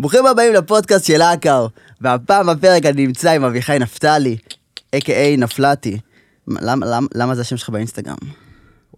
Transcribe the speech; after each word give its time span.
ברוכים 0.00 0.26
הבאים 0.26 0.54
לפודקאסט 0.54 1.06
של 1.06 1.22
אקאו, 1.22 1.68
והפעם 2.00 2.46
בפרק 2.46 2.86
אני 2.86 3.06
נמצא 3.06 3.30
עם 3.30 3.44
אביחי 3.44 3.78
נפתלי, 3.78 4.36
a.k.a 4.96 5.38
נפלטי. 5.38 5.98
למה, 6.48 6.86
למה, 6.86 7.06
למה 7.14 7.34
זה 7.34 7.40
השם 7.40 7.56
שלך 7.56 7.68
באינסטגרם? 7.68 8.16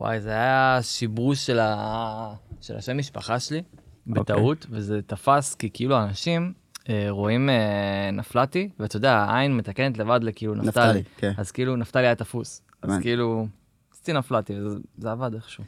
וואי, 0.00 0.21
זה 0.21 0.30
היה 0.30 0.78
שיבוש 0.82 1.46
של, 1.46 1.58
ה... 1.58 2.34
של 2.60 2.76
השם 2.76 2.98
משפחה 2.98 3.40
שלי, 3.40 3.62
בטעות, 4.06 4.66
וזה 4.71 5.00
תפס 5.06 5.54
כי 5.54 5.71
כאילו 5.72 6.02
אנשים 6.02 6.52
אה, 6.88 7.06
רואים 7.08 7.51
אה, 7.51 8.10
נפלטי, 8.12 8.69
ואתה 8.80 8.96
יודע, 8.96 9.12
העין 9.12 9.56
מתקנת 9.56 9.98
לבד 9.98 10.21
לכאילו 10.22 10.54
נפתלי. 10.54 10.69
נפתלי, 10.69 11.03
כן. 11.17 11.32
אז 11.37 11.51
כאילו 11.51 11.76
נפתלי 11.76 12.06
היה 12.06 12.14
תפוס. 12.14 12.62
אז. 12.82 12.90
כאילו, 13.01 13.46
עשיתי 13.92 14.12
נפלטי, 14.12 14.53
וזה 14.60 14.78
זה 14.98 15.10
עבד 15.10 15.35
איכשהו. 15.35 15.64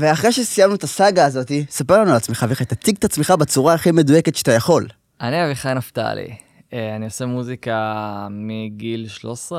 ואחרי 0.00 0.32
שסיימנו 0.32 0.74
את 0.74 0.82
הסאגה 0.82 1.24
הזאת, 1.24 1.52
ספר 1.70 2.00
לנו 2.00 2.10
על 2.10 2.16
עצמך, 2.16 2.42
אביחי, 2.42 2.64
תציג 2.64 2.96
את 2.98 3.04
עצמך 3.04 3.30
בצורה 3.30 3.74
הכי 3.74 3.90
מדויקת 3.90 4.34
שאתה 4.34 4.52
יכול. 4.52 4.86
אני 5.20 5.44
אביחי 5.44 5.74
נפתלי. 5.74 6.36
אה, 6.72 6.96
אני 6.96 7.04
עושה 7.04 7.26
מוזיקה 7.26 8.28
מגיל 8.30 9.06
13-14 9.50 9.54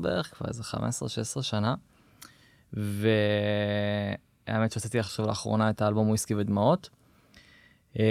בערך, 0.00 0.30
כבר 0.36 0.48
איזה 0.48 0.62
15-16 1.38 1.42
שנה. 1.42 1.74
והאמת 2.72 4.72
שהוצאתי 4.72 4.98
עכשיו 4.98 5.26
לאחרונה 5.26 5.70
את 5.70 5.82
האלבום 5.82 6.08
וויסקי 6.08 6.34
ודמעות. 6.34 6.88
אה, 7.98 8.04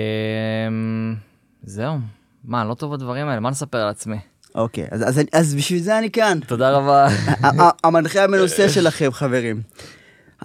זהו. 1.63 1.97
מה, 2.43 2.61
אני 2.61 2.69
לא 2.69 2.73
טוב 2.73 2.95
בדברים 2.95 3.27
האלה, 3.27 3.39
מה 3.39 3.49
נספר 3.49 3.77
על 3.77 3.89
עצמי? 3.89 4.17
אוקיי, 4.55 4.87
אז, 4.91 5.09
אז, 5.09 5.21
אז 5.33 5.55
בשביל 5.55 5.79
זה 5.79 5.97
אני 5.97 6.11
כאן. 6.11 6.39
תודה 6.47 6.71
רבה. 6.71 7.07
המנחה 7.83 8.23
המנוסה 8.23 8.69
שלכם, 8.69 9.11
חברים. 9.11 9.61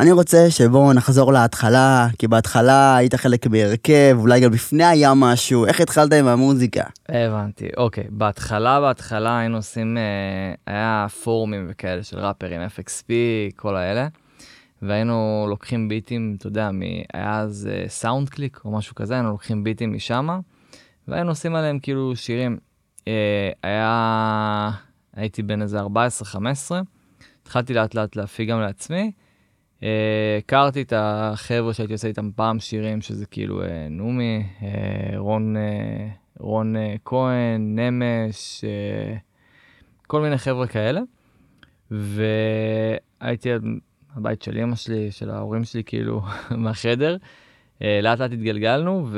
אני 0.01 0.13
רוצה 0.13 0.51
שבואו 0.51 0.93
נחזור 0.93 1.33
להתחלה, 1.33 2.09
כי 2.19 2.29
בהתחלה 2.29 2.97
היית 2.97 3.15
חלק 3.15 3.47
מהרכב, 3.47 4.17
אולי 4.19 4.41
גם 4.41 4.53
לפני 4.53 4.85
היה 4.85 5.15
משהו, 5.15 5.67
איך 5.67 5.81
התחלת 5.81 6.13
עם 6.13 6.27
המוזיקה? 6.27 6.83
הבנתי, 7.09 7.69
אוקיי. 7.77 8.05
בהתחלה, 8.11 8.81
בהתחלה 8.81 9.39
היינו 9.39 9.57
עושים, 9.57 9.97
אה, 9.97 10.55
היה 10.67 11.07
פורומים 11.25 11.67
וכאלה 11.71 12.03
של 12.03 12.19
ראפרים, 12.19 12.61
FXP, 12.61 13.11
כל 13.57 13.77
האלה. 13.77 14.09
והיינו 14.83 15.47
לוקחים 15.49 15.89
ביטים, 15.89 16.35
אתה 16.39 16.47
יודע, 16.47 16.71
מ... 16.71 16.81
היה 17.15 17.41
אז 17.41 17.69
אה, 17.73 17.89
סאונד 17.89 18.29
קליק 18.29 18.61
או 18.65 18.71
משהו 18.71 18.95
כזה, 18.95 19.15
היינו 19.15 19.31
לוקחים 19.31 19.65
ביטים 19.65 19.93
משם, 19.93 20.29
והיינו 21.09 21.31
עושים 21.31 21.55
עליהם 21.55 21.79
כאילו 21.79 22.17
שירים. 22.17 22.59
אה, 23.09 23.51
היה, 23.63 24.71
הייתי 25.17 25.43
בן 25.43 25.63
איזה 25.63 25.81
14-15, 25.81 25.85
התחלתי 27.43 27.75
לאט 27.75 27.95
לאט 27.95 28.17
להפיק 28.17 28.49
גם 28.49 28.61
לעצמי. 28.61 29.13
אה, 29.83 30.37
הכרתי 30.39 30.83
את 30.83 30.93
החבר'ה 30.97 31.73
שהייתי 31.75 31.93
עושה 31.93 32.09
איתם 32.09 32.31
פעם 32.37 32.61
שירים, 32.61 33.01
שזה 33.01 33.27
כאילו 33.27 33.63
אה, 33.63 33.87
נומי, 33.91 34.43
אה, 34.63 35.19
רון, 35.19 35.57
רון 36.39 36.75
כהן, 37.05 37.79
נמש, 37.79 38.65
כל 40.07 40.21
מיני 40.21 40.39
חבר'ה 40.39 40.67
כאלה. 40.67 41.01
והייתי 41.91 43.49
הבית 44.17 44.43
של 44.43 44.59
אמא 44.59 44.75
שלי, 44.75 45.11
של 45.11 45.31
ההורים 45.31 45.65
שלי, 45.65 45.85
כאילו, 45.85 46.23
מהחדר. 46.51 47.17
לאט 47.81 48.19
לאט 48.19 48.33
התגלגלנו, 48.33 49.09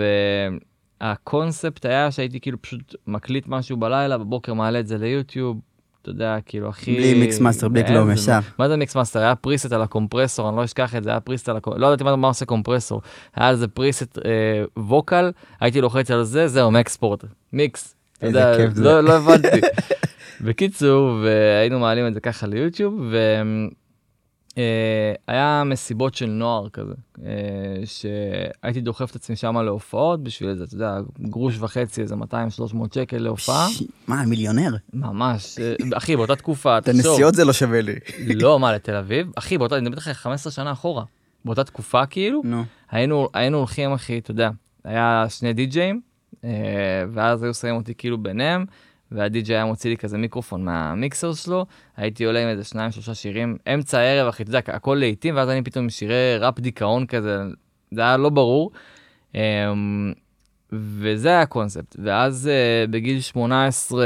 והקונספט 1.01 1.85
היה 1.87 2.11
שהייתי 2.11 2.41
כאילו 2.41 2.63
פשוט 2.63 2.95
מקליט 3.07 3.47
משהו 3.47 3.77
בלילה, 3.77 4.19
בבוקר 4.19 4.55
מעלה 4.55 4.81
את 4.81 4.87
זה 4.87 4.99
ליוטיוב, 4.99 5.61
אתה 6.05 6.13
יודע, 6.13 6.37
כאילו, 6.47 6.69
הכי... 6.69 6.95
בלי 6.97 7.15
mix 7.15 7.41
master, 7.41 7.69
בלי 7.69 7.87
כלום, 7.87 8.11
ישר. 8.11 8.39
מה 8.59 8.69
זה 8.69 8.77
mix 8.77 8.97
master? 8.97 9.21
היה 9.21 9.35
preset 9.35 9.73
על 9.73 9.83
ה 9.83 9.88
compressor, 9.88 10.49
אני 10.49 10.57
לא 10.57 10.65
אשכח 10.65 10.95
את 10.97 11.05
זה, 11.05 11.11
היה 11.11 11.21
preset 11.21 11.49
על 11.49 11.57
ה 11.57 11.59
compressor, 11.59 11.89
לא 11.89 11.95
ידעתי 11.95 12.05
מה- 12.17 12.29
עושה 12.29 12.45
compressor. 12.45 13.03
היה 13.37 13.49
על 13.49 13.57
זה 13.57 13.69
preset 13.69 14.19
אה, 14.25 14.31
vocal, 14.77 15.31
הייתי 15.61 15.81
לוחץ 15.81 16.11
על 16.11 16.25
זה, 16.25 16.49
זהו, 16.49 16.71
מ 16.71 16.77
export, 16.78 17.25
mix. 17.53 17.95
איזה 18.23 18.39
יודע, 18.39 18.57
כיף 18.57 18.75
זה. 18.75 18.85
לא, 18.85 19.01
לא 19.01 19.13
הבנתי. 19.13 19.61
בקיצור, 20.45 21.11
והיינו 21.25 21.79
מעלים 21.79 22.07
את 22.07 22.15
זה 22.15 22.21
ככה 22.21 22.47
ליוטיוב, 22.47 23.13
והיה 24.57 25.63
מסיבות 25.67 26.15
של 26.15 26.27
נוער 26.27 26.69
כזה, 26.69 26.95
אה, 27.25 27.33
שהייתי 27.85 28.81
דוחף 28.81 29.11
את 29.11 29.17
עצמי 29.17 29.37
שם 29.37 29.57
להופעות 29.57 30.23
בשביל 30.23 30.51
איזה, 30.51 30.65
אתה 30.65 30.75
יודע, 30.75 30.99
גרוש 31.21 31.59
וחצי, 31.59 32.03
איזה 32.03 32.15
200-300 32.15 32.15
שקל 32.95 33.19
להופעה. 33.19 33.69
מה, 34.09 34.25
מיליונר? 34.27 34.77
ממש, 34.93 35.59
אה, 35.59 35.75
אחי, 35.95 36.17
באותה 36.17 36.37
תקופה, 36.37 36.79
את 36.79 36.89
הנסיעות 36.89 37.35
זה 37.35 37.45
לא 37.45 37.53
שווה 37.53 37.81
לי. 37.81 37.95
לא, 38.35 38.61
מה, 38.61 38.75
לתל 38.75 38.97
אביב? 38.97 39.27
אחי, 39.37 39.59
באותה, 39.59 39.77
אני 39.77 39.83
מדבר 39.89 39.97
איתך 39.97 40.09
15 40.09 40.53
שנה 40.53 40.73
אחורה. 40.73 41.05
באותה 41.45 41.65
תקופה, 41.65 42.07
כאילו, 42.07 42.43
נו. 42.45 42.65
היינו, 42.91 43.29
היינו 43.35 43.59
הולכים, 43.59 43.93
אחי, 43.93 44.19
אתה 44.19 44.31
יודע, 44.31 44.51
היה 44.85 45.27
שני 45.29 45.53
די-ג'אים, 45.53 46.01
אה, 46.45 46.51
ואז 47.13 47.43
היו 47.43 47.55
שמים 47.55 47.77
אותי 47.77 47.95
כאילו 47.95 48.19
ביניהם, 48.19 48.65
והדי-ג'יי 49.15 49.57
היה 49.57 49.65
מוציא 49.65 49.91
לי 49.91 49.97
כזה 49.97 50.19
מיקרופון 50.19 50.65
מהמיקסר 50.65 51.35
שלו, 51.35 51.67
הייתי 51.97 52.25
עולה 52.25 52.43
עם 52.43 52.49
איזה 52.49 52.65
שניים, 52.65 52.91
שלושה 52.91 53.15
שירים, 53.15 53.57
אמצע 53.75 53.99
הערב, 53.99 54.29
אחי, 54.29 54.43
אתה 54.43 54.51
יודע, 54.51 54.61
הכל 54.67 54.97
לעיתים, 55.01 55.37
ואז 55.37 55.49
אני 55.49 55.63
פתאום 55.63 55.85
עם 55.85 55.91
שירי 55.91 56.39
ראפ 56.39 56.61
דיכאון 56.61 57.07
כזה, 57.07 57.39
זה 57.93 58.01
היה 58.01 58.17
לא 58.17 58.29
ברור. 58.29 58.71
אה, 59.35 59.73
וזה 60.73 61.29
היה 61.29 61.41
הקונספט. 61.41 61.97
ואז 62.05 62.49
אה, 62.53 62.87
בגיל 62.91 63.21
18, 63.21 64.05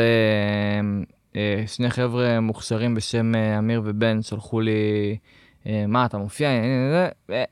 אה, 1.36 1.62
שני 1.66 1.90
חבר'ה 1.90 2.40
מוכשרים 2.40 2.94
בשם 2.94 3.34
אה, 3.34 3.58
אמיר 3.58 3.82
ובן 3.84 4.22
שלחו 4.22 4.60
לי, 4.60 5.16
מה, 5.88 6.06
אתה 6.06 6.18
מופיע? 6.18 6.48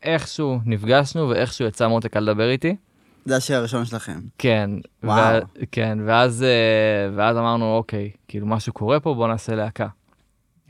איכשהו 0.02 0.58
נפגשנו 0.64 1.28
ואיכשהו 1.28 1.66
יצא 1.66 1.88
מותק 1.88 2.16
לדבר 2.16 2.50
איתי. 2.50 2.76
זה 3.26 3.36
השיר 3.36 3.56
הראשון 3.56 3.84
שלכם. 3.84 4.20
כן. 4.38 4.70
וואו. 5.04 5.36
ו- 5.42 5.64
כן, 5.72 5.98
ואז, 6.06 6.42
אה, 6.42 7.10
ואז 7.16 7.36
אמרנו, 7.36 7.76
אוקיי, 7.76 8.10
כאילו 8.28 8.46
משהו 8.46 8.72
קורה 8.72 9.00
פה, 9.00 9.14
בוא 9.14 9.28
נעשה 9.28 9.54
להקה. 9.54 9.86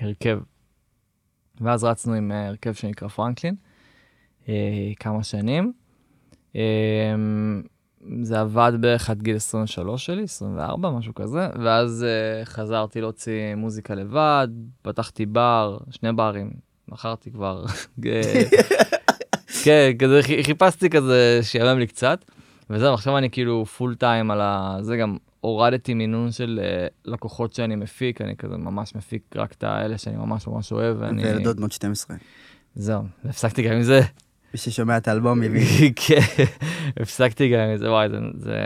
הרכב. 0.01 0.39
ואז 1.61 1.85
רצנו 1.85 2.15
עם 2.15 2.33
אה, 2.33 2.47
הרכב 2.49 2.73
שנקרא 2.73 3.09
פרנקלין, 3.09 3.55
אה, 4.49 4.55
כמה 5.01 5.23
שנים. 5.23 5.73
אה, 6.57 6.63
זה 8.23 8.41
עבד 8.41 8.73
בערך 8.81 9.11
עד 9.11 9.23
גיל 9.23 9.37
23 9.37 10.07
שלי, 10.07 10.23
24, 10.23 10.91
משהו 10.91 11.15
כזה, 11.15 11.49
ואז 11.65 12.05
אה, 12.09 12.45
חזרתי 12.45 13.01
להוציא 13.01 13.55
מוזיקה 13.55 13.95
לבד, 13.95 14.49
פתחתי 14.83 15.27
בר, 15.27 15.79
שני 15.91 16.13
ברים, 16.13 16.51
מכרתי 16.89 17.31
כבר. 17.31 17.65
כן, 19.65 19.91
כזה 19.99 20.21
חי- 20.23 20.45
חיפשתי 20.45 20.91
כזה 20.91 21.39
שיאמם 21.43 21.79
לי 21.79 21.87
קצת, 21.87 22.25
וזהו, 22.71 22.95
עכשיו 22.95 23.19
אני 23.19 23.31
כאילו 23.31 23.67
פול 23.67 23.95
טיים 23.95 24.31
על 24.31 24.41
ה... 24.41 24.79
זה 24.81 24.97
גם 24.97 25.17
הורדתי 25.41 25.95
מינון 25.95 26.33
של 26.33 26.61
אה, 26.63 26.87
לקוחות 27.05 27.53
שאני 27.53 27.77
מפיק, 27.77 28.21
אני 28.21 28.37
כזה 28.37 28.57
ממש 28.57 28.95
מפיק 28.95 29.23
רק 29.37 29.53
את 29.53 29.65
האלה 29.65 29.99
שאני 29.99 30.17
ממש 30.17 30.47
ממש 30.47 30.73
אוהב, 30.73 30.97
ואני... 31.01 31.25
וילדות 31.25 31.57
בנות 31.57 31.73
12. 31.73 32.17
זהו, 32.75 33.03
הפסקתי 33.25 33.63
גם 33.63 33.73
עם 33.73 33.83
זה. 33.83 34.01
מי 34.55 34.59
ששומע 34.59 34.97
את 34.97 35.09
האלבום 35.09 35.43
יבין. 35.43 35.93
כן, 36.07 36.21
הפסקתי 37.01 37.49
גם 37.49 37.61
עם 37.61 37.77
זה, 37.77 37.91
וואי, 37.91 38.09
זה... 38.09 38.19
זה... 38.39 38.59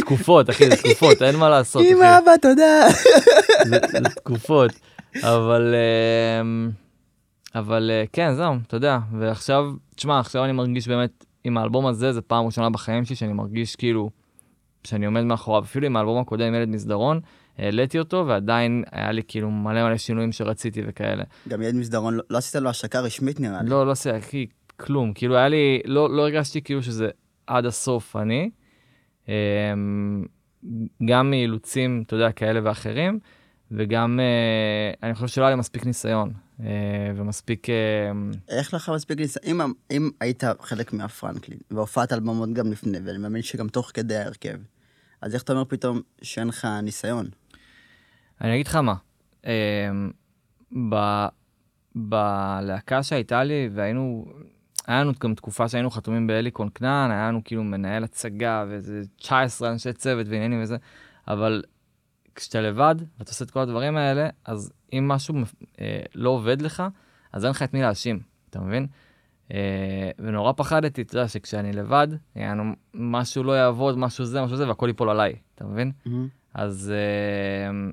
תקופות, 0.00 0.50
אחי, 0.50 0.70
זה 0.70 0.76
תקופות, 0.76 1.22
אין 1.22 1.36
מה 1.36 1.48
לעשות. 1.48 1.82
אמא, 1.92 2.18
אבא, 2.18 2.36
תודה. 2.42 2.86
זה 3.64 3.78
זה 3.92 3.98
תקופות. 4.16 4.72
אבל, 5.22 5.74
אמ, 6.40 6.70
אבל 7.54 7.90
אה, 7.90 8.04
כן, 8.12 8.34
זהו, 8.34 8.54
אתה 8.66 8.76
יודע, 8.76 8.98
ועכשיו, 9.18 9.64
תשמע, 9.94 10.20
עכשיו 10.20 10.44
אני 10.44 10.52
מרגיש 10.52 10.88
באמת, 10.88 11.24
עם 11.44 11.58
האלבום 11.58 11.86
הזה, 11.86 12.12
זו 12.12 12.20
פעם 12.26 12.46
ראשונה 12.46 12.70
בחיים 12.70 13.04
שלי 13.04 13.16
שאני 13.16 13.32
מרגיש 13.32 13.76
כאילו, 13.76 14.10
שאני 14.84 15.06
עומד 15.06 15.22
מאחוריו, 15.22 15.62
אפילו 15.62 15.86
עם 15.86 15.96
האלבום 15.96 16.20
הקודם, 16.20 16.54
ילד 16.54 16.68
מסדרון, 16.68 17.20
העליתי 17.58 17.98
אותו, 17.98 18.24
ועדיין 18.28 18.84
היה 18.92 19.12
לי 19.12 19.22
כאילו 19.28 19.50
מלא 19.50 19.88
מלא 19.88 19.96
שינויים 19.96 20.32
שרציתי 20.32 20.82
וכאלה. 20.86 21.24
גם 21.48 21.62
ילד 21.62 21.74
מסדרון, 21.74 22.14
לא- 22.14 22.22
לא 22.30 22.38
עשית 22.38 22.62
לו 22.62 22.70
השקה 22.70 23.00
רשמית 23.00 23.40
נראה 23.40 23.62
לי. 23.62 23.70
לא, 23.70 23.86
לא 23.86 23.90
עושה, 23.90 24.18
אחי, 24.18 24.46
כלום, 24.76 25.12
כאילו 25.12 25.36
היה 25.36 25.48
לי, 25.48 25.80
לא, 25.84 26.16
לא 26.16 26.22
הרגשתי 26.22 26.62
כאילו 26.62 26.82
שזה 26.82 27.08
עד 27.46 27.66
הסוף 27.66 28.16
אני, 28.16 28.50
אמ, 29.28 30.24
גם 31.04 31.30
מאילוצים, 31.30 32.02
אתה 32.06 32.16
יודע, 32.16 32.32
כאלה 32.32 32.60
ואחרים, 32.64 33.18
וגם, 33.70 34.20
אה, 34.20 35.08
אני 35.08 35.14
חושב 35.14 35.26
שלא 35.26 35.44
היה 35.44 35.54
לי 35.54 35.60
מספיק 35.60 35.86
ניסיון, 35.86 36.32
אה, 36.60 36.66
ומספיק, 37.16 37.70
אה, 37.70 37.74
איך 38.48 38.74
לך 38.74 38.92
מספיק 38.94 39.18
ניסיון? 39.18 39.60
אם, 39.60 39.72
אם 39.90 40.10
היית 40.20 40.44
חלק 40.60 40.92
מהפרנקלין, 40.92 41.58
והופעת 41.70 42.12
על 42.12 42.20
במות 42.20 42.52
גם 42.52 42.72
לפני, 42.72 42.98
ואני 43.04 43.18
מאמין 43.18 43.42
שגם 43.42 43.68
תוך 43.68 43.90
כדי 43.94 44.16
ההרכב, 44.16 44.58
אז 45.20 45.34
איך 45.34 45.42
אתה 45.42 45.52
אומר 45.52 45.64
פתאום 45.64 46.00
שאין 46.22 46.48
לך 46.48 46.68
ניסיון? 46.82 47.26
אני 48.40 48.54
אגיד 48.54 48.66
לך 48.66 48.76
מה, 48.76 48.94
ב- 50.90 51.28
בלהקה 51.94 53.02
שהייתה 53.02 53.44
לי, 53.44 53.68
והיינו, 53.74 54.26
היה 54.86 55.00
לנו 55.00 55.12
גם 55.20 55.34
תקופה 55.34 55.68
שהיינו 55.68 55.90
חתומים 55.90 56.26
בהליקון 56.26 56.68
כנען, 56.74 57.10
היה 57.10 57.28
לנו 57.28 57.40
כאילו 57.44 57.64
מנהל 57.64 58.04
הצגה 58.04 58.64
ואיזה 58.68 59.02
19 59.16 59.70
אנשי 59.70 59.92
צוות 59.92 60.26
ועניינים 60.28 60.62
וזה, 60.62 60.76
אבל 61.28 61.62
כשאתה 62.34 62.60
לבד 62.60 62.94
ואתה 63.18 63.30
עושה 63.30 63.44
את 63.44 63.50
כל 63.50 63.60
הדברים 63.60 63.96
האלה, 63.96 64.28
אז 64.44 64.72
אם 64.92 65.08
משהו 65.08 65.34
אה, 65.80 66.00
לא 66.14 66.30
עובד 66.30 66.62
לך, 66.62 66.82
אז 67.32 67.44
אין 67.44 67.50
לך 67.50 67.62
את 67.62 67.74
מי 67.74 67.82
להאשים, 67.82 68.20
אתה 68.50 68.60
מבין? 68.60 68.86
אה, 69.52 70.10
ונורא 70.18 70.52
פחדתי, 70.56 71.02
אתה 71.02 71.16
יודע, 71.16 71.28
שכשאני 71.28 71.72
לבד, 71.72 72.08
יענו, 72.36 72.72
משהו 72.94 73.42
לא 73.42 73.52
יעבוד, 73.52 73.98
משהו 73.98 74.24
זה, 74.24 74.42
משהו 74.42 74.56
זה, 74.56 74.68
והכל 74.68 74.86
ייפול 74.88 75.10
עליי, 75.10 75.34
אתה 75.54 75.64
מבין? 75.64 75.92
מהמם. 76.06 76.28
אז 76.54 76.92
אה, 76.94 77.90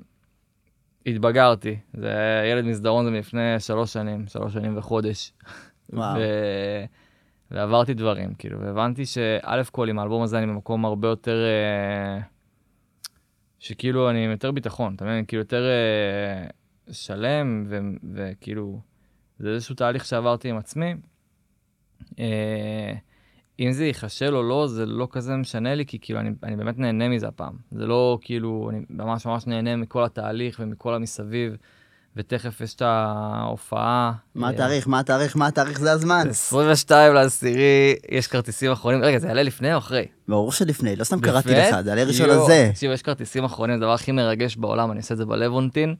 התבגרתי. 1.06 1.78
זה 1.94 2.42
ילד 2.52 2.64
מסדרון 2.64 3.04
זה 3.04 3.10
מלפני 3.10 3.60
שלוש 3.60 3.92
שנים, 3.92 4.26
שלוש 4.26 4.52
שנים 4.52 4.78
וחודש. 4.78 5.32
וואו. 5.92 6.16
ו... 6.18 6.22
ועברתי 7.52 7.94
דברים, 7.94 8.34
כאילו, 8.34 8.60
והבנתי 8.60 9.06
שא' 9.06 9.62
כל 9.72 9.88
עם 9.88 9.98
האלבום 9.98 10.22
הזה 10.22 10.38
אני 10.38 10.46
במקום 10.46 10.84
הרבה 10.84 11.08
יותר, 11.08 11.36
אה, 11.44 12.20
שכאילו 13.62 14.10
אני 14.10 14.24
עם 14.24 14.30
יותר 14.30 14.50
ביטחון, 14.50 14.94
אתה 14.94 15.04
מבין? 15.04 15.24
כאילו 15.24 15.42
יותר 15.42 15.64
אה, 15.64 16.46
שלם, 16.92 17.64
ו... 17.68 17.78
וכאילו, 18.14 18.80
זה 19.38 19.48
איזשהו 19.48 19.74
תהליך 19.74 20.04
שעברתי 20.04 20.50
עם 20.50 20.56
עצמי. 20.56 20.94
אה, 22.18 22.92
אם 23.60 23.72
זה 23.72 23.84
ייכשל 23.84 24.36
או 24.36 24.42
לא, 24.42 24.66
זה 24.66 24.86
לא 24.86 25.08
כזה 25.10 25.36
משנה 25.36 25.74
לי, 25.74 25.86
כי 25.86 25.98
כאילו 25.98 26.20
אני, 26.20 26.30
אני 26.42 26.56
באמת 26.56 26.78
נהנה 26.78 27.08
מזה 27.08 27.28
הפעם. 27.28 27.56
זה 27.70 27.86
לא 27.86 28.18
כאילו, 28.20 28.70
אני 28.70 28.80
ממש 28.90 29.26
ממש 29.26 29.46
נהנה 29.46 29.76
מכל 29.76 30.04
התהליך 30.04 30.60
ומכל 30.62 30.94
המסביב, 30.94 31.56
ותכף 32.16 32.60
יש 32.60 32.74
את 32.74 32.82
ההופעה. 32.82 34.12
מה 34.34 34.46
אה, 34.46 34.52
התאריך? 34.52 34.88
מה 34.88 35.00
התאריך? 35.00 35.36
מה 35.36 35.46
התאריך? 35.46 35.80
זה 35.80 35.92
הזמן. 35.92 36.28
22 36.30 37.14
לעשירי, 37.14 37.94
יש 38.10 38.26
כרטיסים 38.26 38.72
אחרונים. 38.72 39.02
רגע, 39.02 39.18
זה 39.18 39.28
יעלה 39.28 39.42
לפני 39.42 39.72
או 39.72 39.78
אחרי? 39.78 40.06
ברור 40.28 40.52
שלפני, 40.52 40.96
לא 40.96 41.04
סתם 41.04 41.20
קראתי? 41.20 41.54
לך, 41.54 41.80
זה 41.80 41.92
עלה 41.92 42.04
ראשון 42.04 42.30
הזה. 42.30 42.70
תקשיב, 42.72 42.90
יש 42.92 43.02
כרטיסים 43.02 43.44
אחרונים, 43.44 43.78
זה 43.78 43.84
הדבר 43.84 43.94
הכי 43.94 44.12
מרגש 44.12 44.56
בעולם, 44.56 44.90
אני 44.90 44.98
עושה 44.98 45.14
את 45.14 45.18
זה 45.18 45.26
בלוונטין. 45.26 45.94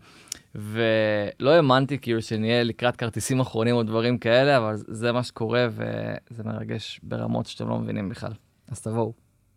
ולא 0.54 1.50
האמנתי 1.50 1.98
כאילו 1.98 2.22
שנהיה 2.22 2.62
לקראת 2.64 2.96
כרטיסים 2.96 3.40
אחרונים 3.40 3.74
או 3.74 3.82
דברים 3.82 4.18
כאלה, 4.18 4.56
אבל 4.56 4.74
זה 4.76 5.12
מה 5.12 5.22
שקורה 5.22 5.66
וזה 5.70 6.42
מרגש 6.44 7.00
ברמות 7.02 7.46
שאתם 7.46 7.68
לא 7.68 7.78
מבינים 7.78 8.08
בכלל. 8.08 8.32
אז 8.68 8.80
תבואו. 8.80 9.12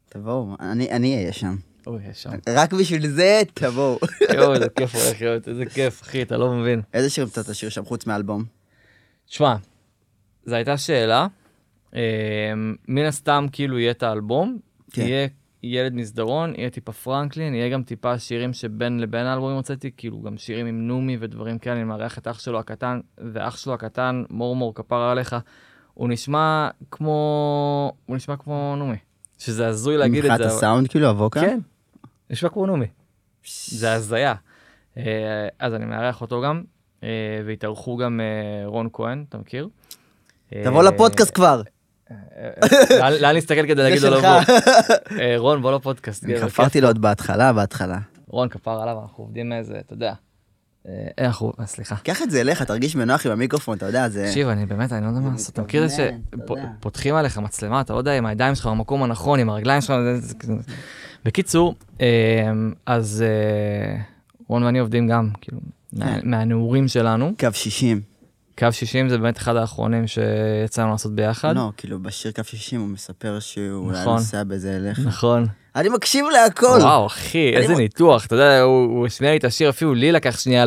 תבואו, 0.10 0.56
אני 0.60 1.16
אהיה 1.16 1.34
שם. 1.34 1.56
אוי, 1.88 2.02
יש 2.10 2.24
שם. 2.24 2.30
רק 2.50 2.74
בשביל 2.74 3.08
זה, 3.08 3.42
תבואו. 3.54 4.00
יואו, 4.36 4.54
איזה 4.54 4.70
כיף 4.70 4.96
הולך 4.96 5.22
להיות, 5.22 5.48
איזה 5.48 5.66
כיף, 5.66 6.02
אחי, 6.02 6.22
אתה 6.22 6.38
לא 6.38 6.54
מבין. 6.54 6.82
איזה 6.94 7.10
שיר 7.10 7.28
אתה 7.32 7.44
תשאיר 7.44 7.72
שם 7.72 7.86
חוץ 7.86 8.08
מאלבום? 8.08 8.44
תשמע, 9.28 9.56
זו 10.46 10.56
הייתה 10.56 10.78
שאלה. 10.78 11.28
אה, 11.96 12.02
מן 12.88 13.06
הסתם, 13.06 13.46
כאילו, 13.52 13.80
יהיה 13.80 13.92
את 13.92 14.04
האלבום, 14.04 14.58
כן. 14.92 15.02
יהיה 15.02 15.28
ילד 15.64 15.94
מסדרון, 15.94 16.54
יהיה 16.58 16.70
טיפה 16.70 16.92
פרנקלין, 16.92 17.54
יהיה 17.54 17.70
גם 17.70 17.84
טיפה 17.84 18.20
שירים 18.20 18.54
שבין 18.54 19.00
לבין 19.00 19.26
האלבומים 19.26 19.56
הוצאתי, 19.56 19.92
כאילו 19.98 20.22
גם 20.22 20.38
שירים 20.38 20.66
עם 20.66 20.88
נומי 20.88 21.18
ודברים 21.20 21.60
כאלה, 21.60 21.76
אני 21.76 21.84
מארח 21.84 22.18
את 22.18 22.28
אח 22.28 22.40
שלו 22.40 22.60
הקטן, 22.60 23.00
ואח 23.34 23.58
שלו 23.58 23.74
הקטן, 23.74 24.24
מורמור, 24.30 24.76
כפרה 24.76 25.12
עליך, 25.12 25.36
הוא 25.94 26.10
נשמע 26.10 26.70
כמו, 26.92 27.92
הוא 28.06 28.16
נשמע 28.16 28.38
כמו 28.38 28.76
נומי. 28.78 28.98
שזה 29.38 29.68
הזוי 29.68 29.98
להגיד 29.98 30.18
את 30.18 30.24
זה. 30.24 30.34
מבחינת 30.34 30.52
הסאונד 30.52 30.88
כאילו, 30.88 31.08
הווקה? 31.08 31.42
כן, 31.42 31.60
נשמע 32.30 32.50
כמו 32.50 32.66
נומי. 32.66 32.86
זה 33.68 33.94
הזיה. 33.94 34.34
אה, 34.98 35.04
אז 35.60 35.74
אני 35.74 35.86
מארח 35.86 36.22
אותו 36.22 36.42
גם, 36.42 36.64
אה, 37.04 37.10
והתארחו 37.46 37.98
גם 37.98 38.20
אה, 38.22 38.66
רון 38.68 38.90
כהן, 38.94 39.26
אתה 39.30 39.38
מכיר? 39.38 39.70
תבוא 40.64 40.84
לפודקאסט 40.84 41.36
כבר. 41.36 41.62
לאן- 43.22 43.36
להסתכל 43.36 43.68
כדי 43.68 43.84
להגיד 43.84 44.02
לו 44.02 44.10
לא. 44.10 44.22
בוא? 44.22 44.56
רון, 45.38 45.62
בוא 45.62 45.72
לפודקאסט. 45.76 46.24
אני 46.24 46.40
חפרתי. 46.42 46.82
לו 46.82 46.88
עוד 46.88 47.02
בהתחלה, 47.02 47.54
בהתחלה. 47.54 47.98
רון, 48.28 48.50
כפר 48.50 48.82
עליו, 48.82 49.00
אנחנו 49.02 49.24
עובדים 49.24 49.50
מאיזה, 49.50 49.80
אתה 49.80 49.94
יודע. 49.94 50.14
אה, 50.88 51.08
איך 51.18 51.28
אנחנו, 51.28 51.54
אה, 51.60 51.66
סליחה. 51.66 51.96
קח 51.96 52.22
את 52.22 52.32
זה 52.32 52.42
אליך, 52.42 52.62
תרגיש 52.62 52.96
בנוח 52.96 53.26
עם 53.26 53.32
המיקרופון, 53.32 53.78
אתה 53.78 53.86
יודע, 53.86 54.10
זה... 54.10 54.26
תקשיב, 54.28 54.48
אני 54.48 54.66
באמת, 54.66 54.94
אני 54.94 55.04
לא 55.04 55.08
יודע 55.08 55.20
מה 55.20 55.32
לעשות. 55.32 55.54
אתה 55.54 55.62
מכיר 55.62 55.86
את 55.86 55.90
זה. 55.90 56.12
שפותחים 56.80 57.16
עליך 57.16 57.38
מצלמה, 57.38 57.82
אתה 57.82 57.94
לא 57.94 57.98
יודע 57.98 58.18
עם 58.18 58.26
הידיים 58.26 58.56
שלך 58.56 58.68
במקום 58.68 59.04
הנכון, 59.04 59.40
עם 59.40 59.50
הרגליים 59.50 59.82
שלך. 59.82 59.96
בקיצור, 61.26 61.76
אה, 62.02 62.08
אז 62.86 63.24
אה, 63.28 64.02
רון 64.48 64.64
ואני 64.64 64.80
עובדים 64.80 65.08
גם, 65.08 65.30
כאילו, 65.42 65.60
כן. 66.00 66.20
מהנעורים 66.24 66.88
שלנו. 66.88 67.34
קו 67.40 67.48
60. 67.54 68.02
קו 68.58 68.68
60 68.72 69.10
זה 69.10 69.18
באמת 69.18 69.38
אחד 69.38 69.56
האחרונים 69.56 70.08
שיצא 70.08 70.82
לנו 70.82 70.92
לעשות 70.92 71.16
ביחד. 71.16 71.56
לא, 71.56 71.72
כאילו 71.78 72.00
בשיר 72.04 72.32
קו 72.32 72.44
60 72.44 72.82
הוא 72.82 72.90
מספר 72.90 73.40
שהוא 73.40 73.92
היה 73.92 74.02
נכון. 74.02 74.16
נוסע 74.16 74.44
בזה 74.44 74.76
אליך. 74.76 75.00
נכון. 75.00 75.46
אני 75.76 75.90
מקשיב 75.90 76.26
להכל. 76.34 76.66
וואו, 76.66 77.08
אחי, 77.08 77.54
איזה 77.56 77.74
מ- 77.74 77.78
ניתוח. 77.78 78.26
אתה 78.26 78.36
יודע, 78.36 78.62
הוא 78.62 78.86
הוא 78.86 79.06
השמיע 79.08 79.32
לי 79.32 79.38
את 79.38 79.44
השיר, 79.44 79.70
אפילו 79.70 79.94
לי 79.94 80.12
לקח 80.12 80.40
שנייה 80.40 80.66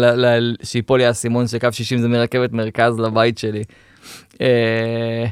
שיפול 0.62 0.98
לי 0.98 1.06
האסימון 1.06 1.46
שקו 1.46 1.68
60 1.72 1.98
זה 1.98 2.08
מרכבת 2.08 2.52
מרכז 2.52 2.98
לבית 2.98 3.38
שלי. 3.38 3.62
אה, 4.40 5.26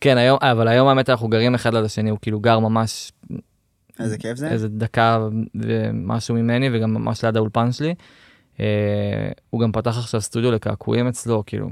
כן, 0.00 0.16
היום, 0.18 0.38
אבל 0.42 0.68
היום 0.68 0.88
האמת 0.88 1.10
אנחנו 1.10 1.28
גרים 1.28 1.54
אחד 1.54 1.74
ליד 1.74 1.84
השני, 1.84 2.10
הוא 2.10 2.18
כאילו 2.22 2.40
גר 2.40 2.58
ממש 2.58 3.12
איזה 4.00 4.18
כיף 4.18 4.36
זה. 4.36 4.48
איזה 4.48 4.68
דקה 4.68 5.28
ומשהו 5.54 6.34
ממני, 6.34 6.68
וגם 6.72 6.94
ממש 6.94 7.24
ליד 7.24 7.36
האולפן 7.36 7.72
שלי. 7.72 7.94
אה, 8.60 8.66
הוא 9.50 9.60
גם 9.60 9.72
פתח 9.72 9.98
עכשיו 9.98 10.20
סטודיו 10.20 10.52
לקעקועים 10.52 11.08
אצלו, 11.08 11.42
כאילו. 11.46 11.68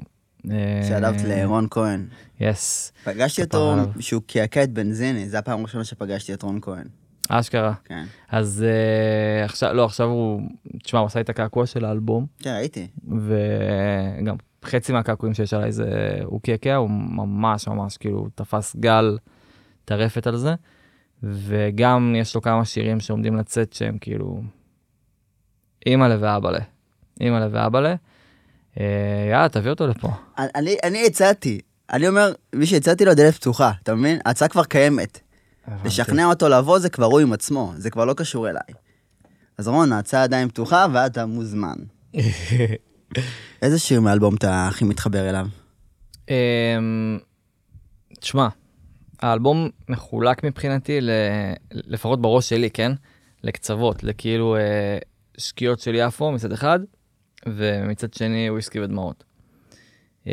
שאלת 0.88 1.22
לרון 1.24 1.66
כהן. 1.70 2.06
יס, 2.40 2.92
פגשתי 3.04 3.42
אותו. 3.42 3.74
שהוא 4.00 4.22
קעקע 4.26 4.62
את 4.62 4.70
בנזיני, 4.70 5.28
זו 5.28 5.36
הפעם 5.36 5.60
הראשונה 5.60 5.84
שפגשתי 5.84 6.34
את 6.34 6.42
רון 6.42 6.58
כהן. 6.62 6.84
אשכרה. 7.28 7.72
כן. 7.84 8.04
אז 8.28 8.64
אה, 8.68 9.44
עכשיו, 9.44 9.74
לא, 9.74 9.84
עכשיו 9.84 10.06
הוא, 10.06 10.40
תשמע, 10.82 11.00
הוא 11.00 11.06
עשה 11.06 11.20
את 11.20 11.28
הקעקוע 11.28 11.66
של 11.66 11.84
האלבום, 11.84 12.26
כן, 12.38 12.54
ראיתי. 12.54 12.86
וגם 13.08 14.36
חצי 14.64 14.92
מהקעקועים 14.92 15.34
שיש 15.34 15.54
עליי 15.54 15.72
זה 15.72 16.18
הוא 16.24 16.40
קעקע, 16.40 16.74
הוא 16.74 16.90
ממש 16.90 17.68
ממש 17.68 17.96
כאילו 17.96 18.28
תפס 18.34 18.76
גל 18.76 19.18
טרפת 19.84 20.26
על 20.26 20.36
זה, 20.36 20.54
וגם 21.22 22.14
יש 22.18 22.34
לו 22.34 22.42
כמה 22.42 22.64
שירים 22.64 23.00
שעומדים 23.00 23.36
לצאת 23.36 23.72
שהם 23.72 23.98
כאילו 24.00 24.42
אימא'לה 25.86 26.16
ואבא'לה, 26.20 26.60
אימא'לה 27.20 27.48
ואבא'לה. 27.50 27.94
אה, 28.80 29.28
יאללה, 29.30 29.48
תביא 29.48 29.70
אותו 29.70 29.86
לפה. 29.86 30.08
אני, 30.38 30.76
אני 30.84 31.06
הצעתי, 31.06 31.60
אני 31.92 32.08
אומר, 32.08 32.32
מי 32.52 32.66
שהצעתי 32.66 33.04
לו 33.04 33.14
דלת 33.14 33.34
פתוחה, 33.34 33.72
אתה 33.82 33.94
מבין? 33.94 34.18
ההצעה 34.24 34.48
כבר 34.48 34.64
קיימת. 34.64 35.20
לשכנע 35.84 36.26
אותו 36.26 36.48
לבוא 36.48 36.78
זה 36.78 36.88
כבר 36.88 37.06
הוא 37.06 37.20
עם 37.20 37.32
עצמו, 37.32 37.72
זה 37.76 37.90
כבר 37.90 38.04
לא 38.04 38.14
קשור 38.14 38.50
אליי. 38.50 38.62
אז 39.58 39.68
רון, 39.68 39.92
ההצעה 39.92 40.22
עדיין 40.22 40.48
פתוחה 40.48 40.86
ואתה 40.92 41.26
מוזמן. 41.26 41.76
איזה 43.62 43.78
שיר 43.78 44.00
מאלבום 44.00 44.34
אתה 44.34 44.68
הכי 44.68 44.84
מתחבר 44.84 45.28
אליו? 45.30 45.46
אמ, 46.28 47.18
תשמע, 48.20 48.48
האלבום 49.22 49.68
מחולק 49.88 50.44
מבחינתי, 50.44 51.00
ל... 51.00 51.10
לפחות 51.70 52.22
בראש 52.22 52.48
שלי, 52.48 52.70
כן? 52.70 52.92
לקצוות, 53.42 54.04
לכאילו 54.04 54.56
אה, 54.56 54.98
שקיעות 55.38 55.80
של 55.80 55.94
יפו 55.94 56.32
מצד 56.32 56.52
אחד, 56.52 56.80
ומצד 57.46 58.14
שני 58.14 58.50
וויסקי 58.50 58.80
ודמעות. 58.80 59.24
אמ, 60.26 60.32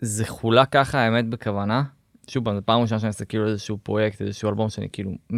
זה 0.00 0.26
חולק 0.26 0.68
ככה, 0.72 0.98
האמת, 0.98 1.28
בכוונה. 1.28 1.82
שוב 2.28 2.44
פעם, 2.44 2.54
זו 2.54 2.60
פעם 2.64 2.80
ראשונה 2.80 3.00
שאני 3.00 3.08
עושה 3.08 3.24
כאילו 3.24 3.48
איזשהו 3.48 3.78
פרויקט, 3.78 4.22
איזשהו 4.22 4.48
אלבום 4.48 4.68
שאני 4.68 4.88
כאילו 4.92 5.10
100% 5.30 5.34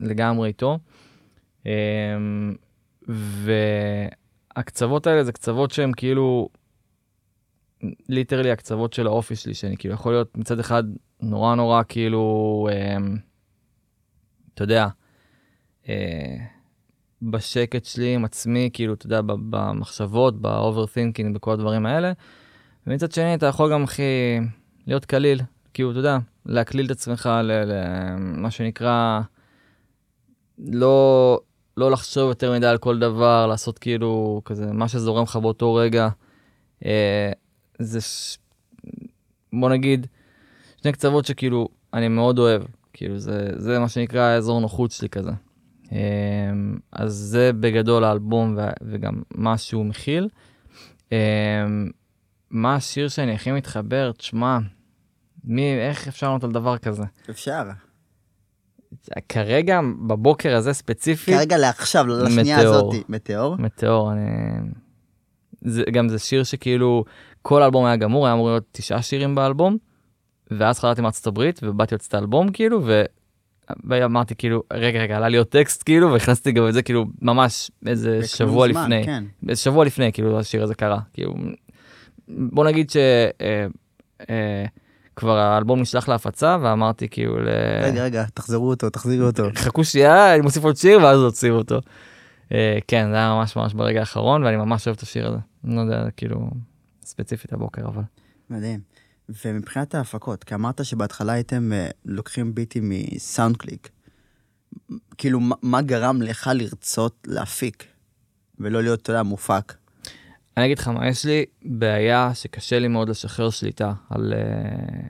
לגמרי 0.00 0.48
איתו. 0.48 0.78
אמ, 1.66 2.54
והקצוות 4.56 5.06
האלה 5.06 5.24
זה 5.24 5.32
קצוות 5.32 5.70
שהם 5.70 5.92
כאילו 5.92 6.48
literally 8.08 8.50
הקצוות 8.50 8.92
של 8.92 9.06
האופי 9.06 9.36
שלי, 9.36 9.54
שאני 9.54 9.76
כאילו 9.76 9.94
יכול 9.94 10.12
להיות 10.12 10.36
מצד 10.36 10.58
אחד 10.58 10.84
נורא 11.22 11.54
נורא 11.54 11.82
כאילו, 11.88 12.68
אמ, 12.72 13.16
אתה 14.54 14.64
יודע, 14.64 14.88
אה, 15.88 16.36
בשקט 17.22 17.84
שלי 17.84 18.14
עם 18.14 18.24
עצמי, 18.24 18.70
כאילו, 18.72 18.94
אתה 18.94 19.06
יודע, 19.06 19.20
במחשבות, 19.24 20.40
ב 20.40 20.47
overthinking, 20.47 21.34
בכל 21.34 21.52
הדברים 21.52 21.86
האלה. 21.86 22.12
ומצד 22.86 23.12
שני, 23.12 23.34
אתה 23.34 23.46
יכול 23.46 23.72
גם, 23.72 23.82
אחי, 23.82 24.02
להיות 24.90 25.04
קליל, 25.04 25.40
כאילו, 25.74 25.90
אתה 25.90 25.98
יודע, 25.98 26.18
להקליל 26.46 26.86
את 26.86 26.90
עצמך 26.90 27.30
למה 27.44 28.50
שנקרא, 28.50 29.20
לא, 30.58 31.40
לא 31.76 31.90
לחשוב 31.90 32.28
יותר 32.28 32.52
מדי 32.52 32.66
על 32.66 32.78
כל 32.78 32.98
דבר, 32.98 33.46
לעשות 33.46 33.78
כאילו, 33.78 34.42
כזה, 34.44 34.72
מה 34.72 34.88
שזורם 34.88 35.22
לך 35.22 35.36
באותו 35.36 35.74
רגע. 35.74 36.08
אה, 36.84 37.32
זה, 37.78 38.00
ש... 38.00 38.38
בוא 39.52 39.70
נגיד, 39.70 40.06
שני 40.82 40.92
קצוות 40.92 41.24
שכאילו, 41.24 41.68
אני 41.94 42.08
מאוד 42.08 42.38
אוהב. 42.38 42.62
כאילו, 42.92 43.18
זה, 43.18 43.50
זה 43.56 43.78
מה 43.78 43.88
שנקרא 43.88 44.20
האזור 44.20 44.60
נוחות 44.60 44.90
שלי 44.90 45.08
כזה. 45.08 45.30
אמ, 45.92 45.98
אז 46.92 47.12
זה 47.12 47.50
בגדול 47.52 48.04
האלבום 48.04 48.54
ו- 48.58 48.72
וגם 48.82 49.22
מה 49.34 49.58
שהוא 49.58 49.86
מכיל. 49.86 50.28
אמ, 51.12 51.18
מה 52.50 52.74
השיר 52.74 53.08
שאני 53.08 53.34
הכי 53.34 53.52
מתחבר? 53.52 54.12
תשמע, 54.12 54.58
מי, 55.44 55.74
איך 55.88 56.08
אפשר 56.08 56.26
לענות 56.26 56.44
על 56.44 56.52
דבר 56.52 56.78
כזה? 56.78 57.02
אפשר. 57.30 57.62
כרגע, 59.28 59.80
בבוקר 60.06 60.56
הזה 60.56 60.72
ספציפית, 60.72 61.34
כרגע 61.34 61.56
לעכשיו, 61.56 62.06
לשנייה 62.06 62.58
מטאור. 62.58 62.74
הזאתי. 62.74 63.04
מטאור? 63.08 63.56
מטאור, 63.58 64.12
אני... 64.12 64.22
זה, 65.64 65.82
גם 65.92 66.08
זה 66.08 66.18
שיר 66.18 66.44
שכאילו, 66.44 67.04
כל 67.42 67.62
האלבום 67.62 67.84
היה 67.84 67.96
גמור, 67.96 68.26
היה 68.26 68.34
אמור 68.34 68.48
להיות 68.48 68.64
תשעה 68.72 69.02
שירים 69.02 69.34
באלבום, 69.34 69.76
ואז 70.50 70.78
חזרתי 70.78 71.02
מארצות 71.02 71.26
הברית, 71.26 71.60
ובאתי 71.62 71.94
לצאת 71.94 72.14
האלבום, 72.14 72.52
כאילו, 72.52 72.80
ו... 72.84 73.02
ואמרתי 73.84 74.34
כאילו, 74.34 74.62
רגע, 74.72 75.00
רגע, 75.00 75.16
עלה 75.16 75.28
לי 75.28 75.36
עוד 75.36 75.46
טקסט, 75.46 75.82
כאילו, 75.82 76.12
והכנסתי 76.12 76.52
גם 76.52 76.68
את 76.68 76.74
זה, 76.74 76.82
כאילו, 76.82 77.04
ממש 77.22 77.70
איזה 77.86 78.26
שבוע 78.26 78.68
זמן, 78.72 78.82
לפני. 78.82 79.04
כן. 79.04 79.24
איזה 79.48 79.62
שבוע 79.62 79.84
לפני, 79.84 80.12
כאילו, 80.12 80.38
השיר 80.38 80.62
הזה 80.62 80.74
קרה. 80.74 81.00
כאילו, 81.12 81.34
בוא 82.28 82.64
נגיד 82.64 82.90
ש... 82.90 82.96
אה, 82.96 83.66
אה, 84.30 84.64
כבר 85.16 85.38
האלבום 85.38 85.80
נשלח 85.80 86.08
להפצה, 86.08 86.56
ואמרתי 86.62 87.08
כאילו, 87.08 87.40
ל... 87.40 87.48
רגע, 87.82 88.04
רגע, 88.04 88.24
תחזרו 88.34 88.68
אותו, 88.70 88.90
תחזירו 88.90 89.26
אותו. 89.26 89.44
חכו 89.64 89.84
שנייה, 89.84 90.34
אני 90.34 90.40
מוסיף 90.42 90.64
עוד 90.64 90.76
שיר 90.76 90.98
ואז 91.02 91.18
הוציאו 91.20 91.54
אותו. 91.56 91.80
אה, 92.52 92.78
כן, 92.88 93.06
זה 93.10 93.16
היה 93.16 93.28
ממש 93.34 93.56
ממש 93.56 93.74
ברגע 93.74 94.00
האחרון, 94.00 94.44
ואני 94.44 94.56
ממש 94.56 94.86
אוהב 94.86 94.96
את 94.96 95.02
השיר 95.02 95.28
הזה. 95.28 95.38
אני 95.64 95.76
לא 95.76 95.80
יודע, 95.80 96.10
כאילו, 96.16 96.50
ספציפית 97.04 97.52
הבוקר, 97.52 97.86
אבל. 97.88 98.02
מדהים. 98.50 98.80
ומבחינת 99.44 99.94
ההפקות, 99.94 100.44
כי 100.44 100.54
אמרת 100.54 100.84
שבהתחלה 100.84 101.32
הייתם 101.32 101.72
אה, 101.72 101.88
לוקחים 102.04 102.54
ביטים 102.54 102.88
מסאונד 102.88 103.56
קליק. 103.56 103.88
כאילו, 105.18 105.40
מה- 105.40 105.56
מה 105.62 105.82
גרם 105.82 106.22
לך 106.22 106.50
לרצות 106.54 107.26
להפיק, 107.26 107.84
ולא 108.58 108.82
להיות, 108.82 109.02
אתה 109.02 109.10
יודע, 109.12 109.22
מופק? 109.22 109.72
אני 110.56 110.66
אגיד 110.66 110.78
לך 110.78 110.88
מה, 110.88 111.08
יש 111.08 111.24
לי 111.24 111.44
בעיה 111.62 112.34
שקשה 112.34 112.78
לי 112.78 112.88
מאוד 112.88 113.08
לשחרר 113.08 113.50
שליטה 113.50 113.92
על, 114.10 114.32
אה, 114.36 115.08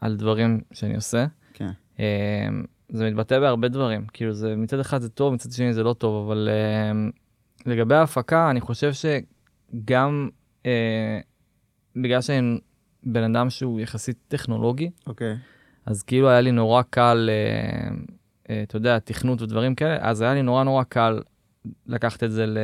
על 0.00 0.16
דברים 0.16 0.60
שאני 0.72 0.94
עושה. 0.94 1.26
כן. 1.54 1.70
אה, 2.00 2.48
זה 2.88 3.10
מתבטא 3.10 3.40
בהרבה 3.40 3.68
דברים, 3.68 4.06
כאילו 4.12 4.32
זה 4.32 4.56
מצד 4.56 4.80
אחד 4.80 5.00
זה 5.00 5.08
טוב, 5.08 5.34
מצד 5.34 5.52
שני 5.52 5.74
זה 5.74 5.82
לא 5.82 5.92
טוב, 5.92 6.26
אבל 6.26 6.48
אה, 6.50 6.92
לגבי 7.66 7.94
ההפקה, 7.94 8.50
אני 8.50 8.60
חושב 8.60 8.92
שגם 8.92 10.28
בגלל 11.96 12.20
שאני 12.20 12.60
בן 13.02 13.34
אדם 13.34 13.50
שהוא 13.50 13.80
יחסית 13.80 14.18
טכנולוגי, 14.28 14.90
אוקיי. 15.06 15.36
אז 15.86 16.02
כאילו 16.02 16.30
היה 16.30 16.40
לי 16.40 16.52
נורא 16.52 16.82
קל, 16.82 17.30
אתה 18.62 18.76
יודע, 18.76 18.98
תכנות 18.98 19.42
ודברים 19.42 19.74
כאלה, 19.74 19.98
אז 20.00 20.20
היה 20.20 20.34
לי 20.34 20.42
נורא 20.42 20.64
נורא 20.64 20.82
קל 20.82 21.20
לקחת 21.86 22.24
את 22.24 22.32
זה 22.32 22.46
ל, 22.46 22.58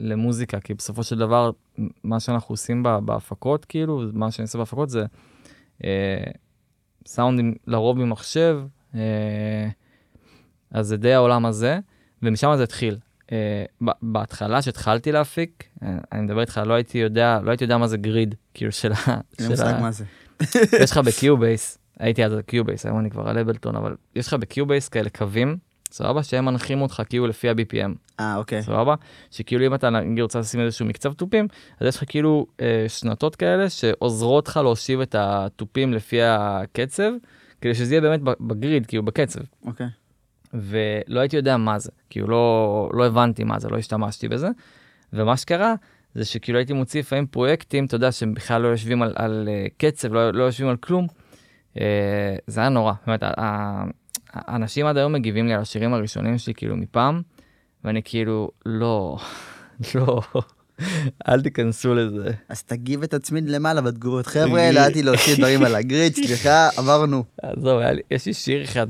למוזיקה, 0.00 0.60
כי 0.60 0.74
בסופו 0.74 1.02
של 1.02 1.18
דבר, 1.18 1.50
מה 2.04 2.20
שאנחנו 2.20 2.52
עושים 2.52 2.82
בה, 2.82 3.00
בהפקות, 3.00 3.64
כאילו, 3.64 4.02
מה 4.12 4.30
שאני 4.30 4.44
עושה 4.44 4.58
בהפקות 4.58 4.90
זה 4.90 5.04
אה, 5.84 6.24
סאונדים 7.06 7.54
לרוב 7.66 7.98
ממחשב, 7.98 8.60
אה, 8.94 9.68
אז 10.70 10.86
זה 10.86 10.96
די 10.96 11.14
העולם 11.14 11.46
הזה, 11.46 11.78
ומשם 12.22 12.52
זה 12.56 12.62
התחיל. 12.62 12.98
אה, 13.32 13.64
בהתחלה, 14.02 14.62
שהתחלתי 14.62 15.12
להפיק, 15.12 15.64
אה, 15.82 15.98
אני 16.12 16.22
מדבר 16.22 16.40
איתך, 16.40 16.60
לא 16.66 16.74
הייתי 16.74 16.98
יודע, 16.98 17.40
לא 17.42 17.50
הייתי 17.50 17.64
יודע 17.64 17.78
מה 17.78 17.86
זה 17.86 17.96
גריד, 17.96 18.34
כאילו 18.54 18.72
של 18.72 18.92
ה... 18.92 18.96
אין 19.06 19.20
לי 19.40 19.48
מושג 19.48 19.78
מה 19.80 19.90
זה. 19.90 20.04
יש 20.82 20.90
לך 20.90 20.98
ב 20.98 21.08
Cubase, 21.08 21.78
הייתי 21.98 22.24
אז 22.24 22.32
ב 22.32 22.39
Cubase, 22.39 22.86
היום 22.86 22.98
אני 22.98 23.10
כבר 23.10 23.28
על 23.28 23.38
Ableton, 23.38 23.76
אבל 23.76 23.96
יש 24.16 24.26
לך 24.26 24.34
ב 24.34 24.42
Cubase 24.42 24.88
כאלה 24.88 25.10
קווים, 25.10 25.56
סבבה? 25.92 26.22
שהם 26.22 26.44
מנחים 26.44 26.82
אותך 26.82 27.02
כאילו 27.08 27.26
לפי 27.26 27.48
ה-BPM, 27.48 28.20
אה, 28.20 28.36
אוקיי. 28.36 28.62
סבבה? 28.62 28.94
שכאילו 29.30 29.66
אם 29.66 29.74
אתה 29.74 29.90
נגיד 29.90 30.22
רוצה 30.22 30.38
לשים 30.38 30.60
איזשהו 30.60 30.86
מקצב 30.86 31.12
תופים, 31.12 31.48
אז 31.80 31.86
יש 31.86 31.96
לך 31.96 32.04
כאילו 32.06 32.46
אה, 32.60 32.84
שנתות 32.88 33.36
כאלה 33.36 33.70
שעוזרות 33.70 34.48
לך 34.48 34.56
להושיב 34.56 35.00
את 35.00 35.14
התופים 35.18 35.92
לפי 35.92 36.22
הקצב, 36.22 37.10
כדי 37.60 37.74
שזה 37.74 37.94
יהיה 37.94 38.00
באמת 38.00 38.20
ב 38.40 38.48
grid, 38.48 38.86
כאילו 38.86 39.02
בקצב. 39.02 39.40
אוקיי. 39.66 39.86
ולא 40.54 41.20
הייתי 41.20 41.36
יודע 41.36 41.56
מה 41.56 41.78
זה, 41.78 41.90
כאילו 42.10 42.26
לא, 42.26 42.90
לא 42.92 43.06
הבנתי 43.06 43.44
מה 43.44 43.58
זה, 43.58 43.68
לא 43.68 43.78
השתמשתי 43.78 44.28
בזה. 44.28 44.48
ומה 45.12 45.36
שקרה, 45.36 45.74
זה 46.14 46.24
שכאילו 46.24 46.58
הייתי 46.58 46.72
מוציא 46.72 47.00
לפעמים 47.00 47.26
פרויקטים, 47.26 47.84
אתה 47.84 47.96
יודע, 47.96 48.12
שהם 48.12 48.34
בכלל 48.34 48.62
לא 48.62 48.68
יושבים 48.68 49.02
על, 49.02 49.12
על 49.16 49.48
אה, 49.48 49.66
קצב, 49.78 50.12
לא, 50.12 50.30
לא 50.30 50.44
יושבים 50.44 50.68
על 50.68 50.76
כלום. 50.76 51.06
אה, 51.80 52.36
זה 52.46 52.60
היה 52.60 52.68
נורא, 52.68 52.92
באמת, 53.06 53.22
האנשים 54.32 54.86
עד 54.86 54.96
היום 54.96 55.12
מגיבים 55.12 55.46
לי 55.46 55.54
על 55.54 55.60
השירים 55.60 55.94
הראשונים 55.94 56.38
שלי, 56.38 56.54
כאילו 56.54 56.76
מפעם, 56.76 57.22
ואני 57.84 58.02
כאילו, 58.04 58.50
לא, 58.66 59.18
לא, 59.94 60.20
אל 61.28 61.42
תיכנסו 61.42 61.94
לזה. 61.94 62.30
אז 62.48 62.62
תגיב 62.62 63.02
את 63.02 63.14
עצמי 63.14 63.40
למעלה 63.40 63.80
בתגובות. 63.80 64.26
חבר'ה, 64.26 64.60
ידעתי 64.60 65.02
להוציא 65.02 65.36
דברים 65.36 65.62
על 65.62 65.74
הגריד, 65.74 66.14
סליחה, 66.26 66.68
עברנו. 66.76 67.24
עזוב, 67.42 67.80
יש 68.10 68.26
לי 68.26 68.34
שיר 68.34 68.64
אחד, 68.64 68.86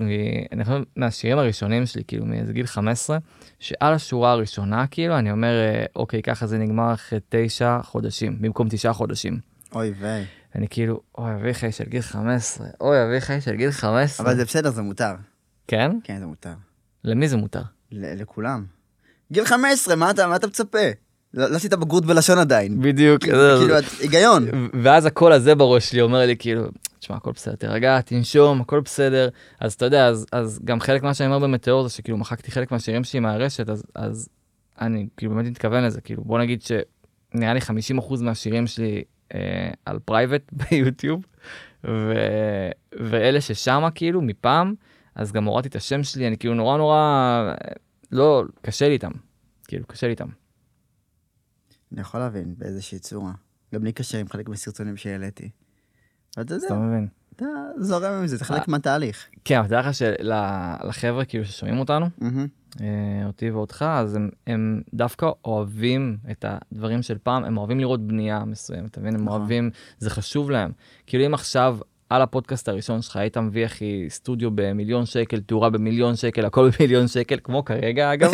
אני 0.52 0.64
חושב, 0.64 0.82
מהשירים 0.96 1.38
הראשונים 1.38 1.86
שלי, 1.86 2.02
כאילו, 2.08 2.26
מאיזה 2.26 2.52
גיל 2.52 2.66
15, 2.66 3.18
שעל 3.58 3.94
השורה 3.94 4.32
הראשונה, 4.32 4.86
כאילו, 4.86 5.18
אני 5.18 5.30
אומר, 5.30 5.52
אה, 5.52 5.84
אוקיי, 5.96 6.22
ככה 6.22 6.46
זה 6.46 6.58
נגמר 6.58 6.94
אחרי 6.94 7.18
תשע 7.28 7.78
חודשים, 7.82 8.36
במקום 8.40 8.68
תשעה 8.68 8.92
חודשים. 8.92 9.38
אוי 9.74 9.92
ויי. 10.00 10.24
אני 10.54 10.66
כאילו, 10.68 11.00
אוי, 11.18 11.34
אביחי 11.34 11.72
של 11.72 11.84
גיל 11.84 12.00
15, 12.02 12.66
אוי, 12.80 13.04
אביחי 13.04 13.40
של 13.40 13.54
גיל 13.54 13.70
15. 13.70 14.26
אבל 14.26 14.36
זה 14.36 14.44
בסדר, 14.44 14.70
זה 14.70 14.82
מותר. 14.82 15.12
כן? 15.68 15.90
כן, 16.04 16.18
זה 16.18 16.26
מותר. 16.26 16.52
למי 17.04 17.28
זה 17.28 17.36
מותר? 17.36 17.62
לכולם. 17.92 18.64
גיל 19.32 19.44
15, 19.44 19.96
מה 19.96 20.10
אתה 20.10 20.26
מה 20.26 20.36
אתה 20.36 20.46
מצפה? 20.46 20.78
לא 21.34 21.50
לא 21.50 21.56
עשית 21.56 21.74
בגרות 21.74 22.06
בלשון 22.06 22.38
עדיין. 22.38 22.80
בדיוק. 22.82 23.22
כאילו, 23.22 23.78
את- 23.78 23.84
היגיון. 24.00 24.46
ואז 24.82 25.06
הקול 25.06 25.32
הזה 25.32 25.54
בראש 25.54 25.90
שלי 25.90 26.00
אומר 26.00 26.26
לי, 26.26 26.36
כאילו, 26.36 26.64
תשמע, 26.98 27.16
הכל 27.16 27.32
בסדר, 27.32 27.54
תירגע, 27.54 28.00
תנשום, 28.00 28.60
הכל 28.60 28.80
בסדר. 28.80 29.28
אז 29.60 29.72
אתה 29.72 29.84
יודע, 29.84 30.06
אז, 30.06 30.26
אז 30.32 30.60
גם 30.64 30.80
חלק 30.80 31.02
מה 31.02 31.14
שאני 31.14 31.26
אומר 31.26 31.38
במטאור 31.38 31.82
זה 31.82 31.94
שכאילו 31.94 32.18
מחקתי 32.18 32.50
חלק 32.50 32.72
מהשירים 32.72 33.04
שלי 33.04 33.20
מהרשת, 33.20 33.68
אז, 33.68 33.82
אז 33.94 34.28
אני 34.80 35.06
כאילו 35.16 35.34
באמת 35.34 35.46
מתכוון 35.50 35.84
לזה, 35.84 36.00
כאילו, 36.00 36.24
בוא 36.24 36.38
נגיד 36.38 36.62
שנראה 36.62 37.54
לי 37.54 37.60
50% 37.98 38.22
מהשירים 38.22 38.66
שלי 38.66 39.02
אה, 39.34 39.70
על 39.84 39.98
private 39.98 40.52
ביוטיוב, 40.70 41.26
ו, 41.84 42.12
ואלה 42.92 43.40
ששמה, 43.40 43.90
כאילו, 43.90 44.22
מפעם, 44.22 44.74
אז 45.14 45.32
גם 45.32 45.44
הורדתי 45.44 45.68
את 45.68 45.76
השם 45.76 46.02
שלי, 46.02 46.28
אני 46.28 46.38
כאילו 46.38 46.54
נורא 46.54 46.76
נורא, 46.76 46.96
אה, 46.96 47.72
לא, 48.12 48.44
קשה 48.62 48.88
לי 48.88 48.94
איתם, 48.94 49.12
כאילו, 49.68 49.86
קשה 49.86 50.06
לי 50.06 50.10
איתם. 50.10 50.28
אני 51.92 52.00
יכול 52.00 52.20
להבין 52.20 52.54
באיזושהי 52.58 52.98
צורה. 52.98 53.32
גם 53.74 53.84
לי 53.84 53.92
קשה 53.92 54.18
עם 54.18 54.28
חלק 54.28 54.48
מהסרטונים 54.48 54.96
שהעליתי. 54.96 55.50
אתה 56.30 56.40
יודע, 56.40 56.66
אתה 56.66 56.74
מבין. 56.74 57.08
אתה 57.36 57.44
זורם 57.78 58.12
עם 58.12 58.26
זה, 58.26 58.36
זה 58.36 58.44
חלק 58.44 58.58
אה. 58.58 58.64
מהתהליך. 58.68 59.26
כן, 59.44 59.58
אבל 59.58 59.66
תדע 59.66 59.80
לך 59.80 59.94
שלחבר'ה 59.94 61.24
כאילו 61.24 61.44
ששומעים 61.44 61.78
אותנו, 61.78 62.06
אותי 63.26 63.50
ואותך, 63.50 63.84
אז 63.88 64.16
הם, 64.16 64.28
הם 64.46 64.82
דווקא 64.94 65.30
אוהבים 65.44 66.16
את 66.30 66.44
הדברים 66.48 67.02
של 67.02 67.18
פעם, 67.22 67.44
הם 67.44 67.58
אוהבים 67.58 67.80
לראות 67.80 68.06
בנייה 68.06 68.44
מסוימת, 68.44 68.90
אתה 68.90 69.00
מבין? 69.00 69.14
הם 69.14 69.24
נכון. 69.24 69.40
אוהבים, 69.40 69.70
זה 69.98 70.10
חשוב 70.10 70.50
להם. 70.50 70.72
כאילו 71.06 71.26
אם 71.26 71.34
עכשיו 71.34 71.78
על 72.10 72.22
הפודקאסט 72.22 72.68
הראשון 72.68 73.02
שלך 73.02 73.16
היית 73.16 73.36
מביא 73.36 73.66
אחי 73.66 74.06
סטודיו 74.08 74.50
במיליון 74.50 75.06
שקל, 75.06 75.40
תאורה 75.40 75.70
במיליון 75.70 76.16
שקל, 76.16 76.44
הכל 76.44 76.70
במיליון 76.78 77.08
שקל, 77.08 77.38
כמו 77.44 77.64
כרגע 77.64 78.12
אגב, 78.12 78.30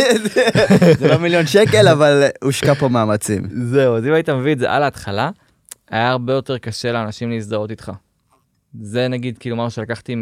זה 0.99 1.09
לא 1.09 1.19
מיליון 1.19 1.47
שקל, 1.47 1.89
אבל 1.89 2.23
הושקע 2.43 2.75
פה 2.75 2.89
מאמצים. 2.89 3.49
זהו, 3.51 3.97
אז 3.97 4.07
אם 4.07 4.13
היית 4.13 4.29
מביא 4.29 4.53
את 4.53 4.59
זה 4.59 4.71
על 4.73 4.83
ההתחלה, 4.83 5.31
היה 5.91 6.11
הרבה 6.11 6.33
יותר 6.33 6.59
קשה 6.59 6.93
לאנשים 6.93 7.31
להזדהות 7.31 7.71
איתך. 7.71 7.93
זה 8.81 9.09
נגיד 9.09 9.39
כאילו 9.39 9.57
משהו 9.57 9.71
שלקחתי 9.71 10.15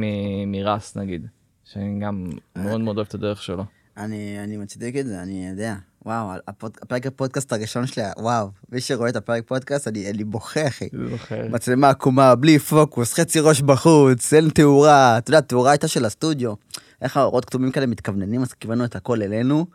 מ 0.47 0.57
Russ 0.57 0.97
נגיד, 0.97 1.27
שאני 1.65 2.01
גם 2.01 2.31
מאוד 2.57 2.81
מאוד 2.81 2.97
אוהב 2.97 3.07
את 3.09 3.15
הדרך 3.15 3.43
שלו. 3.43 3.65
אני, 3.97 4.37
אני 4.45 4.57
מצדיק 4.57 4.97
את 4.97 5.07
זה, 5.07 5.23
אני 5.23 5.49
יודע. 5.51 5.75
וואו, 6.07 6.31
הפוד, 6.49 6.79
הפרק 6.83 7.07
הפודקאסט 7.07 7.53
הראשון 7.53 7.87
שלי, 7.87 8.03
וואו, 8.19 8.51
מי 8.73 8.81
שרואה 8.81 9.09
את 9.09 9.17
הפרק 9.17 9.43
פודקאסט, 9.47 9.89
אני, 9.89 10.11
אני 10.11 10.25
בוכה, 10.25 10.67
אחי. 10.69 10.89
זוכר. 11.11 11.49
מצלמה 11.51 11.91
עקומה, 11.91 12.35
בלי 12.35 12.59
פוקוס, 12.59 13.15
חצי 13.15 13.41
ראש 13.41 13.61
בחוץ, 13.61 14.35
אין 14.35 14.49
תאורה. 14.49 15.19
אתה 15.19 15.31
יודע, 15.31 15.39
התאורה 15.39 15.71
הייתה 15.71 15.89
של 15.89 16.05
הסטודיו. 16.05 16.55
איך 17.03 17.17
האורות 17.17 17.45
כתומים 17.45 17.71
כאלה 17.71 17.87
מתכווננים, 17.87 18.43
אז 18.43 18.53
כיוונו 18.53 18.85
את 18.85 18.97
הכל 18.97 19.23
אלינו. 19.23 19.67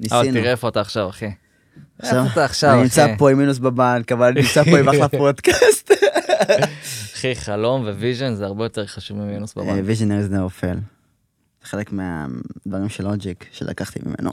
ניסינו. 0.00 0.20
אבל 0.20 0.32
תראה 0.32 0.50
איפה 0.50 0.68
אתה 0.68 0.80
עכשיו, 0.80 1.08
אחי. 1.08 1.30
איפה 2.02 2.16
אתה 2.32 2.44
עכשיו, 2.44 2.70
אני 2.70 2.76
אחי? 2.76 2.82
נמצא 2.84 3.06
פה 3.18 3.30
עם 3.30 3.38
מינוס 3.38 3.58
בבנק, 3.58 4.12
אבל 4.12 4.26
אני 4.26 4.40
נמצא 4.40 4.64
פה 4.64 4.78
עם 4.78 4.88
אחלה 4.88 5.08
פודקאסט. 5.18 5.90
אחי, 7.14 7.34
חלום 7.36 7.82
ו 7.82 7.89
vision 7.89 8.34
זה 8.34 8.46
הרבה 8.46 8.64
יותר 8.64 8.86
חשוב 8.86 9.18
ממינוס 9.18 9.54
בבנק. 9.54 9.82
visionary 9.84 10.22
זה 10.22 10.36
נופל. 10.38 10.76
חלק 11.64 11.92
מהדברים 11.92 12.88
של 12.88 13.04
Logic 13.04 13.44
שלקחתי 13.52 14.00
ממנו. 14.06 14.30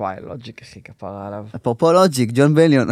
וואי, 0.00 0.16
Logic, 0.22 0.62
אחי, 0.62 0.82
כפרה 0.82 1.26
עליו. 1.26 1.46
אפרופו 1.56 1.92
Logic, 1.92 2.30
Jon 2.34 2.54
Bellion, 2.54 2.88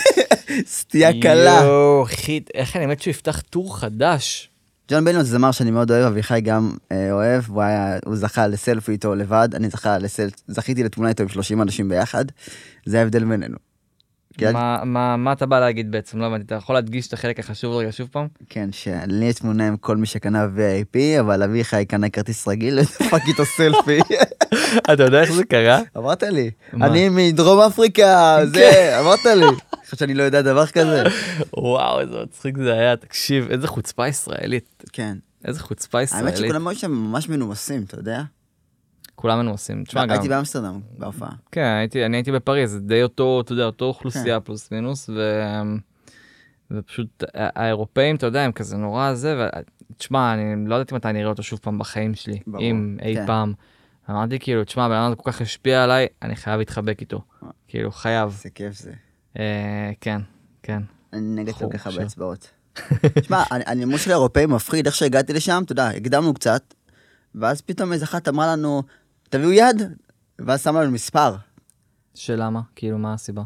סטייה 0.66 1.22
קלה. 1.22 1.60
יואו, 1.64 2.04
אחי, 2.04 2.40
איך 2.54 2.76
אני 2.76 2.86
מת 2.86 3.02
שהוא 3.02 3.10
יפתח 3.10 3.40
tour 3.40 3.78
חדש. 3.78 4.50
Jon 4.90 5.04
Bellion 5.04 5.22
זה 5.22 5.30
זמר 5.30 5.52
שאני 5.52 5.70
מאוד 5.70 5.90
אוהב, 5.90 6.04
אביחי 6.04 6.40
גם 6.40 6.72
אה, 6.92 7.12
אוהב, 7.12 7.44
הוא 7.48 7.62
היה, 7.62 7.98
הוא 8.04 8.16
זכה 8.16 8.46
לסלפי 8.46 8.92
איתו 8.92 9.14
לבד, 9.14 9.48
אני 9.54 9.68
זכה 9.68 9.98
לסל, 9.98 10.28
זכיתי 10.46 10.84
לתמונה 10.84 11.08
איתו 11.08 11.22
עם 11.22 11.28
30 11.28 11.62
אנשים 11.62 11.88
ביחד, 11.88 12.24
זה 12.86 12.98
ההבדל 12.98 13.24
בינינו. 13.24 13.56
כן? 14.38 14.52
מה- 14.52 14.84
מה 14.84 15.16
מה 15.16 15.32
אתה 15.32 15.46
בא 15.46 15.60
להגיד 15.60 15.90
בעצם? 15.90 16.18
לא 16.18 16.26
הבנתי, 16.26 16.44
אתה 16.44 16.54
יכול 16.54 16.74
להדגיש 16.74 17.06
את 17.08 17.12
החלק 17.12 17.38
החשוב 17.38 17.76
רגע 17.76 17.92
שוב 17.92 18.08
פעם? 18.12 18.26
כן, 18.48 18.68
שלי 18.72 19.24
יש 19.24 19.34
תמונה 19.34 19.68
עם 19.68 19.76
כל 19.76 19.96
מי 19.96 20.06
שקנה 20.06 20.46
VIP, 20.56 21.20
אבל 21.20 21.42
אביחי 21.42 21.84
קנה 21.84 22.08
כרטיס 22.10 22.48
רגיל, 22.48 22.78
ודפק 22.78 23.20
איתו 23.28 23.44
סלפי. 23.44 23.98
אתה 24.92 25.02
יודע 25.02 25.20
איך 25.20 25.32
זה 25.32 25.44
קרה? 25.44 25.80
אמרת 25.96 26.22
לי? 26.22 26.50
אני 26.74 27.08
מדרום 27.08 27.60
אפריקה, 27.60 28.38
זה, 28.52 29.00
אמרת 29.00 29.24
לי. 29.24 29.46
חושב 29.84 29.96
שאני 29.96 30.14
לא 30.14 30.22
יודע 30.22 30.42
דבר 30.42 30.66
כזה? 30.66 31.02
וואו, 31.56 32.00
איזה 32.00 32.14
מצחיק 32.22 32.58
זה 32.58 32.72
היה, 32.72 32.96
תקשיב, 32.96 33.46
איזה 33.50 33.68
חוצפה 33.68 34.08
ישראלית. 34.08 34.84
כן. 34.92 35.16
איזה 35.44 35.60
חוצפה 35.60 35.98
האמת 35.98 36.08
ישראלית. 36.08 36.36
שכולם 36.36 36.68
היו 36.68 36.76
שם 36.78 36.90
ממש 36.92 37.28
מנומסים, 37.28 37.82
אתה 37.82 37.98
יודע? 37.98 38.22
כולם 39.18 39.38
מנומסים. 39.38 39.84
תשמע, 39.84 40.06
גם... 40.06 40.10
הייתי 40.10 40.28
באמסטרדם 40.28 40.80
בהופעה. 40.98 41.30
כן, 41.52 41.74
הייתי, 41.78 42.06
אני 42.06 42.16
הייתי 42.16 42.32
בפריז, 42.32 42.70
זה 42.70 42.80
די 42.80 43.02
אותו, 43.02 43.40
אתה 43.40 43.52
יודע, 43.52 43.64
אותו 43.64 43.84
כן. 43.84 43.88
אוכלוסייה 43.88 44.40
פלוס 44.40 44.72
מינוס, 44.72 45.10
ו... 45.10 45.42
ופשוט 46.70 47.24
האירופאים, 47.34 48.16
אתה 48.16 48.26
יודע, 48.26 48.42
הם 48.42 48.52
כזה 48.52 48.76
נורא 48.76 49.14
זה, 49.14 49.36
ו... 49.38 49.58
תשמע, 49.96 50.34
אני 50.34 50.68
לא 50.68 50.74
ידעתי 50.74 50.94
מתי 50.94 51.08
אני 51.08 51.20
אראה 51.20 51.30
אותו 51.30 51.42
שוב 51.42 51.58
פעם 51.62 51.78
בחיים 51.78 52.14
שלי, 52.14 52.38
ברור, 52.46 52.64
אם 52.64 52.96
אי 53.02 53.14
כן. 53.14 53.26
פעם. 53.26 53.52
אמרתי 54.10 54.38
כאילו, 54.38 54.64
תשמע, 54.64 54.84
הבן 54.84 54.94
אדם 54.94 55.14
כל 55.14 55.32
כך 55.32 55.40
השפיע 55.40 55.84
עליי, 55.84 56.06
אני 56.22 56.36
חייב 56.36 56.58
להתחבק 56.58 57.00
איתו. 57.00 57.20
אה. 57.42 57.48
כאילו, 57.68 57.92
חייב. 57.92 58.30
איזה 58.30 58.50
כיף 58.50 58.74
זה. 58.74 58.92
אה, 59.38 59.90
כן, 60.00 60.20
כן. 60.62 60.82
אני 61.12 61.42
נגד 61.42 61.52
ככה 61.52 61.66
עכשיו. 61.88 61.92
באצבעות. 62.02 62.50
תשמע, 63.20 63.42
הנימוס 63.50 64.04
של 64.04 64.10
האירופאים 64.10 64.50
מפחיד, 64.50 64.86
איך 64.86 64.94
שהגעתי 64.94 65.32
לשם, 65.32 65.62
אתה 65.64 65.72
יודע, 65.72 65.88
הקדמנו 65.88 66.34
קצת, 66.34 66.74
ואז 67.34 67.60
פתאום 67.60 67.92
איזה 67.92 68.04
אחת 68.04 68.28
אמרה 68.28 68.52
לנו, 68.52 68.82
תביאו 69.28 69.52
יד, 69.52 69.82
ואז 70.38 70.62
שמה 70.62 70.82
לנו 70.82 70.92
מספר. 70.92 71.36
שלמה? 72.14 72.60
כאילו, 72.76 72.98
מה 72.98 73.14
הסיבה? 73.14 73.42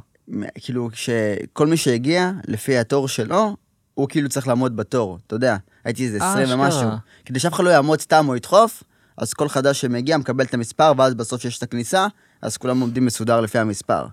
כאילו, 0.55 0.89
שכל 0.95 1.67
מי 1.67 1.77
שהגיע, 1.77 2.31
לפי 2.49 2.79
התור 2.79 3.09
שלו, 3.09 3.57
הוא 3.95 4.09
כאילו 4.09 4.29
צריך 4.29 4.49
לעמוד 4.49 4.77
בתור, 4.77 5.19
אתה 5.27 5.37
יודע. 5.37 5.57
הייתי 5.85 6.07
איזה 6.07 6.19
אה, 6.21 6.31
20 6.33 6.47
אשכרה. 6.47 6.65
ומשהו. 6.65 6.99
כדי 7.25 7.39
שאף 7.39 7.53
אחד 7.53 7.65
לא 7.65 7.71
יעמוד 7.71 8.01
סתם 8.01 8.29
או 8.29 8.37
ידחוף, 8.37 8.83
אז 9.17 9.35
כל 9.35 9.49
חדש 9.49 9.81
שמגיע 9.81 10.17
מקבל 10.17 10.45
את 10.45 10.55
המספר, 10.55 10.93
ואז 10.97 11.15
בסוף 11.15 11.45
יש 11.45 11.59
את 11.59 11.63
הכניסה, 11.63 12.07
אז 12.43 12.57
כולם 12.57 12.81
עומדים 12.81 13.07
מסודר 13.07 13.41
לפי 13.41 13.59
המספר. 13.59 14.07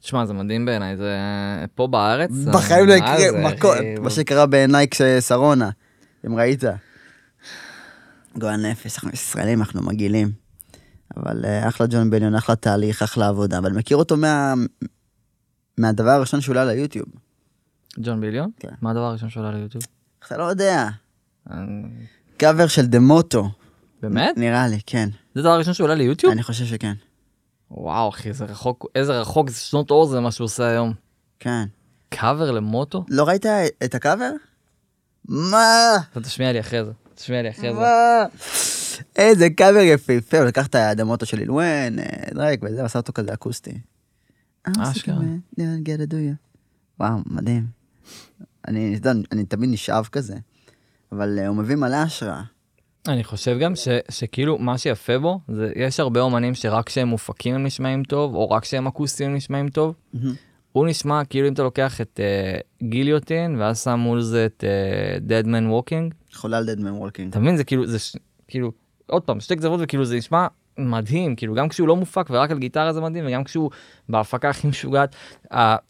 תשמע, 0.00 0.26
זה 0.26 0.32
מדהים 0.32 0.66
בעיניי, 0.66 0.96
זה 0.96 1.14
פה 1.74 1.86
בארץ. 1.86 2.30
בחיים 2.30 2.86
לא 2.86 2.92
יקרה, 2.92 3.14
אחי? 3.14 3.94
מה 4.00 4.10
שקרה 4.10 4.46
בעיניי 4.46 4.88
כששרונה, 4.90 5.70
אם 6.26 6.36
ראית. 6.36 6.62
גועל 8.38 8.56
נפש, 8.56 8.94
אנחנו 8.94 9.10
ישראלים, 9.12 9.60
אנחנו 9.60 9.82
מגעילים. 9.82 10.45
אבל 11.16 11.44
אה, 11.44 11.68
אחלה 11.68 11.86
ג'ון 11.86 12.10
בליון, 12.10 12.34
אחלה 12.34 12.56
תהליך, 12.56 13.02
אחלה 13.02 13.28
עבודה, 13.28 13.58
אבל 13.58 13.72
מכיר 13.72 13.96
אותו 13.96 14.16
מה... 14.16 14.54
מהדבר 15.78 16.10
הראשון 16.10 16.40
שהוא 16.40 16.52
עלה 16.52 16.64
ליוטיוב. 16.64 17.06
ג'ון 18.00 18.20
ביליון? 18.20 18.50
כן. 18.60 18.68
מה 18.82 18.90
הדבר 18.90 19.04
הראשון 19.04 19.30
שעולה 19.30 19.50
ליוטיוב? 19.50 19.84
אתה 20.26 20.36
לא 20.36 20.44
יודע. 20.44 20.88
קאבר 22.36 22.66
של 22.66 22.86
דה 22.86 23.00
מוטו. 23.00 23.50
באמת? 24.02 24.38
נראה 24.38 24.68
לי, 24.68 24.80
כן. 24.86 25.08
זה 25.34 25.40
הדבר 25.40 25.52
הראשון 25.52 25.74
שעולה 25.74 25.94
ליוטיוב? 25.94 26.32
אני 26.32 26.42
חושב 26.42 26.64
שכן. 26.64 26.94
וואו, 27.70 28.08
אחי, 28.08 28.32
זה 28.32 28.44
רחוק, 28.44 28.86
איזה 28.94 29.20
רחוק, 29.20 29.50
זה 29.50 29.60
שנות 29.60 29.90
אור 29.90 30.06
זה 30.06 30.20
מה 30.20 30.30
שהוא 30.30 30.44
עושה 30.44 30.68
היום. 30.68 30.92
כן. 31.40 31.64
קאבר 32.08 32.50
למוטו? 32.50 33.04
לא 33.08 33.24
ראית 33.24 33.46
את 33.84 33.94
הקאבר? 33.94 34.30
מה? 35.28 35.96
אתה 36.12 36.20
תשמיע 36.20 36.52
לי 36.52 36.60
אחרי 36.60 36.84
זה, 36.84 36.90
תשמיע 37.16 37.42
לי 37.42 37.50
אחרי 37.50 37.74
זה. 37.74 37.80
איזה 39.16 39.50
קאבר 39.50 39.78
יפהפה, 39.78 40.38
הוא 40.38 40.46
לקח 40.46 40.66
את 40.66 40.74
ה 40.74 40.80
The 40.80 40.97
Motto 40.97 41.26
של 41.26 41.40
ליל 41.40 41.59
וויין, 41.59 41.98
אה, 41.98 42.04
דרייק 42.34 42.60
וזה, 42.62 42.84
עשה 42.84 42.98
אותו 42.98 43.12
כזה 43.12 43.34
אקוסטי. 43.34 43.78
אשכרה. 44.78 45.16
It, 45.16 45.58
do 46.10 46.14
you? 46.14 46.34
וואו, 47.00 47.18
מדהים. 47.26 47.66
אני, 48.68 48.98
אני 49.32 49.44
תמיד 49.44 49.70
נשאב 49.70 50.08
כזה, 50.12 50.34
אבל 51.12 51.38
אה, 51.38 51.46
הוא 51.46 51.56
מביא 51.56 51.76
מלא 51.76 51.96
השראה. 51.96 52.42
אני 53.08 53.24
חושב 53.24 53.58
גם 53.58 53.76
ש, 53.76 53.88
שכאילו 54.10 54.58
מה 54.58 54.78
שיפה 54.78 55.18
בו, 55.18 55.40
זה 55.48 55.72
יש 55.76 56.00
הרבה 56.00 56.20
אומנים 56.20 56.54
שרק 56.54 56.86
כשהם 56.86 57.08
מופקים 57.08 57.54
הם 57.54 57.66
נשמעים 57.66 58.04
טוב, 58.04 58.34
או 58.34 58.50
רק 58.50 58.62
כשהם 58.62 58.86
אקוסטיים 58.86 59.34
נשמעים 59.34 59.68
טוב. 59.68 59.94
הוא 60.72 60.86
נשמע 60.86 61.24
כאילו 61.24 61.48
אם 61.48 61.52
אתה 61.52 61.62
לוקח 61.62 62.00
את 62.00 62.20
uh, 62.20 62.86
גיליוטין, 62.86 63.56
ואז 63.58 63.82
שם 63.82 63.98
מול 63.98 64.20
זה 64.20 64.46
את 64.46 64.64
uh, 64.64 65.28
Dead 65.28 65.46
Walking, 66.36 66.40
חולל 66.40 66.64
דדמן 66.64 66.90
וולקינג. 66.92 67.30
אתה 67.30 67.38
מבין? 67.40 67.56
זה 67.56 67.64
כאילו, 67.64 67.86
זה 67.86 67.98
ש... 67.98 68.16
כאילו, 68.48 68.72
עוד 69.06 69.22
פעם, 69.22 69.40
שתי 69.40 69.54
גזרות 69.54 69.80
וכאילו 69.82 70.04
זה 70.04 70.16
נשמע 70.16 70.46
מדהים, 70.78 71.36
כאילו 71.36 71.54
גם 71.54 71.68
כשהוא 71.68 71.88
לא 71.88 71.96
מופק 71.96 72.26
ורק 72.30 72.50
על 72.50 72.58
גיטרה 72.58 72.92
זה 72.92 73.00
מדהים, 73.00 73.24
וגם 73.26 73.44
כשהוא 73.44 73.70
בהפקה 74.08 74.50
הכי 74.50 74.66
משוגעת. 74.68 75.14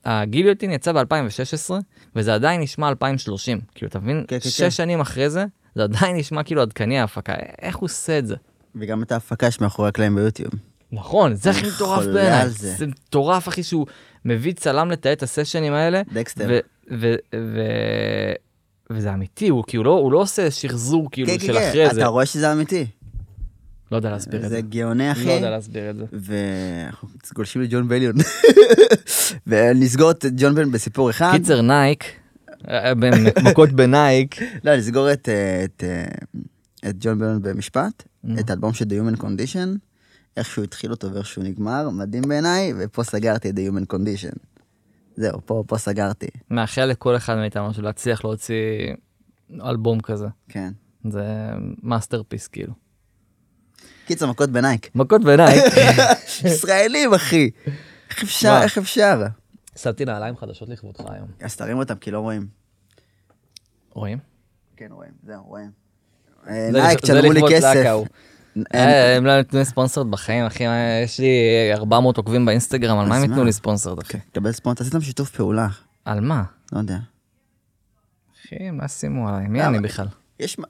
הגיליוטין 0.05 0.71
יצא 0.71 0.93
ב-2016, 0.93 1.71
וזה 2.17 2.35
עדיין 2.35 2.61
נשמע 2.61 2.89
2030, 2.89 3.61
כאילו, 3.75 3.89
אתה 3.89 3.99
מבין? 3.99 4.25
כן, 4.29 4.39
כן, 4.41 4.51
שש 4.51 4.61
כן. 4.61 4.71
שנים 4.71 5.01
אחרי 5.01 5.31
זה, 5.31 5.45
זה 5.75 5.83
עדיין 5.83 6.17
נשמע 6.17 6.43
כאילו 6.43 6.63
עדכני 6.63 6.99
ההפקה, 6.99 7.35
איך 7.63 7.77
הוא 7.77 7.85
עושה 7.85 8.19
את 8.19 8.27
זה? 8.27 8.37
וגם 8.75 9.03
את 9.03 9.13
ההפקה 9.13 9.47
יש 9.47 9.61
מאחורי 9.61 9.89
הקלעים 9.89 10.15
ביוטיוב. 10.15 10.51
נכון, 10.93 11.35
זה 11.35 11.51
הכי 11.51 11.67
מטורף 11.77 12.05
בעיניי. 12.05 12.49
זה 12.49 12.87
מטורף, 12.87 13.49
אחי, 13.49 13.63
שהוא 13.63 13.87
מביא 14.25 14.53
צלם 14.53 14.91
לתעד 14.91 15.13
את 15.13 15.23
הסשנים 15.23 15.73
האלה, 15.73 16.03
דקסטר. 16.13 16.47
ו- 16.49 16.59
ו- 16.91 17.15
ו- 17.35 18.33
וזה 18.91 19.15
אמיתי, 19.15 19.49
הוא 19.49 19.65
כאילו 19.67 19.85
לא, 19.85 19.91
הוא 19.91 20.13
לא 20.13 20.19
עושה 20.19 20.51
שחזור 20.51 21.09
כאילו 21.11 21.29
כן, 21.29 21.39
כן, 21.39 21.47
של 21.47 21.53
כן, 21.53 21.69
אחרי 21.69 21.95
זה. 21.95 22.01
אתה 22.01 22.07
רואה 22.07 22.27
שזה 22.27 22.53
אמיתי. 22.53 22.87
לא 23.93 23.97
יודע 23.97 24.11
להסביר 24.11 24.37
את 24.37 24.43
זה 24.43 24.49
זה. 24.49 24.61
גאוני, 24.61 25.07
לא 25.07 25.13
אחי. 25.13 25.33
יודע 25.33 25.51
להסביר 25.51 25.91
את 25.91 25.97
זה. 25.97 26.05
ואנחנו 26.13 27.09
גולשים 27.35 27.63
לג'ון 27.63 27.89
בליון. 27.89 28.15
ונסגור 29.47 30.11
את 30.11 30.25
ג'ון 30.37 30.55
בליון 30.55 30.73
בסיפור 30.73 31.11
אחד. 31.11 31.33
קיצר 31.33 31.61
נייק, 31.63 32.05
אה, 32.69 32.93
מכות 33.43 33.73
בנייק, 33.73 34.37
לא, 34.65 34.77
נסגור 34.77 35.13
את, 35.13 35.29
אה, 35.29 35.65
את, 35.65 35.85
אה, 35.87 36.05
את 36.91 36.97
ג'ון 37.01 37.19
בליון 37.19 37.43
במשפט. 37.43 38.03
את 38.41 38.51
האלבום 38.51 38.73
של 38.73 38.85
The 38.85 38.89
Human 38.89 39.21
Condition, 39.21 39.69
איך 40.37 40.47
שהוא 40.47 40.65
התחיל 40.65 40.91
אותו 40.91 41.13
ואיך 41.13 41.27
שהוא 41.27 41.45
נגמר, 41.45 41.91
מדהים 41.91 42.23
בעיניי, 42.29 42.73
ופה 42.79 43.05
סגרתי 43.05 43.51
את 43.51 43.55
The 43.55 43.73
Human 43.73 43.95
Condition. 43.95 44.37
זהו, 45.17 45.41
פה, 45.45 45.65
פה 45.67 45.79
סגרתי, 45.79 46.27
מאחל 46.51 46.85
לכל 46.85 47.17
אחד 47.17 47.37
מאיתנו 47.37 47.71
להצליח 47.83 48.25
להוציא 48.25 48.95
אלבום 49.65 50.01
כזה. 50.01 50.27
כן. 50.49 50.73
זה 51.11 51.25
masterpiece 51.83 52.49
כאילו. 52.49 52.73
קיצר, 54.07 54.27
מכות 54.27 54.51
בנייק. 54.51 54.91
מכות 54.95 55.25
בנייק. 55.25 55.65
ישראלים, 56.45 57.15
אחי. 57.15 57.51
איך 58.11 58.23
אפשר? 58.23 58.61
איך 58.63 58.79
אפשר? 58.79 59.23
שמתי 59.77 60.05
נעליים 60.05 60.37
חדשות 60.37 60.69
לכבודך 60.69 61.01
היום. 61.09 61.29
אז 61.41 61.57
תרים 61.57 61.79
אותם, 61.79 61.95
כי 61.95 62.11
לא 62.11 62.21
רואים. 62.21 62.47
רואים? 63.91 64.19
כן, 64.77 64.89
רואים, 64.91 65.13
זהו, 65.27 65.43
רואים. 65.45 65.71
אה, 66.49 66.69
זה 66.73 66.81
נייק, 66.81 67.01
תשלמו 67.01 67.33
לי 67.33 67.41
כסף. 67.51 67.97
אה, 68.75 69.17
הם 69.17 69.27
לא 69.27 69.39
נתנו 69.39 69.59
לי 69.59 69.65
sponsored 69.65 70.11
בחיים, 70.11 70.45
אחי, 70.45 70.65
יש 71.05 71.21
לי 71.21 71.27
400 71.75 72.17
עוקבים 72.17 72.47
באינסטגרם, 72.47 72.99
על 72.99 73.09
מה 73.09 73.15
הם 73.17 73.21
מה? 73.21 73.27
ייתנו 73.27 73.45
לי 73.45 73.53
sponsored, 73.53 73.99
אחי? 73.99 74.19
קבל 74.33 74.53
sponsored, 74.53 74.81
עשיתם 74.81 75.01
שיתוף 75.01 75.31
פעולה, 75.31 75.69
על 76.05 76.21
מה? 76.21 76.43
לא 76.73 76.79
יודע. 76.79 76.99
אחי, 78.47 78.71
מה 78.71 78.89
שימו 78.89 79.29
עליי? 79.29 79.47
מי 79.49 79.59
למה? 79.59 79.69
אני 79.69 79.81
בכלל? 79.81 80.07
יש 80.41 80.59
מה... 80.59 80.67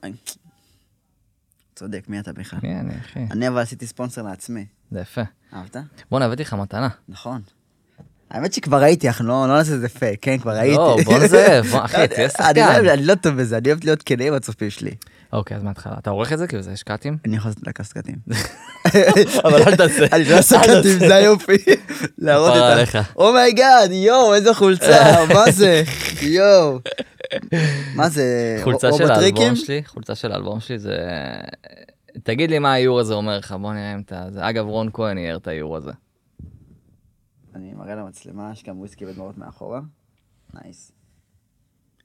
צודק, 1.75 2.03
מי 2.07 2.19
אתה 2.19 2.33
בכלל? 2.33 2.59
מי 2.63 2.79
אני, 2.79 2.93
אחי? 2.99 3.19
אני 3.31 3.47
אבל 3.47 3.61
עשיתי 3.61 3.87
ספונסר 3.87 4.21
לעצמי. 4.21 4.65
זה 4.91 4.99
יפה. 4.99 5.21
אהבת? 5.53 5.75
בואנה, 6.11 6.25
הבאתי 6.25 6.41
לך 6.41 6.53
מתנה. 6.53 6.89
נכון. 7.09 7.41
האמת 8.29 8.53
שכבר 8.53 8.81
ראיתי, 8.81 9.07
אנחנו 9.07 9.27
לא 9.27 9.47
לא 9.47 9.57
נעשה 9.57 9.75
את 9.75 9.79
זה 9.79 9.89
פייק, 9.89 10.19
כן, 10.21 10.37
כבר 10.37 10.57
ראיתי. 10.57 10.75
לא, 10.77 10.97
בוא 11.05 11.17
בוא, 11.71 11.85
אחי, 11.85 12.07
תהיה 12.07 12.29
שחקן. 12.29 12.83
לא- 12.85 12.93
אני 12.93 13.05
לא 13.05 13.15
טוב 13.15 13.35
בזה, 13.35 13.57
אני 13.57 13.69
אוהב 13.69 13.83
להיות 13.83 14.03
כנה 14.03 14.23
עם 14.23 14.33
הצופים 14.33 14.69
שלי. 14.69 14.95
אוקיי, 15.33 15.57
אז 15.57 15.63
מההתחלה. 15.63 15.95
אתה 15.97 16.09
עורך 16.09 16.33
את 16.33 16.37
זה? 16.37 16.47
כאילו 16.47 16.61
זה 16.61 16.71
יש 16.71 16.83
קאטים? 16.83 17.17
אני 17.25 17.35
יכול 17.35 17.51
לקחת 17.67 17.97
קטעים. 17.97 18.17
אבל 19.45 19.61
אל 19.67 19.75
תעשה. 19.75 20.05
אני 20.11 20.23
לא 20.23 20.35
אעשה 20.35 20.57
קטעים, 20.63 20.99
זה 20.99 21.15
היופי. 21.15 21.57
להראות 22.17 22.51
את 22.51 22.61
ה... 22.61 22.73
עליך. 22.73 22.97
oh 23.15 23.34
my 23.34 23.53
God, 23.53 23.91
יואו, 23.91 24.33
איזה 24.33 24.53
חולצה, 24.53 25.15
מה 25.35 25.51
זה? 25.51 25.83
יואו. 26.21 26.79
מה 27.95 28.09
זה? 28.09 28.57
חולצה 28.63 28.93
של? 28.93 29.11
האלבום 29.11 29.55
שלי, 29.55 29.81
חולצה 29.85 30.15
של 30.15 30.31
האלבום 30.31 30.59
שלי 30.59 30.79
זה... 30.79 30.97
תגיד 32.23 32.49
לי 32.49 32.59
מה 32.59 32.73
האיור 32.73 32.99
הזה 32.99 33.13
אומר 33.13 33.37
לך, 33.37 33.55
בוא 33.61 33.73
נראה 33.73 33.93
אם 33.93 33.99
אתה... 33.99 34.25
זה 34.29 34.49
אגב, 34.49 34.65
רון 34.65 34.89
כהן 34.93 35.17
אייר 35.17 35.37
את 35.37 35.47
האיור 35.47 35.77
הזה. 35.77 35.91
אני 37.55 37.73
מראה 37.73 37.95
למצלמה, 37.95 38.49
יש 38.53 38.63
גם 38.63 38.79
וויסקי 38.79 39.05
ודמעות 39.05 39.37
מאחורה. 39.37 39.79
nice. 40.53 40.91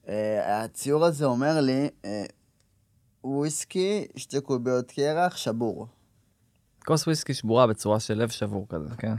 אה, 0.08 0.62
הציור 0.64 1.04
הזה 1.04 1.24
אומר 1.24 1.60
לי, 1.60 1.88
אה, 2.04 2.24
וויסקי, 3.24 4.04
שתי 4.16 4.40
קוביות 4.40 4.90
קרח, 4.90 5.36
שבור. 5.36 5.86
כוס 6.86 7.06
וויסקי 7.06 7.34
שבורה 7.34 7.66
בצורה 7.66 8.00
של 8.00 8.14
לב 8.14 8.28
שבור 8.28 8.66
כזה, 8.68 8.88
כן. 8.98 9.14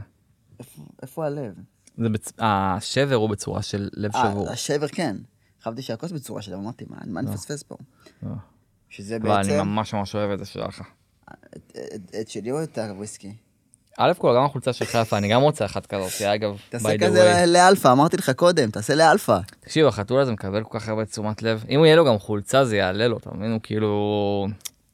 איפה- 0.58 0.82
איפה 1.02 1.26
הלב? 1.26 1.54
זה 1.98 2.08
בצ... 2.08 2.32
השבר 2.38 3.14
הוא 3.14 3.28
בצורה 3.30 3.62
של 3.62 3.88
לב 3.92 4.10
שבור. 4.12 4.46
אה, 4.48 4.52
השבר 4.52 4.88
כן. 4.88 5.16
חשבתי 5.62 5.82
שהכוס 5.82 6.12
בצורה 6.12 6.42
שלו, 6.42 6.56
אמרתי, 6.58 6.84
מה 6.88 6.96
מה 7.06 7.20
אני 7.20 7.26
לא. 7.28 7.32
מפספס 7.32 7.62
פה? 7.62 7.76
לא. 8.22 8.30
שזה 8.88 9.16
אבל 9.16 9.30
אני 9.30 9.48
בעצם, 9.48 9.66
ממש 9.66 9.94
ממש 9.94 10.14
אוהב 10.14 10.30
את 10.30 10.38
זה 10.38 10.44
שלך. 10.44 10.82
את- 11.56 11.76
את- 11.94 12.14
את 12.20 12.28
שלי 12.28 12.50
או 12.50 12.62
את 12.62 12.78
הוויסקי? 12.78 13.36
א' 13.98 14.12
כל 14.18 14.34
גם 14.36 14.44
החולצה 14.44 14.72
שלך 14.72 14.94
יפה, 14.94 15.18
אני 15.18 15.28
גם 15.28 15.40
רוצה 15.40 15.64
אחת 15.64 15.86
כזאת, 15.86 16.22
אגב, 16.22 16.58
תעשה 16.68 16.98
כזה. 16.98 17.44
לאלפא, 17.46 17.88
אמרתי 17.92 18.16
לך 18.16 18.30
קודם, 18.30 18.70
תעשה 18.70 18.94
לאלפא. 18.94 19.38
תקשיב, 19.60 19.86
החתול 19.86 20.20
הזה 20.20 20.32
מקבל 20.32 20.64
כל 20.64 20.78
כך 20.78 20.88
הרבה 20.88 21.04
תשומת 21.04 21.42
לב. 21.42 21.64
אם 21.68 21.84
יהיה 21.84 21.96
לו 21.96 22.04
גם 22.04 22.18
חולצה 22.18 22.64
זה 22.64 22.76
יעלה 22.76 23.08
לו, 23.08 23.18
אתה 23.18 23.30
מבין? 23.34 23.52
הוא 23.52 23.60
כאילו... 23.62 24.48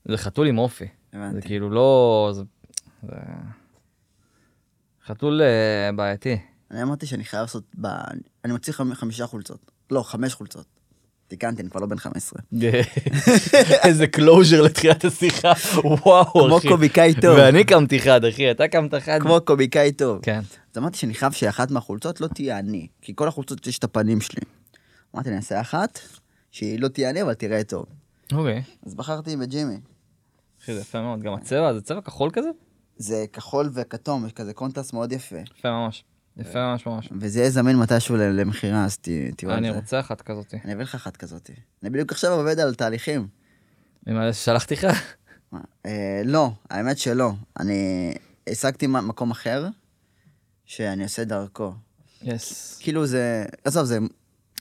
זה 0.04 0.16
חתול 0.16 0.46
עם 0.46 0.58
אופי. 0.58 0.86
זה 1.12 1.18
הבנתי. 1.18 1.46
כאילו 1.48 1.70
לא... 1.70 2.30
זה... 2.34 2.42
זה... 3.02 3.16
חתול 5.06 5.42
אה, 5.42 5.92
בעייתי. 5.92 6.38
אני 6.70 6.82
אמרתי 6.82 7.06
שאני 7.06 7.24
חייב 7.24 7.40
לעשות, 7.40 7.64
ב... 7.80 7.86
אני 8.44 8.52
חמ- 8.70 8.94
חמישה 8.94 9.26
חולצות. 9.26 9.70
לא, 9.90 10.02
חמש 10.02 10.34
חולצות. 10.34 10.79
תיקנתי, 11.30 11.62
אני 11.62 11.70
כבר 11.70 11.80
לא 11.80 11.86
בן 11.86 11.98
15. 11.98 12.42
איזה 13.86 14.06
closure 14.06 14.62
לתחילת 14.62 15.04
השיחה, 15.04 15.52
וואו, 15.84 16.24
כמו 16.24 16.58
אחי. 16.58 16.68
קומיקאי 16.68 17.14
טוב. 17.20 17.38
ואני 17.38 17.64
קמתי 17.64 18.00
חד, 18.00 18.24
אחי, 18.24 18.50
אתה 18.50 18.68
קמת 18.68 18.94
חד. 18.94 19.18
כמו 19.20 19.38
קומיקאי 19.44 19.92
טוב. 19.92 20.18
כן. 20.22 20.38
אז 20.72 20.78
אמרתי 20.78 20.98
שאני 20.98 21.14
חייב 21.14 21.32
שאחת 21.32 21.70
מהחולצות 21.70 22.20
לא 22.20 22.26
תהיה 22.26 22.58
אני, 22.58 22.86
כי 23.02 23.12
כל 23.16 23.28
החולצות 23.28 23.66
יש 23.66 23.78
את 23.78 23.84
הפנים 23.84 24.20
שלי. 24.20 24.40
אמרתי, 25.14 25.28
אני 25.28 25.36
אעשה 25.36 25.60
אחת, 25.60 25.98
שהיא 26.50 26.80
לא 26.80 26.88
תהיה 26.88 27.10
אני, 27.10 27.22
אבל 27.22 27.34
תראה 27.34 27.64
טוב. 27.64 27.86
אוקיי. 28.32 28.62
אז 28.86 28.94
בחרתי 28.94 29.36
בג'ימי. 29.36 29.76
אחי, 30.62 30.74
זה 30.74 30.80
יפה 30.80 31.00
מאוד. 31.00 31.22
גם 31.22 31.34
הצבע, 31.34 31.74
זה 31.74 31.80
צבע 31.80 32.00
כחול 32.00 32.30
כזה? 32.32 32.48
זה 32.96 33.24
כחול 33.32 33.70
וכתום, 33.74 34.26
יש 34.26 34.32
כזה 34.32 34.52
קונטרסט 34.52 34.92
מאוד 34.92 35.12
יפה. 35.12 35.36
יפה 35.58 35.70
ממש. 35.70 36.04
יפה 36.36 36.58
ממש 36.72 36.86
ממש. 36.86 37.08
וזה 37.20 37.40
יהיה 37.40 37.50
זמין 37.50 37.76
מתישהו 37.76 38.16
למכירה, 38.16 38.84
אז 38.84 38.96
תראו 39.36 39.52
את 39.52 39.58
אני 39.58 39.70
זה. 39.70 39.76
רוצה 39.76 40.00
אחת 40.00 40.20
כזאתי. 40.22 40.56
אני 40.64 40.72
אביא 40.72 40.82
לך 40.82 40.94
אחת 40.94 41.16
כזאת. 41.16 41.50
אני 41.82 41.90
בדיוק 41.90 42.12
עכשיו 42.12 42.32
עובד 42.32 42.60
על 42.60 42.74
תהליכים. 42.74 43.26
האלה 44.06 44.32
ששלחתי 44.32 44.74
לך? 44.74 44.86
אה, 45.86 46.22
לא, 46.24 46.50
האמת 46.70 46.98
שלא. 46.98 47.32
אני 47.60 48.12
השגתי 48.50 48.86
מקום 48.86 49.30
אחר, 49.30 49.66
שאני 50.64 51.02
עושה 51.02 51.24
דרכו. 51.24 51.72
יס. 52.22 52.78
כאילו 52.82 53.06
זה, 53.06 53.44
עזוב, 53.64 53.84
זה, 53.84 53.98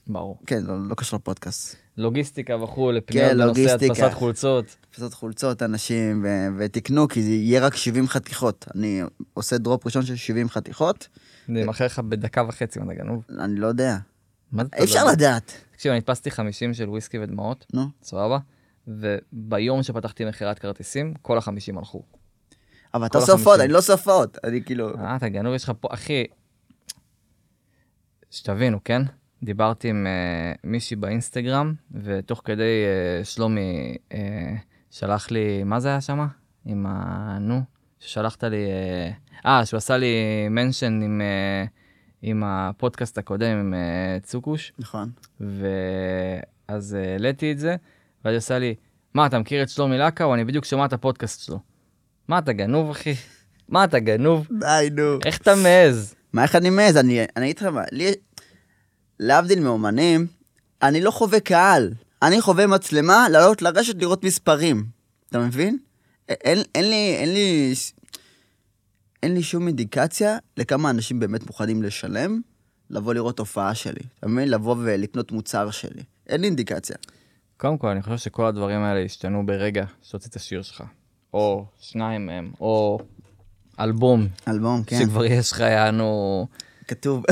ברור. 0.08 0.38
כן, 0.46 0.64
לא, 0.64 0.88
לא 0.90 0.96
קשור 0.96 1.20
לפודקאסט. 1.20 1.76
לוגיסטיקה 1.98 2.56
וכו', 2.64 2.92
לפניות 2.92 3.28
כן, 3.32 3.38
בנושא 3.38 3.48
לוגיסטיקה. 3.60 3.94
הדפסת 4.06 4.14
חולצות. 4.18 4.76
לעשות 4.94 5.14
חולצות 5.14 5.64
אנשים, 5.64 6.26
ותקנו, 6.58 7.08
כי 7.08 7.24
זה 7.24 7.30
יהיה 7.30 7.62
רק 7.62 7.76
70 7.76 8.08
חתיכות. 8.08 8.66
אני 8.76 9.02
עושה 9.34 9.58
דרופ 9.58 9.86
ראשון 9.86 10.06
של 10.06 10.16
70 10.16 10.50
חתיכות, 10.50 11.08
אני 11.50 11.64
מאחל 11.64 11.86
לך 11.86 12.00
בדקה 12.00 12.44
וחצי 12.48 12.80
אם 12.80 12.92
אתה 12.92 12.94
גנוב. 12.94 13.26
אני 13.40 13.56
לא 13.56 13.68
יודע. 13.68 13.98
מה 14.52 14.64
זה 14.64 14.70
אי 14.78 14.84
אפשר? 14.84 15.06
לדעת. 15.06 15.54
תקשיב, 15.72 15.92
אני 15.92 15.98
הדפסתי 15.98 16.32
50 16.32 16.74
של 16.74 16.90
וויסקי 16.90 17.20
ודמעות, 17.20 17.66
נו, 17.74 17.88
סבבה? 18.04 18.38
וביום 18.88 19.84
שפתחתי 19.84 20.26
מכירת 20.26 20.60
כרטיסים, 20.60 21.14
כל 21.22 21.38
החמישים 21.38 21.78
הלכו. 21.78 22.04
אבל 22.94 23.06
אתה 23.06 23.22
סופות. 23.22 23.60
אני 23.60 23.74
לא 23.74 23.82
סופות. 23.82 24.38
אני 24.44 24.64
כאילו... 24.64 24.98
אה, 24.98 25.16
אתה 25.16 25.30
גנוב, 25.30 25.54
יש 25.56 25.64
לך 25.64 25.72
פה, 25.80 25.88
אחי, 25.92 26.26
שתבינו, 28.32 28.80
כן? 28.84 29.02
דיברתי 29.44 29.90
עם 29.90 30.08
אה, 30.08 30.54
מישהי 30.64 30.96
באינסטגרם, 30.96 31.74
ותוך 31.92 32.42
כדי 32.46 32.84
אה, 32.86 33.26
שלומי 33.26 33.98
אה, 34.14 34.56
שלח 34.92 35.32
לי, 35.32 35.64
מה 35.64 35.80
זה 35.80 35.88
היה 35.90 36.02
שם? 36.02 36.28
עם 36.66 36.86
ה... 36.86 37.38
נו, 37.40 37.62
ששלחת 38.00 38.44
לי... 38.44 38.66
אה, 38.66 39.12
אה, 39.46 39.66
שהוא 39.66 39.78
עשה 39.78 39.98
לי 39.98 40.16
מנשן 40.50 41.02
עם, 41.04 41.22
אה, 41.22 41.66
עם 42.22 42.44
הפודקאסט 42.46 43.18
הקודם, 43.18 43.58
עם 43.58 43.74
אה, 43.74 44.18
צוקוש, 44.24 44.74
נכון. 44.80 45.12
ואז 46.70 46.94
העליתי 46.94 47.52
את 47.52 47.60
זה, 47.60 47.76
ואז 48.26 48.32
היא 48.32 48.38
עושה 48.38 48.60
לי, 48.60 48.76
מה, 49.14 49.26
אתה 49.26 49.40
מכיר 49.40 49.64
את 49.64 49.70
שלומי 49.70 49.98
לקאו? 49.98 50.34
אני 50.34 50.46
בדיוק 50.46 50.66
שומע 50.66 50.86
את 50.86 50.94
הפודקאסט 50.94 51.42
שלו. 51.42 51.60
מה, 52.28 52.40
אתה 52.40 52.54
גנוב, 52.54 52.90
אחי? 52.90 53.14
מה, 53.70 53.84
אתה 53.84 54.00
גנוב? 54.00 54.48
די, 54.60 54.90
נו. 54.92 55.20
איך 55.26 55.38
אתה 55.38 55.56
מעז? 55.56 56.16
מה, 56.34 56.44
איך 56.44 56.56
אני 56.56 56.70
מעז? 56.70 56.98
אני 56.98 57.26
אגיד 57.38 57.58
לך 57.58 57.64
מה, 57.64 57.84
לי... 57.92 58.12
להבדיל 59.20 59.60
מאומנים, 59.60 60.28
אני 60.82 61.02
לא 61.02 61.12
חווה 61.12 61.40
קהל. 61.40 61.94
אני 62.22 62.42
חווה 62.42 62.68
מצלמה, 62.68 63.30
לעלות 63.30 63.62
לרשת 63.62 64.02
לראות 64.02 64.24
מספרים. 64.24 64.86
אתה 65.30 65.40
מבין? 65.40 65.78
אין, 66.30 66.64
אין 66.76 66.90
לי... 66.90 67.16
אין 67.16 67.34
לי... 67.34 67.74
אין 69.24 69.34
לי 69.34 69.44
שום 69.44 69.68
אינדיקציה 69.68 70.38
לכמה 70.58 70.90
אנשים 70.90 71.20
באמת 71.20 71.48
מוכנים 71.48 71.84
לשלם 71.84 72.42
לבוא 72.90 73.14
לראות 73.14 73.40
הופעה 73.40 73.76
שלי. 73.76 74.02
אתה 74.20 74.28
מבין? 74.28 74.50
לבוא 74.50 74.76
ולקנות 74.80 75.32
מוצר 75.32 75.72
שלי. 75.72 76.04
אין 76.30 76.42
לי 76.42 76.48
אינדיקציה. 76.48 76.96
קודם 77.58 77.78
כל, 77.78 77.88
אני 77.88 78.02
חושב 78.02 78.18
שכל 78.18 78.46
הדברים 78.46 78.82
האלה 78.82 79.06
השתנו 79.06 79.46
ברגע 79.46 79.86
שתוציא 80.04 80.30
את 80.30 80.36
השיר 80.36 80.62
שלך. 80.62 80.84
או 81.34 81.66
שניים 81.80 82.26
מהם, 82.26 82.52
או 82.62 83.00
אלבום, 83.80 84.28
אלבום, 84.48 84.84
כן. 84.84 85.00
שכבר 85.00 85.26
יש 85.26 85.52
לך, 85.52 85.60
יענו... 85.60 86.48
כתוב. 86.88 87.24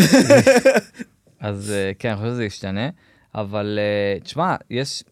אז 1.40 1.72
אה, 1.72 1.92
כן, 2.00 2.10
אני 2.10 2.18
חושב 2.18 2.30
שזה 2.30 2.44
ישתנה. 2.44 2.90
אבל 3.36 3.80
אה, 3.82 4.20
תשמע, 4.20 4.56
יש... 4.70 5.04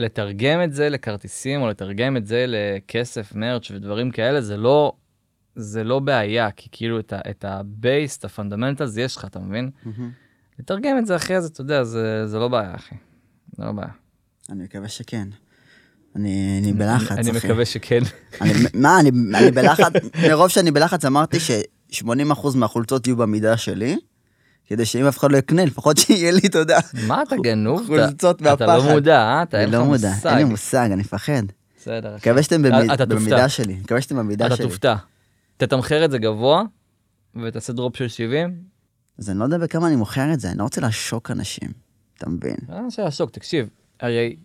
לתרגם 0.00 0.62
את 0.64 0.72
זה 0.72 0.88
לכרטיסים, 0.88 1.62
או 1.62 1.68
לתרגם 1.68 2.16
את 2.16 2.26
זה 2.26 2.44
לכסף, 2.48 3.34
merch 3.34 3.70
ודברים 3.70 4.10
כאלה, 4.10 4.40
זה 4.40 4.56
לא... 4.56 4.92
זה 5.60 5.84
לא 5.84 5.98
בעיה, 5.98 6.50
כי 6.50 6.68
כאילו 6.72 6.98
את, 7.00 7.12
ה, 7.12 7.20
את 7.30 7.44
ה 7.44 7.56
base, 7.56 8.18
את 8.18 8.24
ה 8.24 8.29
fundamentals, 8.29 8.96
יש 8.96 9.16
לך, 9.16 9.24
אתה 9.24 9.38
מבין? 9.38 9.70
לתרגם 10.58 10.98
את 10.98 11.06
זה 11.06 11.16
אחרי 11.16 11.40
זה, 11.40 11.48
אתה 11.48 11.60
יודע, 11.60 11.84
זה, 11.84 12.26
זה 12.26 12.38
לא 12.38 12.48
בעיה, 12.48 12.74
אחי. 12.74 12.94
זה 13.56 13.64
לא 13.64 13.72
בעיה. 13.72 13.88
אני 14.50 14.64
מקווה 14.64 14.88
שכן. 14.88 15.28
אני, 16.16 16.60
אני 16.62 16.72
בלחץ, 16.72 17.18
אני 17.18 17.30
אחי. 17.30 17.46
מקווה 17.46 17.64
שכן. 17.64 18.00
אני, 18.40 18.52
מה, 18.74 19.00
אני, 19.00 19.10
אני 19.34 19.50
בלחץ, 19.50 19.92
מרוב 20.28 20.48
שאני 20.48 20.70
בלחץ 20.70 21.04
אמרתי 21.04 21.40
ש-80% 21.40 22.56
מהחולצות 22.56 23.06
יהיו 23.06 23.16
במידה 23.16 23.56
שלי, 23.56 23.96
כדי 24.68 24.84
שאם 24.84 25.04
אף 25.06 25.18
אחד 25.18 25.32
לא 25.32 25.36
יקנה, 25.36 25.64
לפחות 25.64 25.96
שיהיה 26.06 26.32
לי, 26.32 26.40
אתה 26.46 26.58
יודע. 26.58 26.78
מה 27.06 27.22
אתה 27.22 27.36
גנוב? 27.42 27.86
חולצות 27.86 28.42
אתה- 28.42 28.52
אתה 28.52 28.66
לא 28.66 28.72
מהפחד. 28.72 28.92
מודע, 28.92 29.18
אה? 29.20 29.42
אתה 29.42 29.56
אין 29.60 29.68
אני 29.68 29.76
לך 29.76 29.80
לא 29.82 29.86
מודע, 29.86 30.10
מושג. 30.14 30.28
אין 30.28 30.38
לי 30.38 30.44
מושג, 30.44 30.88
אני 30.92 31.00
מפחד. 31.00 31.42
בסדר. 31.80 32.16
מקווה 32.16 32.42
שאתם 32.42 32.66
אתה- 32.66 32.94
אתה 32.94 33.06
במידה. 33.06 33.48
שלי, 33.48 33.74
מקווה 33.74 34.00
שאתם 34.00 34.16
במידה 34.16 34.46
אתה 34.46 34.56
שלי. 34.56 34.66
תופתע. 34.66 34.94
תתמחר 35.56 36.04
את 36.04 36.10
זה 36.10 36.18
גבוה, 36.18 36.62
ותעשה 37.42 37.72
דרופ 37.72 37.96
של 37.96 38.08
70. 38.08 38.54
אז 39.18 39.30
אני 39.30 39.38
לא 39.38 39.44
יודע 39.44 39.58
בכמה 39.58 39.86
אני 39.88 39.96
מוכר 39.96 40.32
את 40.32 40.40
זה, 40.40 40.50
אני 40.50 40.58
לא 40.58 40.62
רוצה 40.62 40.80
לעשוק 40.80 41.30
אנשים, 41.30 41.68
אתה 42.18 42.28
מבין? 42.30 42.56
אה, 42.72 42.80
שאלה 42.90 43.10
שוק, 43.10 43.30
תקשיב, 43.30 43.68
הרי 44.00 44.36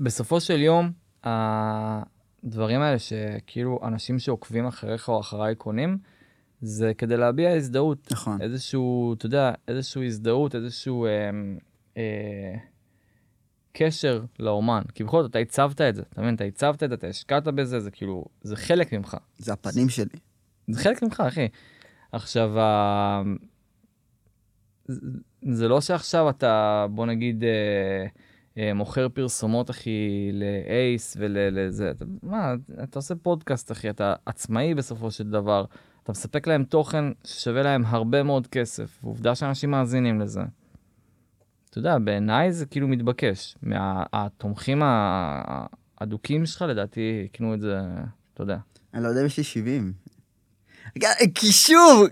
בסופו 0.00 0.40
של 0.40 0.60
יום, 0.62 0.90
הדברים 1.24 2.80
האלה 2.80 2.98
שכאילו 2.98 3.80
אנשים 3.84 4.18
שעוקבים 4.18 4.66
אחריך 4.66 5.08
או 5.08 5.20
אחריי 5.20 5.54
קונים, 5.54 5.98
זה 6.60 6.92
כדי 6.98 7.16
להביע 7.16 7.50
הזדהות. 7.50 8.08
נכון. 8.12 8.42
איזשהו, 8.42 9.14
אתה 9.14 9.26
יודע, 9.26 9.52
איזשהו 9.68 10.02
הזדהות, 10.02 10.54
איזשהו 10.54 11.06
אה, 11.06 11.30
אה, 11.96 12.54
קשר 13.72 14.24
לאומן. 14.38 14.82
כי 14.94 15.04
בכל 15.04 15.22
זאת, 15.22 15.30
אתה 15.30 15.38
הצבת 15.38 15.80
את 15.80 15.94
זה, 15.94 16.02
אתה 16.12 16.20
מבין? 16.22 16.34
אתה 16.34 16.44
הצבת 16.44 16.82
את 16.82 16.88
זה, 16.88 16.94
אתה 16.94 17.06
השקעת 17.06 17.44
בזה, 17.44 17.80
זה 17.80 17.90
כאילו, 17.90 18.24
זה 18.42 18.56
חלק 18.56 18.92
ממך. 18.92 19.16
זה 19.38 19.52
הפנים 19.52 19.88
שלי. 19.88 20.18
זה 20.68 20.80
חלק 20.80 21.02
ממך, 21.02 21.22
אחי. 21.28 21.48
עכשיו, 22.12 22.60
ה- 22.60 23.22
זה- 25.42 25.68
לא 25.68 25.80
שעכשיו 25.80 26.30
אתה, 26.30 26.86
בוא 26.90 27.06
נגיד, 27.06 27.44
אה, 27.44 28.06
אה, 28.58 28.74
מוכר 28.74 29.08
פרסומות, 29.08 29.70
אחי, 29.70 30.30
לאייס 30.32 31.16
ולזה. 31.20 31.90
אתה, 31.90 32.04
מה, 32.22 32.54
אתה 32.82 32.98
עושה 32.98 33.14
פודקאסט, 33.14 33.72
אחי, 33.72 33.90
אתה 33.90 34.14
עצמאי 34.26 34.74
בסופו 34.74 35.10
של 35.10 35.30
דבר. 35.30 35.64
אתה 36.06 36.12
מספק 36.12 36.46
להם 36.46 36.64
תוכן 36.64 37.04
ששווה 37.24 37.62
להם 37.62 37.84
הרבה 37.86 38.22
מאוד 38.22 38.46
כסף. 38.46 38.98
עובדה 39.02 39.34
שאנשים 39.34 39.70
מאזינים 39.70 40.20
לזה. 40.20 40.40
אתה 41.70 41.78
יודע, 41.78 41.98
בעיניי 41.98 42.52
זה 42.52 42.66
כאילו 42.66 42.88
מתבקש. 42.88 43.56
מהתומכים 43.62 44.82
האדוקים 44.84 46.46
שלך, 46.46 46.62
לדעתי, 46.62 47.22
יקנו 47.24 47.54
את 47.54 47.60
זה, 47.60 47.80
אתה 48.34 48.42
יודע. 48.42 48.56
אני 48.94 49.02
לא 49.02 49.08
יודע 49.08 49.20
אם 49.20 49.26
יש 49.26 49.36
לי 49.38 49.44
70. 49.44 49.92
ג- 50.98 51.06
כי 51.34 51.52
שוב, 51.52 52.06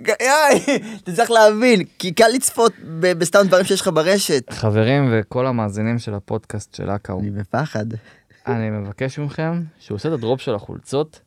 אתה 1.03 1.13
צריך 1.13 1.31
להבין, 1.31 1.81
כי 1.99 2.13
קל 2.13 2.29
לצפות 2.35 2.73
בסתם 3.01 3.39
דברים 3.47 3.65
שיש 3.65 3.81
לך 3.81 3.91
ברשת. 3.95 4.51
חברים 4.51 5.09
וכל 5.13 5.47
המאזינים 5.47 5.99
של 5.99 6.15
הפודקאסט 6.15 6.75
של 6.75 6.91
אקאו, 6.91 7.21
אני 7.21 7.31
בפחד. 7.31 7.87
אני 8.47 8.71
מבקש 8.71 9.19
מכם 9.19 9.63
שהוא 9.79 9.97
עושה 9.97 10.09
את 10.09 10.15
הדרופ 10.15 10.41
של 10.41 10.55
החולצות 10.55 11.21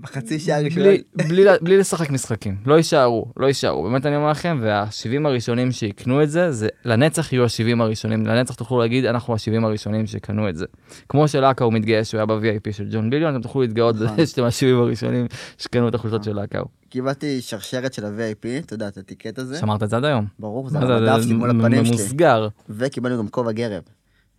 בחצי 0.00 0.38
שעה 0.38 0.58
הראשונה. 0.58 0.84
בלי, 0.84 1.02
בלי, 1.14 1.44
בלי 1.60 1.78
לשחק 1.78 2.10
משחקים, 2.10 2.56
לא 2.66 2.74
יישארו, 2.74 3.32
לא 3.36 3.46
יישארו, 3.46 3.82
באמת 3.82 4.06
אני 4.06 4.16
אומר 4.16 4.30
לכם, 4.30 4.58
וה-70 4.62 5.26
הראשונים 5.26 5.72
שיקנו 5.72 6.22
את 6.22 6.30
זה, 6.30 6.52
זה 6.52 6.68
לנצח 6.84 7.32
יהיו 7.32 7.44
ה-70 7.44 7.82
הראשונים, 7.82 8.26
לנצח 8.26 8.54
תוכלו 8.54 8.80
להגיד, 8.80 9.04
אנחנו 9.04 9.34
ה-70 9.34 9.64
הראשונים 9.66 10.06
שקנו 10.06 10.48
את 10.48 10.56
זה. 10.56 10.66
כמו 11.08 11.28
שלאקאו 11.28 11.70
מתגאה 11.70 12.04
שהוא 12.04 12.18
היה 12.18 12.26
ב-VIP 12.26 12.72
של 12.72 12.88
ג'ון 12.92 13.10
ביליון, 13.10 13.34
אתם 13.34 13.42
תוכלו 13.42 13.62
להתגאות 13.62 13.96
נכון. 13.96 14.16
בזה 14.16 14.26
שאתם 14.26 14.44
ה-70 14.44 14.82
הראשונים 14.82 15.26
שקנו 15.58 15.88
את 15.88 15.94
החולצות 15.94 16.24
של 16.24 16.32
לאקאו. 16.32 16.64
קיבלתי 16.88 17.40
שרשרת 17.40 17.92
של 17.92 18.04
ה-VIP, 18.04 18.64
אתה 18.64 18.74
יודע, 18.74 18.88
את 18.88 18.96
הטיקט 18.96 19.38
הזה. 19.38 19.58
שמרת 19.58 19.82
את 19.82 19.90
זה 19.90 19.96
עד 19.96 20.04
היום. 20.04 20.26
ברור, 20.38 20.68
זה 20.68 20.78
על 20.78 20.92
המדף 20.92 21.24
שלי 21.24 21.34
מול 21.34 21.50
הפנים 21.50 21.84
שלי. 21.84 21.96
ממוסגר. 21.96 22.48
וקיבלנו 22.68 23.18
גם 23.18 23.28
כובע 23.28 23.52
גרב, 23.52 23.82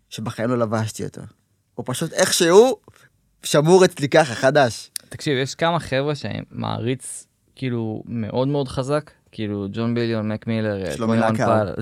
שבחיים 0.09 0.49
לא 0.49 0.57
לבשתי 0.57 1.03
אותו. 1.03 1.21
הוא 1.75 1.85
פשוט 1.87 2.13
איכשהו 2.13 2.77
שמור 3.43 3.85
אצלי 3.85 4.09
ככה, 4.09 4.35
חדש. 4.35 4.91
תקשיב, 5.13 5.37
יש 5.37 5.55
כמה 5.55 5.79
חבר'ה 5.79 6.15
שאני 6.15 6.39
מעריץ 6.51 7.27
כאילו 7.55 8.03
מאוד 8.05 8.47
מאוד 8.47 8.67
חזק, 8.67 9.11
כאילו 9.31 9.67
ג'ון 9.71 9.95
ביליון, 9.95 10.31
מק 10.31 10.47
מילר, 10.47 10.91
שלומי 10.95 11.17
21 11.17 11.33
לקאו. 11.33 11.45
פיילוט. 11.45 11.79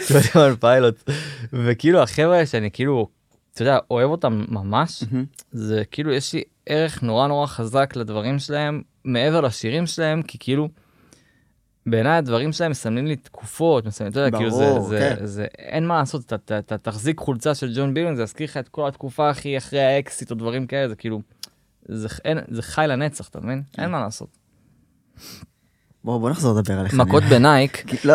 21 0.00 0.60
פיילוט. 0.60 1.10
וכאילו 1.52 2.02
החבר'ה 2.02 2.46
שאני 2.46 2.70
כאילו, 2.70 3.08
אתה 3.54 3.62
יודע, 3.62 3.78
אוהב 3.90 4.10
אותם 4.10 4.44
ממש, 4.48 5.04
זה 5.52 5.82
כאילו 5.90 6.12
יש 6.12 6.32
לי 6.32 6.42
ערך 6.66 7.02
נורא 7.02 7.26
נורא 7.26 7.46
חזק 7.46 7.92
לדברים 7.96 8.38
שלהם, 8.38 8.82
מעבר 9.04 9.40
לשירים 9.40 9.86
שלהם, 9.86 10.22
כי 10.22 10.38
כאילו, 10.40 10.68
בעיניי 11.90 12.12
הדברים 12.12 12.52
שלהם 12.52 12.70
מסמלים 12.70 13.06
לי 13.06 13.16
תקופות, 13.16 13.86
מסמלים, 13.86 14.12
אתה 14.12 14.20
יודע, 14.20 14.38
כאילו 14.38 14.50
זה, 14.50 14.80
זה, 14.80 15.14
כן. 15.18 15.26
זה, 15.26 15.46
אין 15.58 15.86
מה 15.86 15.98
לעשות, 15.98 16.26
אתה, 16.26 16.34
אתה, 16.34 16.58
אתה 16.58 16.78
תחזיק 16.78 17.20
חולצה 17.20 17.54
של 17.54 17.72
ג'ון 17.76 17.94
בליון, 17.94 18.16
זה 18.16 18.22
יזכיר 18.22 18.44
לך 18.44 18.56
את 18.56 18.68
כל 18.68 18.88
התקופה 18.88 19.30
הכי 19.30 19.58
אחרי 19.58 19.80
האקסיט 19.80 20.30
או 20.30 20.36
דברים 20.36 20.66
כאלה, 20.66 20.88
זה 20.88 20.96
כאילו, 20.96 21.20
זה, 21.88 22.08
אין, 22.24 22.38
זה 22.48 22.62
חי 22.62 22.84
לנצח, 22.88 23.28
אתה 23.28 23.40
מבין? 23.40 23.62
כן. 23.72 23.82
אין 23.82 23.90
מה 23.90 24.00
לעשות. 24.00 24.28
בוא, 26.04 26.18
בוא 26.18 26.30
נחזור 26.30 26.58
לדבר 26.58 26.78
עליך. 26.78 26.94
מכות. 26.94 27.22
בנייק, 27.22 27.84
לא, 28.04 28.14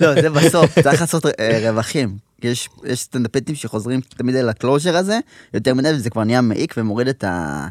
לא, 0.00 0.22
זה 0.22 0.30
בסוף, 0.30 0.78
צריך 0.84 1.00
לעשות 1.00 1.26
אה, 1.26 1.70
רווחים. 1.70 2.16
יש 2.42 2.68
יש 2.84 3.00
סטנדאפיסטים 3.00 3.54
שחוזרים 3.54 4.00
תמיד 4.00 4.34
אל 4.36 4.48
ה 4.48 4.54
closure 4.54 4.96
הזה, 4.96 5.18
יותר 5.54 5.74
מדי, 5.74 5.92
וזה 5.94 6.10
כבר 6.10 6.24
נהיה 6.24 6.40
מעיק 6.40 6.74
ומוריד 6.76 7.08
את 7.08 7.24
ה... 7.24 7.66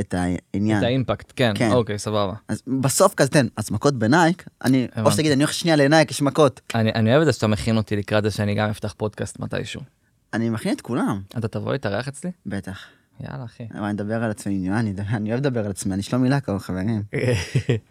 את 0.00 0.14
העניין. 0.14 0.78
את 0.78 0.82
האימפקט, 0.82 1.32
כן, 1.36 1.52
כן. 1.54 1.72
אוקיי, 1.72 1.98
סבבה. 1.98 2.34
אז 2.48 2.62
בסוף 2.80 3.14
כזה, 3.14 3.30
תן, 3.30 3.46
אז 3.56 3.70
מכות 3.70 3.94
בנייק, 3.94 4.48
אני, 4.64 4.84
או 4.84 5.00
הבנתי. 5.00 5.14
שתגיד, 5.14 5.32
אני 5.32 5.42
הולך 5.42 5.54
שנייה 5.54 5.76
לנייק, 5.76 6.10
יש 6.10 6.22
מכות. 6.22 6.60
אני, 6.74 6.92
אני 6.94 7.10
אוהב 7.10 7.20
את 7.20 7.26
זה 7.26 7.32
שאתה 7.32 7.46
מכין 7.46 7.76
אותי 7.76 7.96
לקראת 7.96 8.24
זה 8.24 8.30
שאני 8.30 8.54
גם 8.54 8.70
אפתח 8.70 8.94
פודקאסט 8.96 9.40
מתישהו. 9.40 9.80
אני 10.32 10.50
מכין 10.50 10.74
את 10.74 10.80
כולם, 10.80 11.20
אתה 11.38 11.48
תבוא 11.48 11.72
להתארח 11.72 12.08
אצלי? 12.08 12.30
בטח. 12.46 12.78
יאללה, 13.20 13.44
אחי. 13.44 13.64
אבל 13.74 13.84
אני 13.84 13.90
אדבר 13.92 14.24
על 14.24 14.30
עצמי, 14.30 14.70
אני, 14.70 14.70
אני, 14.90 14.94
אני 15.12 15.30
אוהב 15.30 15.40
לדבר 15.40 15.64
על 15.64 15.70
עצמי, 15.70 15.94
אני 15.94 16.02
שלומי 16.02 16.28
לקו, 16.28 16.58
חברים. 16.58 17.02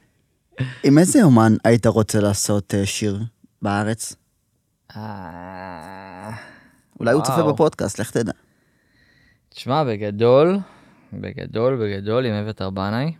עם 0.84 0.98
איזה 0.98 1.24
אומן 1.24 1.56
היית 1.64 1.86
רוצה 1.86 2.20
לעשות 2.20 2.74
אה, 2.76 2.86
שיר 2.86 3.24
בארץ? 3.62 4.16
אה, 4.96 6.32
אולי 7.00 7.12
הוא 7.14 7.24
צופה. 7.24 7.52
בפודקאסט, 7.52 8.00
לך 8.00 8.12
תדע. 8.12 8.32
תשמע, 9.50 9.84
בגדול, 9.84 10.58
בגדול, 11.22 11.80
בגדול, 11.84 12.26
עם 12.26 12.34
אביתר 12.34 12.70
בנאי. 12.70 13.14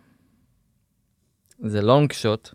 זה 1.58 1.82
לונג 1.82 2.12
שוט. 2.12 2.48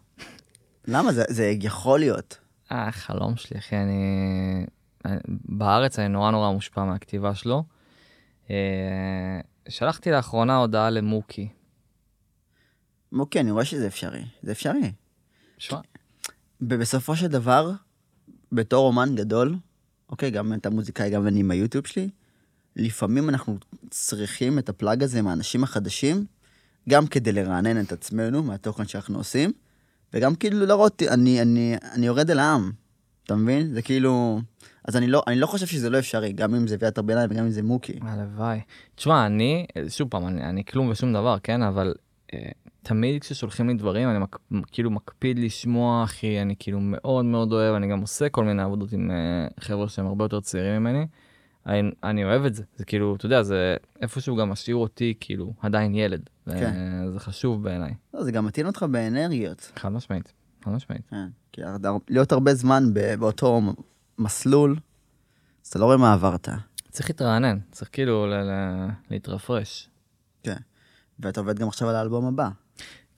למה? 0.88 1.13
זה, 1.13 1.23
זה 1.30 1.54
יכול 1.62 1.99
להיות. 1.99 2.38
אה, 2.71 2.91
חלום 2.91 3.36
שלי, 3.36 3.60
אחי, 3.60 3.75
אני... 3.75 4.04
אני- 5.06 5.19
בארץ 5.45 5.99
אני 5.99 6.08
נורא 6.08 6.32
נורא 6.32 6.52
מושפע 6.52 6.84
מהכתיבה 6.84 7.36
שלו. 7.36 7.63
אה, 8.49 9.39
שלחתי 9.69 10.12
לאחרונה 10.12 10.58
הודעה 10.58 10.89
למוקי. 10.89 11.47
אוקיי, 13.19 13.41
אני 13.41 13.52
רואה 13.52 13.65
שזה 13.65 13.88
אפשרי. 13.88 14.23
זה 14.43 14.52
אפשרי. 14.52 14.91
שמע, 15.58 15.80
ובסופו 16.62 17.15
של 17.15 17.28
דבר, 17.28 17.71
בתור 18.52 18.88
אומן 18.88 19.15
גדול, 19.15 19.56
אוקיי, 20.10 20.32
גם 20.32 20.54
אתה 20.54 20.69
מוזיקאי, 20.69 21.10
גם 21.10 21.28
אני 21.28 21.39
עם 21.39 21.52
היוטיוב 21.52 21.88
שלי, 21.88 22.10
לפעמים 22.75 23.29
אנחנו 23.29 23.58
צריכים 23.89 24.60
את 24.60 24.69
הפלאג 24.69 25.03
הזה 25.03 25.21
מהאנשים 25.21 25.63
החדשים, 25.63 26.25
גם 26.89 27.08
כדי 27.08 27.32
לרענן 27.32 27.82
את 27.82 27.91
עצמנו 27.91 28.43
מהתוכן 28.43 28.86
שאנחנו 28.86 29.17
עושים, 29.17 29.51
וגם 30.13 30.36
כאילו 30.36 30.65
להראות, 30.65 31.03
אני, 31.03 31.41
אני, 31.41 31.75
אני 31.93 32.05
יורד 32.05 32.32
אל 32.32 32.39
העם, 32.39 32.71
אתה 33.23 33.36
מבין? 33.36 33.73
זה 33.73 33.82
כאילו... 33.82 34.39
אז 34.86 34.97
אני 34.97 35.08
לא, 35.08 35.23
אני 35.27 35.36
לא 35.36 35.47
חושב 35.47 35.65
שזה 35.65 35.89
לא 35.89 35.99
אפשרי, 35.99 36.34
גם 36.34 36.55
אם 36.55 36.67
זה 36.67 36.75
ויתר 36.79 37.01
ביניים 37.01 37.29
וגם 37.32 37.43
אם 37.43 37.51
זה 37.51 37.63
מוקי. 37.63 37.99
הלוואי. 38.01 38.60
תשמע, 38.95 39.25
אני, 39.25 39.65
שוב 39.89 40.10
פעם, 40.10 40.27
אני, 40.27 40.43
אני 40.43 40.65
כלום 40.65 40.89
ושום 40.89 41.13
דבר, 41.13 41.38
כן? 41.43 41.62
אבל 41.62 41.93
אה, 42.34 42.49
תמיד 42.84 43.21
כששולחים 43.21 43.67
לי 43.67 43.73
דברים, 43.73 44.10
אני 44.10 44.19
מק, 44.19 44.39
כאילו 44.71 44.91
מקפיד 44.91 45.39
לשמוע, 45.39 46.03
אחי, 46.03 46.41
אני 46.41 46.55
כאילו 46.60 46.79
מאוד 46.82 47.25
מאוד 47.25 47.53
אוהב, 47.53 47.75
אני 47.75 47.88
גם 47.88 48.01
עושה 48.01 48.29
כל 48.29 48.43
מיני 48.43 48.62
עבודות 48.62 48.91
עם 48.91 49.12
אה, 49.12 49.47
חבר'ה 49.60 49.89
שהם 49.89 50.05
הרבה 50.05 50.25
יותר 50.25 50.39
צעירים 50.39 50.82
ממני. 50.82 51.05
אני, 51.65 51.91
אני 52.04 52.24
אוהב 52.26 52.45
את 52.45 52.56
זה, 52.56 52.63
זה 52.76 52.86
כאילו, 52.86 53.15
אתה 53.15 53.26
יודע, 53.26 53.43
זה 53.43 53.76
איפשהו 54.02 54.36
גם 54.36 54.50
משאיר 54.50 54.76
אותי 54.76 55.13
כאילו 55.19 55.54
עדיין 55.62 55.95
ילד. 55.95 56.30
כן. 56.45 56.74
זה 57.13 57.19
חשוב 57.19 57.63
בעיניי, 57.63 57.93
לא, 58.13 58.24
זה 58.24 58.32
גם 58.32 58.45
מטעין 58.45 58.67
אותך 58.67 58.84
באנרגיות. 58.91 59.72
חד 59.76 59.89
משמעית, 59.91 60.34
חד 60.65 60.72
משמעית. 60.72 61.02
כן, 61.10 61.28
כי 61.52 61.62
להיות 62.10 62.32
הרבה 62.32 62.54
זמן 62.54 62.84
באותו 63.19 63.62
מסלול, 64.17 64.76
אז 65.63 65.69
אתה 65.69 65.80
לא 65.80 65.86
רואה 65.86 65.98
מה 65.98 66.13
עברת. 66.13 66.50
צריך 66.91 67.10
להתרענן, 67.10 67.58
צריך 67.72 67.89
כאילו 67.93 68.28
ל- 68.28 68.34
ל- 68.34 68.89
להתרפרש. 69.12 69.89
כן. 70.43 70.58
ואתה 71.19 71.39
עובד 71.39 71.60
גם 71.60 71.67
עכשיו 71.67 71.89
על 71.89 71.95
האלבום 71.95 72.26
הבא. 72.26 72.50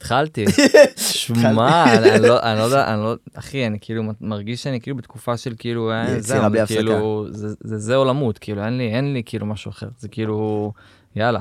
התחלתי. 0.01 0.45
שמע, 0.97 1.93
אני 1.93 2.27
לא, 2.27 2.39
אני 2.39 2.59
לא 2.59 2.63
יודע, 2.63 2.93
אני 2.93 3.01
לא, 3.01 3.15
אחי, 3.33 3.67
אני 3.67 3.77
כאילו 3.81 4.03
מרגיש 4.21 4.63
שאני 4.63 4.81
כאילו 4.81 4.97
בתקופה 4.97 5.37
של 5.37 5.53
כאילו, 5.57 5.91
אה, 5.91 6.17
יצירה 6.17 6.49
בלי 6.49 6.59
הפסקה. 6.59 6.75
כאילו, 6.75 7.27
זה 7.31 7.47
זה 7.59 7.77
זה 7.77 7.95
או 7.95 8.05
למות, 8.05 8.37
כאילו, 8.37 8.65
אין 8.65 8.77
לי, 8.77 8.95
אין 8.95 9.13
לי 9.13 9.23
כאילו 9.25 9.45
משהו 9.45 9.71
אחר, 9.71 9.87
זה 9.99 10.07
כאילו, 10.07 10.71
יאללה, 11.15 11.39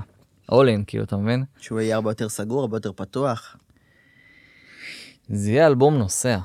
all 0.50 0.54
in, 0.54 0.84
כאילו, 0.86 1.04
אתה 1.04 1.16
מבין? 1.16 1.44
שהוא 1.58 1.80
יהיה 1.80 1.94
הרבה 1.94 2.10
יותר 2.10 2.28
סגור, 2.28 2.60
הרבה 2.60 2.76
יותר 2.76 2.92
פתוח. 2.92 3.56
זה 5.28 5.50
יהיה 5.50 5.66
אלבום 5.66 5.98
נוסע. 5.98 6.38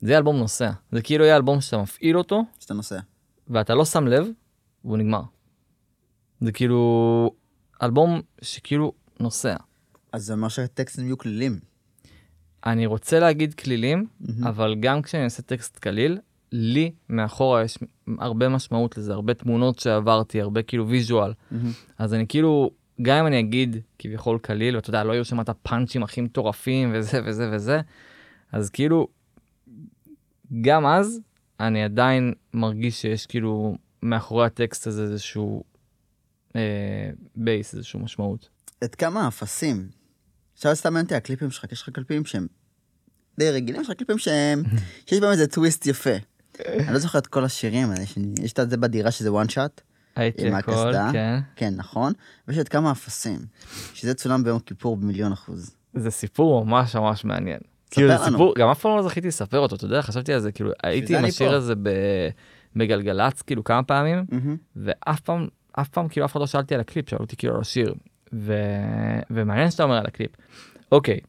זה 0.00 0.10
יהיה 0.10 0.18
אלבום 0.18 0.36
נוסע. 0.36 0.70
זה 0.92 1.02
כאילו 1.02 1.24
יהיה 1.24 1.36
אלבום 1.36 1.60
שאתה 1.60 1.78
מפעיל 1.78 2.18
אותו, 2.18 2.42
שאתה 2.60 2.74
נוסע. 2.74 2.98
ואתה 3.48 3.74
לא 3.74 3.84
שם 3.84 4.06
לב, 4.06 4.26
והוא 4.84 4.98
נגמר. 4.98 5.22
זה 6.40 6.52
כאילו, 6.52 7.30
אלבום 7.82 8.20
שכאילו 8.42 8.92
נוסע. 9.20 9.56
אז 10.12 10.24
זה 10.24 10.32
אומר 10.32 10.48
שהטקסטים 10.48 11.04
יהיו 11.04 11.18
כלילים. 11.18 11.58
אני 12.66 12.86
רוצה 12.86 13.18
להגיד 13.18 13.54
כלילים, 13.54 14.06
מהמם. 14.20 14.46
אבל 14.46 14.76
גם 14.80 15.02
כשאני 15.02 15.24
עושה 15.24 15.42
טקסט 15.42 15.78
קליל, 15.78 16.18
לי 16.52 16.92
מאחורה 17.08 17.64
יש 17.64 17.78
הרבה 18.18 18.48
משמעות 18.48 18.98
לזה, 18.98 19.12
הרבה 19.12 19.34
תמונות 19.34 19.78
שעברתי, 19.78 20.40
הרבה 20.40 20.62
כאילו 20.62 20.88
visual. 20.88 21.32
מהמם. 21.50 21.72
אז 21.98 22.14
אני 22.14 22.26
כאילו, 22.28 22.70
גם 23.02 23.16
אם 23.16 23.26
אני 23.26 23.40
אגיד 23.40 23.76
כביכול 23.98 24.38
קליל, 24.38 24.76
ואתה 24.76 24.90
יודע, 24.90 25.04
לא 25.04 25.12
יהיו 25.12 25.24
שם 25.24 25.40
את 25.40 25.48
הפאנצ'ים 25.48 26.02
הכי 26.02 26.20
מטורפים 26.20 26.90
וזה 26.94 27.20
וזה 27.24 27.50
וזה, 27.52 27.80
אז 28.52 28.70
כאילו, 28.70 29.08
גם 30.60 30.86
אז, 30.86 31.20
אני 31.60 31.84
עדיין 31.84 32.32
מרגיש 32.54 33.02
שיש 33.02 33.26
כאילו 33.26 33.76
מאחורי 34.02 34.46
הטקסט 34.46 34.86
הזה 34.86 35.02
איזשהו 35.02 35.64
אה, 36.56 37.10
base, 37.36 37.74
איזשהו 37.74 38.00
משמעות. 38.00 38.48
את 38.84 38.94
כמה 38.94 39.28
אפסים. 39.28 39.99
עכשיו 40.60 40.76
סתם 40.76 40.88
מעניין 40.88 41.04
אותי 41.04 41.14
הקליפים 41.14 41.50
שלך, 41.50 41.66
כי 41.66 41.74
יש 41.74 41.82
לך 41.82 41.90
קליפים 41.90 42.24
שהם 42.24 42.46
די 43.38 43.50
רגילים, 43.50 43.80
יש 43.80 43.88
לך 43.90 43.96
קליפים 43.96 44.18
שהם, 44.18 44.62
שיש 45.06 45.20
בהם 45.20 45.32
איזה 45.32 45.46
טוויסט 45.46 45.86
יפה. 45.86 46.10
אני 46.66 46.92
לא 46.92 46.98
זוכר 46.98 47.18
את 47.18 47.26
כל 47.26 47.44
השירים 47.44 47.88
יש 48.42 48.52
את 48.52 48.70
זה 48.70 48.76
בדירה 48.76 49.10
שזה 49.10 49.32
one 49.32 49.48
shot, 49.48 49.80
הייתי 50.16 50.48
עם 50.48 50.54
הכל. 50.54 50.92
כן. 51.12 51.38
כן, 51.56 51.74
נכון, 51.76 52.12
ויש 52.48 52.58
את 52.58 52.68
כמה 52.68 52.92
אפסים, 52.92 53.38
שזה 53.94 54.14
צולם 54.14 54.44
ביום 54.44 54.58
כיפור 54.58 54.96
במיליון 54.96 55.32
אחוז. 55.32 55.76
זה 55.94 56.10
סיפור 56.10 56.66
ממש 56.66 56.96
ממש 56.96 57.24
מעניין. 57.24 57.60
כאילו 57.90 58.08
זה. 58.08 58.24
סיפור, 58.24 58.54
גם 58.58 58.68
אף 58.68 58.80
פעם 58.80 58.96
לא 58.96 59.02
זכיתי 59.02 59.28
לספר 59.28 59.58
אותו, 59.58 59.76
אתה 59.76 59.84
יודע, 59.84 60.02
חשבתי 60.02 60.32
על 60.32 60.40
זה, 60.40 60.52
כאילו 60.52 60.70
הייתי 60.82 61.16
עם 61.16 61.24
השיר. 61.24 61.54
הזה 61.54 61.74
בגלגלצ, 62.76 63.42
כאילו 63.42 63.64
כמה 63.64 63.82
פעמים. 63.82 64.24
ואף 64.76 65.20
פעם, 65.20 65.48
אף 65.72 65.88
פעם 65.88 66.08
כאילו 66.08 66.26
אף 66.26 66.32
אחד 66.32 66.40
לא 66.40 66.46
שאל 66.46 66.60
אותי 66.60 66.74
על 66.74 66.80
הקליפ, 66.80 67.10
שאלו 67.10 67.20
אותי 67.20 67.36
כאילו 67.36 67.54
על 67.54 67.60
השיר, 67.60 67.94
ו... 68.32 68.54
ומעניין 69.30 69.70
שאתה 69.70 69.82
אומר 69.82 69.96
על 69.96 70.06
הקליפ. 70.06 70.30
אוקיי, 70.92 71.20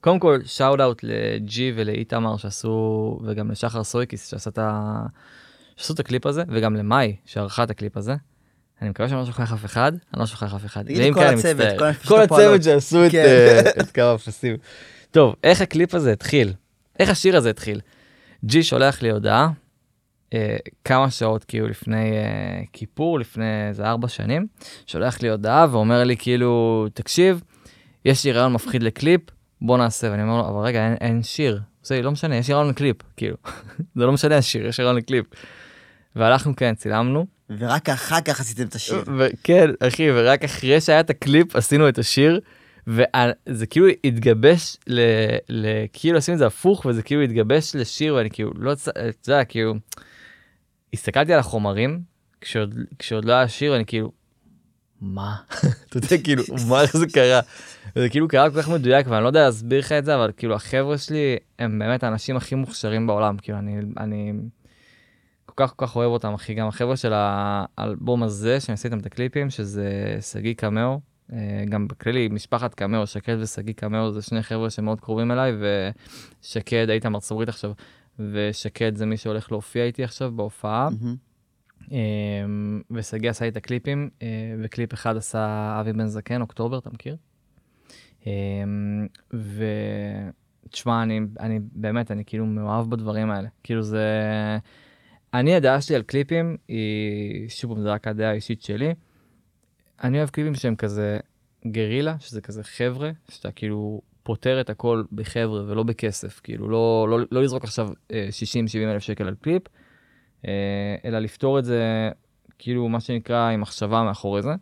קודם 0.00 0.18
כל 0.18 0.38
shout 0.44 0.80
out 0.80 1.02
לג'י 1.02 1.72
ולאיתמר 1.76 2.36
שעשו, 2.36 3.20
וגם 3.24 3.50
לשחר 3.50 3.84
סויקיס 3.84 4.30
שעשה 4.30 4.50
את 4.50 4.58
ה... 4.58 5.02
שעשו 5.76 5.94
את 5.94 6.00
הקליפ 6.00 6.26
הזה, 6.26 6.42
וגם 6.48 6.76
למאי 6.76 7.16
שערכה 7.24 7.62
את 7.62 7.70
הקליפ 7.70 7.96
הזה. 7.96 8.14
אני 8.82 8.90
מקווה 8.90 9.08
שאני 9.08 9.20
לא 9.20 9.26
שוכח 9.26 9.52
אף 9.52 9.64
אחד, 9.64 9.92
אני 10.14 10.20
לא 10.20 10.26
שוכח 10.26 10.54
אף 10.54 10.64
אחד. 10.66 10.82
תגיד 10.82 11.14
כל 11.14 11.20
כן, 11.20 11.26
אני 11.26 11.38
הצוות. 11.38 11.78
כל 11.78 11.92
כל. 12.08 12.20
הצוות 12.20 12.62
שעשו 12.62 13.06
את, 13.06 13.10
כן. 13.12 13.24
אה, 13.24 13.60
את 13.80 13.90
כמה 13.90 14.14
אפסים. 14.14 14.56
טוב, 15.10 15.34
איך 15.44 15.60
הקליפ 15.60 15.94
הזה 15.94 16.12
התחיל? 16.12 16.52
איך 16.98 17.10
השיר 17.10 17.36
הזה 17.36 17.50
התחיל? 17.50 17.80
ג'י 18.44 18.62
שולח 18.62 19.02
לי 19.02 19.10
הודעה, 19.10 19.50
אה, 20.34 20.56
כמה 20.84 21.10
שעות 21.10 21.44
כאילו 21.44 21.68
לפני 21.68 22.10
אה, 22.10 22.60
כיפור, 22.72 23.18
לפני 23.20 23.68
איזה 23.68 23.84
ארבע 23.84 24.08
שנים, 24.08 24.46
שולח 24.86 25.22
לי 25.22 25.28
הודעה 25.30 25.66
ואומר 25.70 26.04
לי 26.04 26.16
כאילו, 26.16 26.86
תקשיב, 26.94 27.42
יש 28.04 28.24
לי 28.24 28.32
רעיון 28.32 28.52
מפחיד 28.52 28.82
לקליפ, 28.82 29.20
בוא 29.60 29.78
נעשה, 29.78 30.10
ואני 30.10 30.22
אומר 30.22 30.36
לו, 30.36 30.48
אבל 30.48 30.66
רגע, 30.66 30.86
אין, 30.86 30.94
אין 31.00 31.22
שיר. 31.22 31.60
לי, 31.90 32.02
לא 32.02 32.10
משנה, 32.10 32.36
יש 32.36 32.48
לי 32.48 32.54
רעיון 32.54 32.68
לקליפ, 32.68 32.96
כאילו, 33.16 33.36
זה 33.96 34.06
לא 34.06 34.12
משנה 34.12 34.36
השיר, 34.36 34.66
יש 34.66 34.78
לי 34.80 34.84
רעיון 34.84 34.96
לקליפ. 34.96 35.26
והלכנו, 36.16 36.56
כן, 36.56 36.74
צילמנו, 36.74 37.26
ורק 37.58 37.88
אחר 37.88 38.20
כך 38.20 38.40
עשיתם 38.40 38.62
את 38.62 38.74
השיר. 38.74 39.04
וכן, 39.18 39.70
אחי, 39.80 40.10
ורק 40.10 40.44
אחרי 40.44 40.80
שהיה 40.80 41.00
את 41.00 41.10
הקליפ 41.10 41.56
עשינו 41.56 41.88
את 41.88 41.98
השיר, 41.98 42.40
וזה 42.86 43.66
כאילו 43.70 43.86
התגבש 44.04 44.76
ל... 44.86 45.00
ל... 45.48 45.66
כאילו 45.92 46.18
עשינו 46.18 46.34
את 46.34 46.38
זה 46.38 46.46
הפוך, 46.46 46.86
וזה 46.86 47.02
כאילו 47.02 47.22
התגבש 47.22 47.76
לשיר, 47.76 48.14
ואני 48.14 48.30
כאילו, 48.30 48.50
לא, 48.56 48.74
צ- 48.74 48.88
אתה 48.88 49.32
יודע, 49.32 49.44
כאילו, 49.44 49.74
הסתכלתי 50.92 51.32
על 51.32 51.38
החומרים, 51.38 52.02
כשעוד, 52.40 52.74
כשעוד 52.98 53.24
לא 53.24 53.32
היה 53.32 53.48
שיר, 53.48 53.72
ואני 53.72 53.86
כאילו, 53.86 54.12
מה? 55.00 55.36
אתה 55.88 55.96
יודע, 55.96 56.22
כאילו, 56.24 56.42
מה, 56.68 56.82
איך 56.82 56.96
זה 56.96 57.06
קרה? 57.06 57.40
וזה 57.96 58.08
כאילו 58.08 58.28
קרה 58.28 58.50
כל 58.50 58.62
כך 58.62 58.68
מדויק, 58.68 59.06
ואני 59.08 59.22
לא 59.22 59.28
יודע 59.28 59.44
להסביר 59.44 59.78
לך 59.78 59.92
את 59.92 60.04
זה, 60.04 60.14
אבל 60.14 60.32
כאילו, 60.36 60.54
החבר'ה 60.54 60.98
שלי 60.98 61.36
הם 61.58 61.78
באמת 61.78 62.02
האנשים 62.02 62.36
הכי 62.36 62.54
מוכשרים 62.54 63.06
בעולם, 63.06 63.36
כאילו, 63.38 63.58
אני, 63.58 63.76
אני 63.98 64.32
כל 65.46 65.66
כך 65.66 65.72
כל 65.76 65.86
כך 65.86 65.96
אוהב 65.96 66.10
אותם, 66.10 66.34
אחי, 66.34 66.54
גם 66.54 66.68
החבר'ה 66.68 66.96
של 66.96 67.12
האלבום 67.14 68.22
הזה, 68.22 68.60
שאני 68.60 68.74
עושה 68.74 68.88
איתם 68.88 68.98
את 68.98 69.06
הקליפים, 69.06 69.50
שזה 69.50 70.18
שגיא 70.20 70.54
קמאו, 70.54 71.00
אה, 71.32 71.64
גם 71.68 71.88
בכללי, 71.88 72.28
משפחת 72.28 72.74
קמאו, 72.74 73.06
שקד 73.06 73.36
ושגיא 73.40 73.74
קמאו 73.74 74.12
זה 74.12 74.22
שני 74.22 74.42
חבר'ה 74.42 74.70
שמאוד 74.70 75.00
קרובים 75.00 75.30
אליי, 75.30 75.52
ושקד, 76.42 76.90
היית 76.90 77.06
מארצות 77.06 77.48
עכשיו, 77.48 77.72
ושקד 78.32 78.96
זה 78.96 79.06
מי 79.06 79.16
שהולך 79.16 79.52
להופיע 79.52 79.84
איתי 79.84 80.04
עכשיו 80.04 80.32
בהופעה. 80.36 80.88
אמ, 81.90 82.82
ושגיא 82.90 83.30
עשה 83.30 83.44
לי 83.44 83.50
את 83.50 83.56
הקליפים, 83.56 84.10
אה, 84.22 84.54
וקליפ 84.62 84.94
אחד 84.94 85.16
עשה 85.16 85.76
אבי 85.80 85.92
בן 85.92 86.06
זקן, 86.06 86.40
אוקטובר, 86.40 86.78
אתה 86.78 86.90
מכיר? 86.90 87.16
אמ, 88.26 89.06
ותשמע, 90.66 91.02
אני, 91.02 91.20
אני 91.40 91.58
באמת, 91.72 92.10
אני 92.10 92.24
כאילו 92.24 92.46
מאוהב 92.46 92.90
בדברים 92.90 93.30
האלה. 93.30 93.48
כאילו 93.62 93.82
זה... 93.82 94.08
אני, 95.34 95.54
הדעה 95.54 95.80
שלי 95.80 95.96
על 95.96 96.02
קליפים 96.02 96.56
היא, 96.68 97.48
שוב 97.48 97.80
זה 97.80 97.92
רק 97.92 98.08
הדעה 98.08 98.30
האישית 98.30 98.62
שלי. 98.62 98.94
אני 100.04 100.18
אוהב 100.18 100.30
קליפים 100.30 100.54
שהם 100.54 100.76
כזה 100.76 101.18
גרילה, 101.66 102.16
שזה 102.18 102.40
כזה 102.40 102.64
חבר'ה, 102.64 103.10
שאתה 103.30 103.52
כאילו 103.52 104.00
פותר 104.22 104.60
את 104.60 104.70
הכל 104.70 105.02
בחבר'ה 105.12 105.62
ולא 105.66 105.82
בכסף. 105.82 106.40
כאילו, 106.42 106.68
לא, 106.68 107.06
לא, 107.10 107.18
לא 107.30 107.42
לזרוק 107.42 107.64
עכשיו 107.64 107.88
60-70 108.08 108.12
אלף 108.84 109.02
שקל 109.02 109.26
על 109.26 109.34
קליפ, 109.40 109.62
אה, 110.46 110.96
אלא 111.04 111.18
לפתור 111.18 111.58
את 111.58 111.64
זה, 111.64 112.10
כאילו, 112.58 112.88
מה 112.88 113.00
שנקרא, 113.00 113.50
עם 113.50 113.60
מחשבה 113.60 114.02
מאחורי 114.02 114.42
זה. 114.42 114.54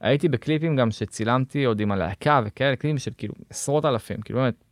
הייתי 0.00 0.28
בקליפים 0.28 0.76
גם 0.76 0.90
שצילמתי 0.90 1.64
עוד 1.64 1.80
עם 1.80 1.92
הלהקה 1.92 2.40
וכאלה, 2.46 2.76
קליפים 2.76 2.98
של 2.98 3.10
כאילו 3.16 3.34
עשרות 3.50 3.84
אלפים, 3.84 4.20
כאילו 4.20 4.38
באמת, 4.38 4.64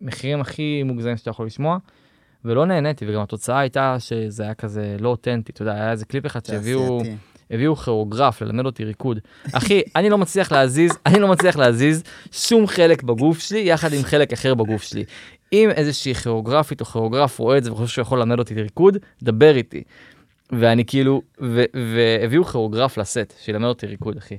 מחירים 0.00 0.40
הכי 0.40 0.82
מוגזמים 0.82 1.16
שאתה 1.16 1.30
יכול 1.30 1.46
לשמוע, 1.46 1.78
ולא 2.44 2.66
נהניתי, 2.66 3.04
וגם 3.08 3.20
התוצאה 3.20 3.58
הייתה 3.58 3.96
שזה 3.98 4.42
היה 4.42 4.54
כזה 4.54 4.96
לא 5.00 5.08
אותנטי, 5.08 5.52
אתה 5.52 5.62
יודע, 5.62 5.74
היה 5.74 5.90
איזה 5.90 6.04
קליפ 6.04 6.26
אחד 6.26 6.44
שהביאו. 6.44 7.00
הביאו 7.50 7.76
כירוגרף 7.76 8.42
ללמד 8.42 8.66
אותי 8.66 8.84
ריקוד. 8.84 9.18
אחי, 9.52 9.82
אני 9.96 10.10
לא 10.10 10.18
מצליח 10.18 10.52
להזיז, 10.52 10.92
אני 11.06 11.20
לא 11.20 11.28
מצליח 11.28 11.56
להזיז 11.56 12.02
שום 12.32 12.66
חלק 12.66 13.02
בגוף 13.02 13.38
שלי 13.38 13.58
יחד 13.58 13.92
עם 13.92 14.02
חלק 14.02 14.32
אחר 14.32 14.54
בגוף 14.54 14.82
שלי. 14.82 15.04
אם 15.52 15.70
איזושהי 15.70 16.14
כירוגרפית 16.14 16.80
או 16.80 16.86
כירוגרף 16.86 17.38
רואה 17.38 17.58
את 17.58 17.64
זה 17.64 17.72
וחושב 17.72 17.92
שהוא 17.92 18.02
יכול 18.02 18.18
ללמד 18.18 18.38
אותי 18.38 18.54
ריקוד, 18.54 18.96
דבר 19.22 19.56
איתי. 19.56 19.82
ואני 20.52 20.84
כאילו, 20.84 21.22
ו- 21.42 21.64
והביאו 21.74 22.44
כירוגרף 22.44 22.98
לסט, 22.98 23.34
שילמד 23.44 23.68
אותי 23.68 23.86
ריקוד, 23.86 24.16
אחי. 24.16 24.38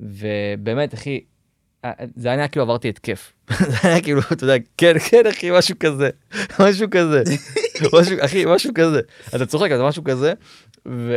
ובאמת, 0.00 0.94
אחי, 0.94 1.20
אה, 1.84 1.92
זה 2.16 2.30
היה 2.30 2.48
כאילו 2.48 2.62
עברתי 2.62 2.88
התקף. 2.88 3.32
זה 3.70 3.76
היה 3.82 4.00
כאילו, 4.00 4.20
אתה 4.32 4.44
יודע, 4.44 4.54
כן, 4.78 4.98
כן, 4.98 5.26
אחי, 5.26 5.50
משהו 5.58 5.76
כזה, 5.80 6.10
משהו 6.60 6.90
כזה, 6.90 7.22
משהו, 8.00 8.16
אחי, 8.20 8.44
משהו 8.46 8.70
כזה. 8.74 9.00
אתה 9.36 9.46
צוחק, 9.46 9.70
אז 9.70 9.80
משהו 9.80 10.04
כזה, 10.04 10.32
ו... 10.88 11.16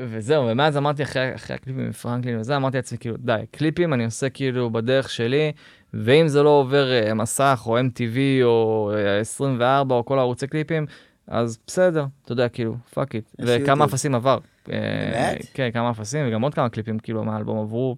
וזהו, 0.00 0.46
ומאז 0.48 0.76
אמרתי 0.76 1.02
אחרי, 1.02 1.34
אחרי 1.34 1.56
הקליפים 1.56 1.84
עם 1.84 1.92
פרנקלין 1.92 2.38
וזה, 2.40 2.56
אמרתי 2.56 2.76
לעצמי, 2.76 2.98
כאילו, 2.98 3.16
די, 3.16 3.40
קליפים 3.50 3.94
אני 3.94 4.04
עושה 4.04 4.28
כאילו 4.28 4.70
בדרך 4.70 5.10
שלי, 5.10 5.52
ואם 5.94 6.28
זה 6.28 6.42
לא 6.42 6.48
עובר 6.48 6.90
אה, 7.10 7.14
מסך 7.14 7.62
או 7.66 7.78
MTV 7.78 8.18
או 8.42 8.92
אה, 8.94 9.20
24 9.20 9.94
או 9.94 10.04
כל 10.04 10.18
הערוצי 10.18 10.46
קליפים, 10.46 10.86
אז 11.26 11.58
בסדר, 11.66 12.06
אתה 12.24 12.32
יודע, 12.32 12.48
כאילו, 12.48 12.76
fuck 12.94 13.14
it. 13.14 13.30
וכמה 13.38 13.52
יוטיוב. 13.52 13.82
אפסים 13.82 14.14
עבר. 14.14 14.38
אה, 14.72 14.78
באמת? 15.12 15.46
כן, 15.54 15.70
כמה 15.72 15.90
אפסים, 15.90 16.28
וגם 16.28 16.42
עוד 16.42 16.54
כמה 16.54 16.68
קליפים 16.68 16.98
כאילו 16.98 17.24
מהאלבום 17.24 17.58
עברו. 17.58 17.96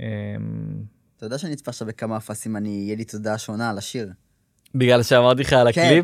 אמ, 0.00 0.06
אתה 1.16 1.26
יודע 1.26 1.38
שאני 1.38 1.52
אצפה 1.52 1.70
עכשיו 1.70 1.88
בכמה 1.88 2.16
אפסים, 2.16 2.56
אני, 2.56 2.68
יהיה 2.68 2.96
לי 2.96 3.04
תודעה 3.04 3.38
שונה 3.38 3.70
על 3.70 3.78
השיר. 3.78 4.08
בגלל 4.74 5.02
שאמרתי 5.02 5.42
לך 5.42 5.52
על 5.52 5.72
כן. 5.72 6.02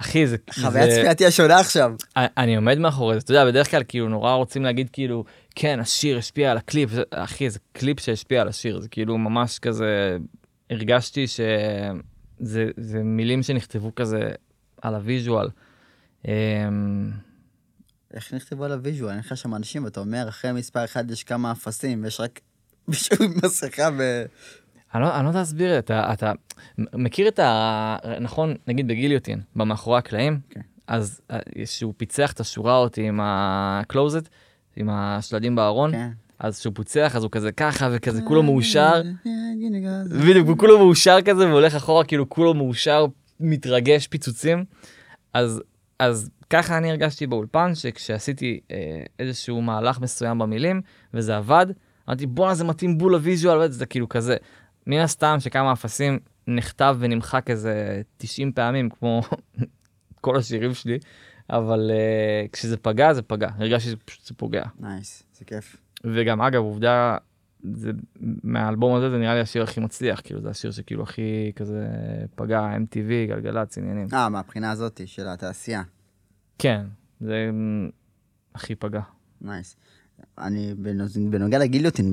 אחי, 0.00 0.26
זה... 0.26 0.36
חוויית 0.50 0.90
זה- 0.90 0.96
צפייתי 1.00 1.26
השונה 1.26 1.60
עכשיו. 1.60 1.92
אני- 2.16 2.26
אני 2.36 2.56
עומד 2.56 2.78
מאחורי 2.78 3.14
זה, 3.14 3.20
אתה 3.20 3.32
יודע, 3.32 3.44
בדרך 3.46 3.70
כלל 3.70 3.82
כאילו 3.88 4.08
נורא 4.08 4.34
רוצים 4.34 4.62
להגיד 4.64 4.88
כאילו, 4.92 5.24
כן, 5.54 5.80
השיר 5.80 6.18
השפיע 6.18 6.50
על 6.50 6.56
הקליפ, 6.56 6.90
זה- 6.90 7.02
אחי, 7.10 7.50
זה 7.50 7.58
קליפ 7.72 8.00
שהשפיע 8.00 8.40
על 8.40 8.48
השיר, 8.48 8.80
זה 8.80 8.88
כאילו 8.88 9.18
ממש 9.18 9.58
כזה, 9.58 10.16
הרגשתי 10.70 11.26
שזה 11.26 11.94
זה 12.76 13.02
מילים 13.02 13.42
שנכתבו 13.42 13.94
כזה 13.94 14.20
על 14.82 14.94
ה 14.94 15.01
visual. 15.01 15.48
אמ, 16.28 17.10
איך 18.14 18.34
נכתבו 18.34 18.64
על 18.64 18.72
ה 18.72 18.77
visual? 18.77 19.10
אין 19.10 19.18
לך 19.18 19.36
שם 19.36 19.54
אנשים, 19.54 19.84
ואתה 19.84 20.00
אומר, 20.00 20.28
אחרי 20.28 20.52
מספר 20.52 20.84
אחד 20.84 21.10
יש 21.10 21.24
כמה 21.24 21.52
אפסים, 21.52 22.04
ויש 22.04 22.20
רק 22.20 22.40
מישהו 22.88 23.16
עם 23.24 23.34
מסכה 23.44 23.88
ו... 23.98 24.24
אני 24.94 25.02
לא, 25.02 25.16
אני 25.16 25.24
לא 25.24 25.28
יודע 25.28 25.38
להסביר, 25.38 25.78
אתה, 25.78 26.12
אתה 26.12 26.32
מכיר 26.78 27.28
את 27.28 27.38
ה... 27.38 27.96
נכון, 28.20 28.54
נגיד 28.66 28.88
ב 28.88 28.92
Guillotine, 28.92 29.40
במאחורי 29.56 29.98
הקלעים, 29.98 30.40
כן. 30.50 30.60
אז 30.86 31.20
אה, 31.30 31.38
שהוא 31.64 31.94
פיצח 31.96 32.32
את 32.32 32.40
השורה 32.40 32.76
אותי 32.76 33.08
עם 33.08 33.20
ה 33.22 33.35
closet, 33.35 34.28
עם 34.76 34.88
השלדים 34.90 35.56
בארון, 35.56 35.92
כן. 35.92 36.10
אז 36.38 36.58
כשהוא 36.58 36.74
פיצח 36.74 37.16
אז 37.16 37.22
הוא 37.22 37.30
כזה 37.30 37.52
ככה 37.52 37.88
וכזה 37.92 38.22
כולו 38.22 38.42
מאושר, 38.42 39.02
בדיוק, 40.22 40.48
הוא 40.48 40.58
כולו 40.58 40.78
מאושר 40.78 41.18
כזה 41.24 41.48
והולך 41.48 41.74
אחורה 41.74 42.04
כאילו 42.04 42.28
כולו 42.28 42.54
מאושר, 42.54 43.06
מתרגש 43.40 44.06
פיצוצים. 44.06 44.64
אז, 45.34 45.62
אז 45.98 46.30
ככה 46.50 46.78
אני 46.78 46.90
הרגשתי 46.90 47.26
באולפן, 47.26 47.74
שכשעשיתי 47.74 48.60
אה, 48.70 49.02
איזשהו 49.18 49.62
מהלך 49.62 50.00
מסוים 50.00 50.38
במילים, 50.38 50.80
וזה 51.14 51.36
עבד, 51.36 51.66
אמרתי 52.08 52.26
בואנה 52.26 52.54
זה 52.54 52.64
מתאים 52.64 52.98
בול 52.98 53.12
ל 53.12 53.18
visual, 53.18 53.58
וזה 53.58 53.86
כאילו 53.86 54.08
כזה. 54.08 54.36
מן 54.88 54.98
הסתם 54.98 55.36
שכמה 55.40 55.72
אפסים 55.72 56.18
נכתב 56.46 56.96
ונמחק 56.98 57.50
איזה 57.50 57.74
90 58.16 58.52
פעמים, 58.52 58.90
כמו 58.90 59.22
כל 60.20 60.36
השירים 60.36 60.74
שלי, 60.74 60.98
אבל 61.50 61.90
אה, 61.90 62.48
כשזה 62.52 62.76
פגע, 62.76 63.12
זה 63.12 63.22
פגע. 63.22 63.48
הרגשתי 63.58 63.90
שפשוט 63.90 64.24
זה 64.26 64.34
פוגע. 64.34 64.64
nice, 64.80 65.22
זה 65.38 65.44
כיף. 65.44 65.76
וגם, 66.04 66.40
אגב, 66.40 66.62
עובדה, 66.62 67.16
זה, 67.72 67.90
מהאלבום 68.44 68.94
הזה 68.94 69.10
זה 69.10 69.18
נראה 69.18 69.34
לי 69.34 69.40
השיר 69.40 69.62
הכי 69.62 69.80
מצליח, 69.80 70.20
כאילו, 70.24 70.40
זה 70.40 70.50
השיר 70.50 70.70
שכאילו 70.70 71.02
הכי 71.02 71.52
כזה 71.56 71.86
פגע, 72.34 72.60
MTV, 72.76 73.28
גלגלצ, 73.28 73.78
עניינים. 73.78 74.06
אה, 74.12 74.28
מהבחינה 74.28 74.70
הזאת 74.70 75.00
של 75.06 75.28
התעשייה. 75.28 75.82
כן, 76.58 76.86
זה 77.20 77.50
מ, 77.52 77.88
הכי 78.54 78.74
פגע. 78.74 79.00
nice. 79.40 79.76
אני, 80.38 80.74
בנוג- 80.74 81.30
בנוגע 81.30 81.58
ל 81.58 81.62
Guillotine, 81.62 82.12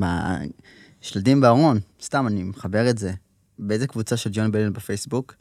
בשלדים 1.06 1.42
בארון, 1.42 1.80
סתם, 2.02 2.28
אני 2.28 2.44
מחבר 2.44 2.90
את 2.90 2.98
זה. 2.98 3.12
באיזה 3.60 3.88
קבוצה 3.88 4.18
של 4.18 4.30
ג'ון 4.34 4.52
בליון 4.52 4.74
בפייסבוק? 4.74 5.36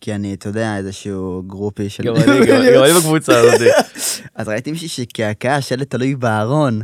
כי 0.00 0.14
אני, 0.14 0.34
אתה 0.34 0.48
יודע, 0.48 0.76
איזשהו 0.76 1.42
גרופי 1.46 1.88
של... 1.88 2.02
גם 2.04 2.16
אני, 2.16 2.46
גם 2.46 2.84
אני 2.84 2.92
בקבוצה 2.98 3.38
הזאת. 3.38 3.60
אז 4.34 4.48
ראיתי 4.48 4.72
מישהי 4.72 4.88
שקעקע 4.88 5.60
שלד 5.60 5.90
תלוי 5.90 6.14
בארון. 6.14 6.82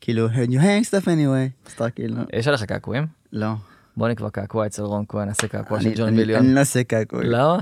כאילו, 0.00 0.28
when 0.28 0.50
you 0.50 0.58
hang 0.58 0.88
stuff 0.88 1.04
anyway. 1.04 1.72
אתה 1.74 1.90
כאילו, 1.90 2.16
יש 2.32 2.48
עליך 2.48 2.62
קעקועים? 2.62 3.06
לא. 3.32 3.50
בוא 3.96 4.08
נקבע 4.08 4.30
קעקוע 4.30 4.66
אצל 4.66 4.82
רון 4.82 5.04
כהן, 5.08 5.28
נעשה 5.28 5.48
קעקוע 5.48 5.80
של 5.80 5.92
ג'ון 5.96 6.16
בליון. 6.16 6.44
אני 6.44 6.54
לא 6.54 6.60
עושה 6.60 6.84
קעקוע. 6.84 7.20
למה? 7.24 7.58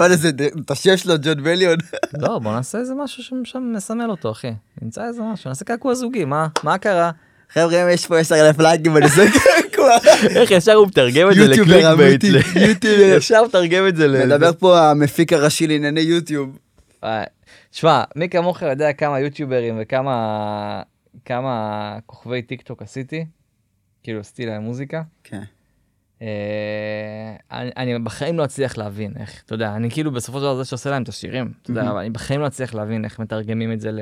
מה 0.00 0.16
זה, 0.16 0.30
את 0.64 0.70
השם 0.70 0.96
שלו, 0.96 1.14
ג'ון 1.22 1.42
בליון? 1.42 1.78
לא, 2.14 2.38
בוא 2.38 2.52
נעשה 2.52 2.78
איזה 2.78 2.94
משהו 2.94 3.22
ששם 3.22 3.72
מסמל 3.76 4.10
אותו, 4.10 4.30
אחי. 4.30 4.52
נמצא 4.82 5.06
איזה 5.06 5.22
משהו, 5.22 5.48
נעשה 5.48 5.64
קעקוע 5.64 5.94
זוגי, 5.94 6.24
מה 6.24 6.48
מה 6.62 6.78
קרה? 6.78 7.10
חבר'ה, 7.52 7.90
יש 7.92 8.06
פה 8.06 8.18
10 8.18 8.34
אלף 8.34 8.58
לייקים, 8.58 8.96
אני 8.96 9.04
עושה 9.04 9.22
קעקוע. 9.32 9.96
איך 10.40 10.50
ישר 10.50 10.72
הוא 10.72 10.86
מתרגם 10.86 11.30
את 11.30 11.34
זה 11.34 11.48
ל 11.48 11.86
clickbait. 11.96 12.24
יוטיובר. 12.24 13.16
ישר 13.16 13.44
מתרגם 13.44 13.88
את 13.88 13.96
זה 13.96 14.08
ל... 14.08 14.26
מדבר 14.26 14.52
פה 14.52 14.90
המפיק 14.90 15.32
הראשי 15.32 15.66
לענייני 15.66 16.00
יוטיוב. 16.00 16.58
אה, 17.04 17.24
שמע, 17.72 18.04
מי 18.16 18.28
כמוך 18.28 18.62
יודע 18.62 18.92
כמה 18.92 19.20
יוטיוברים 19.20 19.78
וכמה 19.80 20.82
כמה 21.24 21.98
כוכבי 22.06 22.42
טיק 22.42 22.62
טוק 22.62 22.82
עשיתי, 22.82 23.26
כאילו 24.02 24.20
עשיתי 24.20 24.46
להם 24.46 24.62
מוזיקה. 24.62 25.02
כן. 25.24 25.42
אה, 26.22 26.28
אני, 27.50 27.70
אני 27.76 27.98
בחיים 27.98 28.38
לא 28.38 28.44
אצליח 28.44 28.78
להבין 28.78 29.12
איך, 29.20 29.42
אתה 29.46 29.54
יודע, 29.54 29.76
אני 29.76 29.90
כאילו 29.90 30.12
בסופו 30.12 30.38
של 30.38 30.44
דבר 30.44 30.56
זה 30.56 30.64
שעושה 30.64 30.90
להם 30.90 31.02
את 31.02 31.08
השירים, 31.08 31.52
אתה 31.62 31.70
יודע. 31.70 31.90
אבל 31.90 31.98
אני 31.98 32.10
בחיים 32.10 32.40
לא 32.40 32.46
אצליח 32.46 32.74
להבין 32.74 33.04
איך 33.04 33.18
מתרגמים 33.18 33.72
את 33.72 33.80
זה 33.80 33.92
ל... 33.92 34.00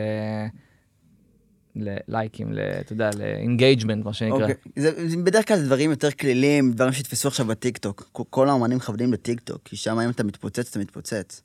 ללייקים, 1.79 2.53
אתה 2.81 2.93
יודע, 2.93 3.11
ל 3.18 3.26
engagement, 3.26 4.05
מה 4.05 4.12
שנקרא. 4.12 4.37
אוקיי. 4.41 4.55
זה 4.77 5.09
זה 5.09 5.17
בדרך 5.17 5.49
כלל 5.49 5.64
דברים 5.64 5.91
יותר 5.91 6.11
כליליים, 6.11 6.73
דברים 6.73 6.93
שהתפסו 6.93 7.29
עכשיו 7.29 7.47
בטיקטוק. 7.47 8.09
כל- 8.12 8.23
כל 8.31 8.49
האמנים 8.49 8.77
מכבדים 8.77 9.11
בטיקטוק, 9.11 9.61
כי 9.64 9.77
שם 9.77 9.99
אם 10.01 10.11
אתה 10.11 10.25
מתפוצץ, 10.25 10.71
אתה 10.71 10.79
מתפוצץ. 10.79 11.42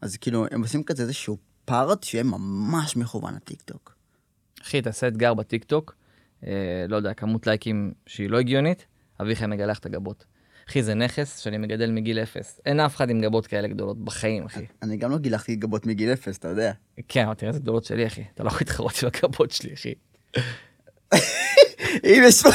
אז 0.00 0.16
כאילו, 0.16 0.46
הם 0.50 0.62
עושים 0.62 0.82
כזה 0.82 1.02
איזשהו 1.02 1.36
part 1.64 2.02
שיהיה 2.02 2.24
ממש 2.24 2.96
מכוון 2.96 3.34
לטיקטוק. 3.34 3.94
אחי, 4.62 4.82
תעשה 4.82 5.08
אתגר 5.08 5.34
בטיקטוק, 5.34 5.94
אה, 6.46 6.50
לא 6.88 6.96
יודע, 6.96 7.14
כמות 7.14 7.46
לייקים 7.46 7.92
שהיא 8.06 8.30
לא 8.30 8.38
הגיונית, 8.38 8.86
אביחי 9.20 9.46
מגלח 9.46 9.78
את 9.78 9.86
הגבות. 9.86 10.24
אחי, 10.68 10.82
זה 10.82 10.94
נכס 10.94 11.38
שאני 11.38 11.58
מגדל 11.58 11.90
מגיל 11.90 12.18
אפס. 12.18 12.60
אין 12.66 12.80
אף 12.80 12.96
אחד 12.96 13.10
עם 13.10 13.20
גבות 13.20 13.46
כאלה 13.46 13.68
גדולות 13.68 14.04
בחיים, 14.04 14.44
אחי. 14.46 14.64
אני 14.82 14.96
גם 14.96 15.10
לא 15.10 15.18
גילחתי 15.18 15.56
גבות 15.56 15.86
מגיל 15.86 16.12
אפס, 16.12 16.38
אתה 16.38 16.48
יודע. 16.48 16.72
כן, 17.08 17.24
אבל 17.24 17.34
תראה 17.34 17.48
איזה 17.48 17.60
גדולות 17.60 17.84
שלי, 17.84 18.06
אחי. 18.06 18.22
אתה 18.34 18.42
לא 18.42 18.48
יכול 18.48 18.60
להתחרות 18.60 18.92
עם 19.02 19.08
הגבות 19.14 19.50
שלי, 19.50 19.74
אחי. 19.74 19.94
אם 22.04 22.22
יש 22.26 22.42
פה 22.42 22.48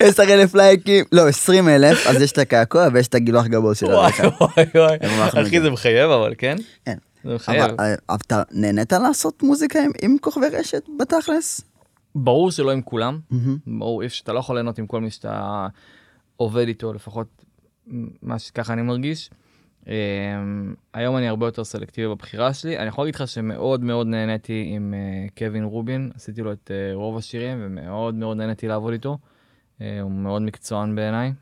10 0.00 0.22
אלף 0.22 0.54
לייקים, 0.54 1.04
לא, 1.12 1.28
20 1.28 1.68
אלף, 1.68 2.06
אז 2.06 2.22
יש 2.22 2.32
את 2.32 2.38
הקעקוע 2.38 2.88
ויש 2.92 3.08
את 3.08 3.14
הגילוח 3.14 3.46
גבות 3.46 3.76
של 3.76 3.86
וואי 3.86 4.04
הרקע. 4.04 4.28
וואי 4.40 4.64
וואי. 4.74 5.46
אחי, 5.46 5.60
זה 5.60 5.70
מחייב 5.70 6.10
אבל, 6.10 6.34
כן? 6.38 6.56
כן. 6.84 6.96
זה 7.24 7.34
מחייב. 7.34 7.62
אבל 7.62 7.74
אה, 7.80 7.94
אתה 8.14 8.42
נהנית 8.50 8.92
לעשות 8.92 9.42
מוזיקה 9.42 9.78
עם- 10.02 10.18
כוכבי 10.20 10.46
רשת 10.52 10.82
בתכלס? 10.98 11.60
ברור 12.14 12.50
שלא 12.50 12.70
עם 12.72 12.82
כולם. 12.82 13.18
ברור, 13.66 14.02
אי 14.02 14.06
אפשר- 14.06 14.22
אתה 14.24 14.32
לא 14.32 14.38
יכול 14.38 14.56
ליהנות 14.56 14.78
עם 14.78 14.86
כל 14.86 15.00
מי 15.00 15.10
שאתה 15.10 15.66
עובד 16.36 16.68
איתו, 16.68 16.92
לפחות 16.92 17.44
מה 18.22 18.38
שככה 18.38 18.72
אני 18.72 18.82
מרגיש. 18.82 19.30
Um, 19.84 19.88
היום 20.94 21.16
אני 21.16 21.28
הרבה 21.28 21.46
יותר 21.46 21.64
סלקטיבי 21.64 22.08
בבחירה 22.08 22.54
שלי. 22.54 22.78
אני 22.78 22.88
יכול 22.88 23.04
להגיד 23.04 23.14
לך 23.14 23.28
שמאוד 23.28 23.84
מאוד 23.84 24.06
נהניתי 24.06 24.66
עם 24.74 24.94
uh, 24.94 25.38
קווין 25.38 25.64
רובין, 25.64 26.10
עשיתי 26.14 26.42
לו 26.42 26.52
את 26.52 26.70
uh, 26.70 26.94
רוב 26.94 27.18
השירים 27.18 27.58
ומאוד 27.60 28.14
מאוד 28.14 28.36
נהניתי 28.36 28.68
לעבוד 28.68 28.92
איתו. 28.92 29.18
Uh, 29.78 29.82
הוא 30.02 30.10
מאוד 30.10 30.42
מקצוען 30.42 30.94
בעיניי. 30.94 31.32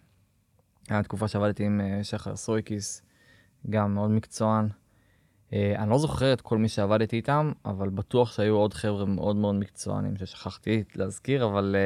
היה 0.88 1.02
תקופה 1.02 1.28
שעבדתי 1.28 1.64
עם 1.64 1.80
uh, 1.80 2.04
שחר 2.04 2.36
סויקיס, 2.36 3.02
גם 3.70 3.94
מאוד 3.94 4.10
מקצוען. 4.10 4.68
Uh, 5.50 5.54
אני 5.78 5.90
לא 5.90 5.98
זוכר 5.98 6.32
את 6.32 6.40
כל 6.40 6.58
מי 6.58 6.68
שעבדתי 6.68 7.16
איתם, 7.16 7.52
אבל 7.64 7.88
בטוח 7.88 8.32
שהיו 8.32 8.54
עוד 8.54 8.74
חבר'ה 8.74 9.04
מאוד 9.04 9.36
מאוד 9.36 9.54
מקצוענים 9.54 10.16
ששכחתי 10.16 10.84
להזכיר, 10.96 11.44
אבל 11.44 11.76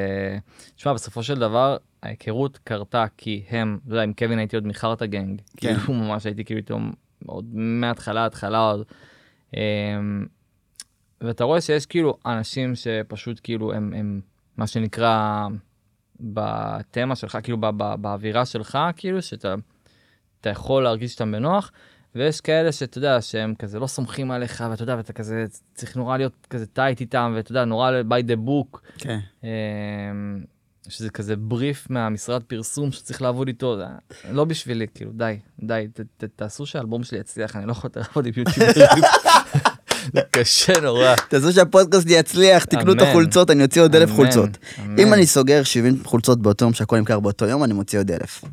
תשמע, 0.75 0.93
בסופו 0.93 1.23
של 1.23 1.39
דבר, 1.39 1.77
ההיכרות 2.03 2.59
קרתה 2.63 3.05
כי 3.17 3.43
הם, 3.49 3.79
אתה 3.85 3.93
יודע, 3.93 4.03
עם 4.03 4.13
קווין 4.13 4.39
הייתי 4.39 4.55
עוד 4.55 4.67
מחרטה 4.67 5.05
גנג, 5.05 5.41
כן. 5.57 5.75
כאילו 5.75 5.93
ממש 6.03 6.25
הייתי 6.25 6.45
כאילו 6.45 6.57
איתו 6.57 6.79
עוד 7.25 7.45
מההתחלה, 7.53 8.25
התחלה 8.25 8.59
עוד. 8.59 8.85
Um, 9.51 9.57
ואתה 11.21 11.43
רואה 11.43 11.61
שיש 11.61 11.85
כאילו 11.85 12.17
אנשים 12.25 12.75
שפשוט 12.75 13.39
כאילו 13.43 13.73
הם, 13.73 13.93
הם 13.93 14.21
מה 14.57 14.67
שנקרא 14.67 15.47
בתמה 16.19 17.15
שלך, 17.15 17.37
כאילו 17.43 17.57
ב- 17.57 17.69
ב- 17.77 17.95
באווירה 18.01 18.45
שלך, 18.45 18.77
כאילו 18.95 19.21
שאתה 19.21 19.55
אתה 20.41 20.49
יכול 20.49 20.83
להרגיש 20.83 21.13
אותם 21.13 21.31
בנוח, 21.31 21.71
ויש 22.15 22.41
כאלה 22.41 22.71
שאתה 22.71 22.97
יודע 22.97 23.21
שהם 23.21 23.53
כזה 23.59 23.79
לא 23.79 23.87
סומכים 23.87 24.31
עליך, 24.31 24.63
ואתה 24.69 24.83
יודע, 24.83 24.95
ואתה 24.97 25.13
כזה 25.13 25.45
צריך 25.73 25.97
נורא 25.97 26.17
להיות 26.17 26.47
כזה 26.49 26.65
טייט 26.65 27.01
איתם, 27.01 27.33
ואתה 27.35 27.51
יודע, 27.51 27.65
נורא 27.65 27.91
by 28.09 28.23
the 28.23 28.47
book, 28.47 28.79
כן. 28.97 29.19
אמ, 29.43 29.49
שזה 30.89 31.09
כזה 31.09 31.35
בריף 31.35 31.89
מהמשרד 31.89 32.43
פרסום 32.43 32.91
שצריך 32.91 33.21
לעבוד 33.21 33.47
איתו, 33.47 33.77
זה 33.77 33.85
לא 34.31 34.45
בשבילי, 34.45 34.85
כאילו, 34.95 35.11
די, 35.11 35.39
די, 35.63 35.87
ת, 35.93 36.01
ת, 36.17 36.23
תעשו 36.35 36.65
שהאלבום 36.65 37.03
שלי 37.03 37.19
יצליח, 37.19 37.55
אני 37.55 37.65
לא 37.65 37.71
יכול 37.71 37.87
יותר 37.87 37.99
לעבוד 37.99 38.25
עם 38.25 38.33
יוטיוברים. 38.37 39.03
קשה 40.31 40.81
נורא. 40.81 41.15
תעשו 41.29 41.53
שהפודקאסט 41.53 42.07
יצליח, 42.09 42.65
תקנו 42.65 42.93
את. 42.93 43.01
החולצות, 43.01 43.49
אני 43.49 43.63
אוציא 43.63 43.81
עוד 43.81 43.95
אלף 43.95 44.11
חולצות. 44.11 44.49
אם 44.97 45.13
אני 45.13 45.25
סוגר 45.25 45.63
70 45.63 46.03
חולצות 46.03 46.41
באותו 46.41 46.65
יום 46.65 46.73
שהכל 46.73 46.97
נמכר 46.97 47.19
באותו 47.19 47.45
יום, 47.45 47.63
אני 47.63 47.73
מוציא 47.73 47.99
עוד 47.99 48.11
אלף. 48.11 48.43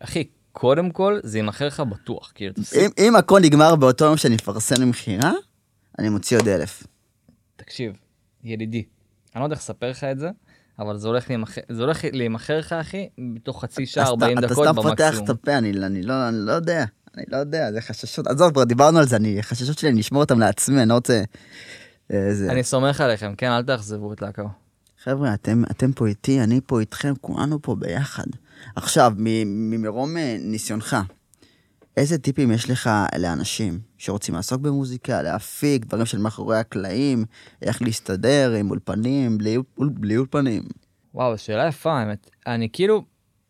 אחי, 0.00 0.24
קודם 0.56 0.90
כל, 0.90 1.18
זה 1.22 1.38
יימכר 1.38 1.66
לך 1.66 1.80
בטוח, 1.80 2.32
כאילו, 2.34 2.52
תפסיק, 2.54 2.78
אם- 2.82 2.90
אם 3.06 3.16
הכל 3.16 3.40
נגמר 3.40 3.76
באותו 3.76 4.04
יום 4.04 4.16
שאני 4.16 4.34
מפרסם 4.34 4.82
למכירה, 4.82 5.32
אני 5.98 6.08
מוציא 6.08 6.38
עוד 6.38 6.48
אלף. 6.48 6.82
תקשיב, 7.56 7.92
ידידי, 8.44 8.84
אני 9.34 9.40
לא 9.40 9.46
יודע 9.46 9.54
איך 9.54 9.62
לספר 9.62 9.90
לך 9.90 10.04
את 10.04 10.18
זה, 10.18 10.30
אבל 10.78 10.98
זה 10.98 11.08
הולך 11.08 11.30
להימכר, 12.12 12.58
לך, 12.58 12.72
אחי, 12.72 13.08
בתוך 13.34 13.62
חצי 13.62 13.86
שעה, 13.86 14.02
אתה- 14.04 14.10
40 14.10 14.38
אתה 14.38 14.46
דקות 14.46 14.64
סתם 14.66 14.74
פותח 14.82 14.90
את 14.92 15.00
במקסימום. 15.00 15.30
הפה, 15.30 15.58
אני 15.58 15.70
אני 15.86 16.02
לא 16.02 16.28
אני 16.28 16.36
לא 16.38 16.52
יודע. 16.52 16.84
אני 17.16 17.24
לא 17.28 17.36
יודע, 17.36 17.72
זה 17.72 17.80
חששות. 17.80 18.26
עזוב, 18.26 18.52
כבר 18.52 18.64
דיברנו 18.64 18.98
על 18.98 19.06
זה, 19.08 19.16
אני, 19.16 19.42
חששות 19.42 19.78
שלי, 19.78 19.90
אני 19.90 20.00
אשמור 20.00 20.22
אותם 20.22 20.40
לעצמי, 20.40 20.80
אני 20.82 20.88
לא 20.88 20.94
רוצה... 20.94 21.22
אה, 22.12 22.34
זה. 22.34 22.50
אני 22.52 22.62
סומך 22.64 23.00
עליכם, 23.00 23.34
כן, 23.34 23.50
אל 23.50 23.62
תאכזבו 23.62 24.12
את 24.12 24.22
להקו. 24.22 24.42
חבר'ה, 25.04 25.34
אתם, 25.34 25.62
אתם 25.70 25.92
פה 25.92 26.06
איתי, 26.06 26.40
אני 26.40 26.60
פה 26.66 26.80
איתכם, 26.80 27.14
כולנו 27.20 27.62
פה 27.62 27.74
ביחד. 27.74 28.24
עכשיו, 28.76 29.12
ממרום 29.46 30.16
אה, 30.16 30.36
ניסיונך, 30.40 30.96
איזה 31.96 32.18
טיפים 32.18 32.50
יש 32.50 32.70
לך 32.70 32.90
לאנשים 33.18 33.80
שרוצים 33.98 34.34
לעסוק 34.34 34.60
במוזיקה, 34.60 35.22
להפיק, 35.22 35.84
דברים 35.84 36.06
של 36.06 36.18
מאחורי 36.18 36.58
הקלעים, 36.58 37.24
איך 37.62 37.82
להסתדר 37.82 38.52
עם 38.60 38.70
אולפנים, 38.70 39.38
בלי, 39.38 39.56
אול- 39.78 39.88
בלי 39.88 40.16
אולפנים? 40.16 40.62
וואו, 41.14 41.38
שאלה 41.38 41.66
יפה, 41.68 41.92
האמת. 41.92 42.30
אני 42.46 42.68
כאילו, 42.72 43.04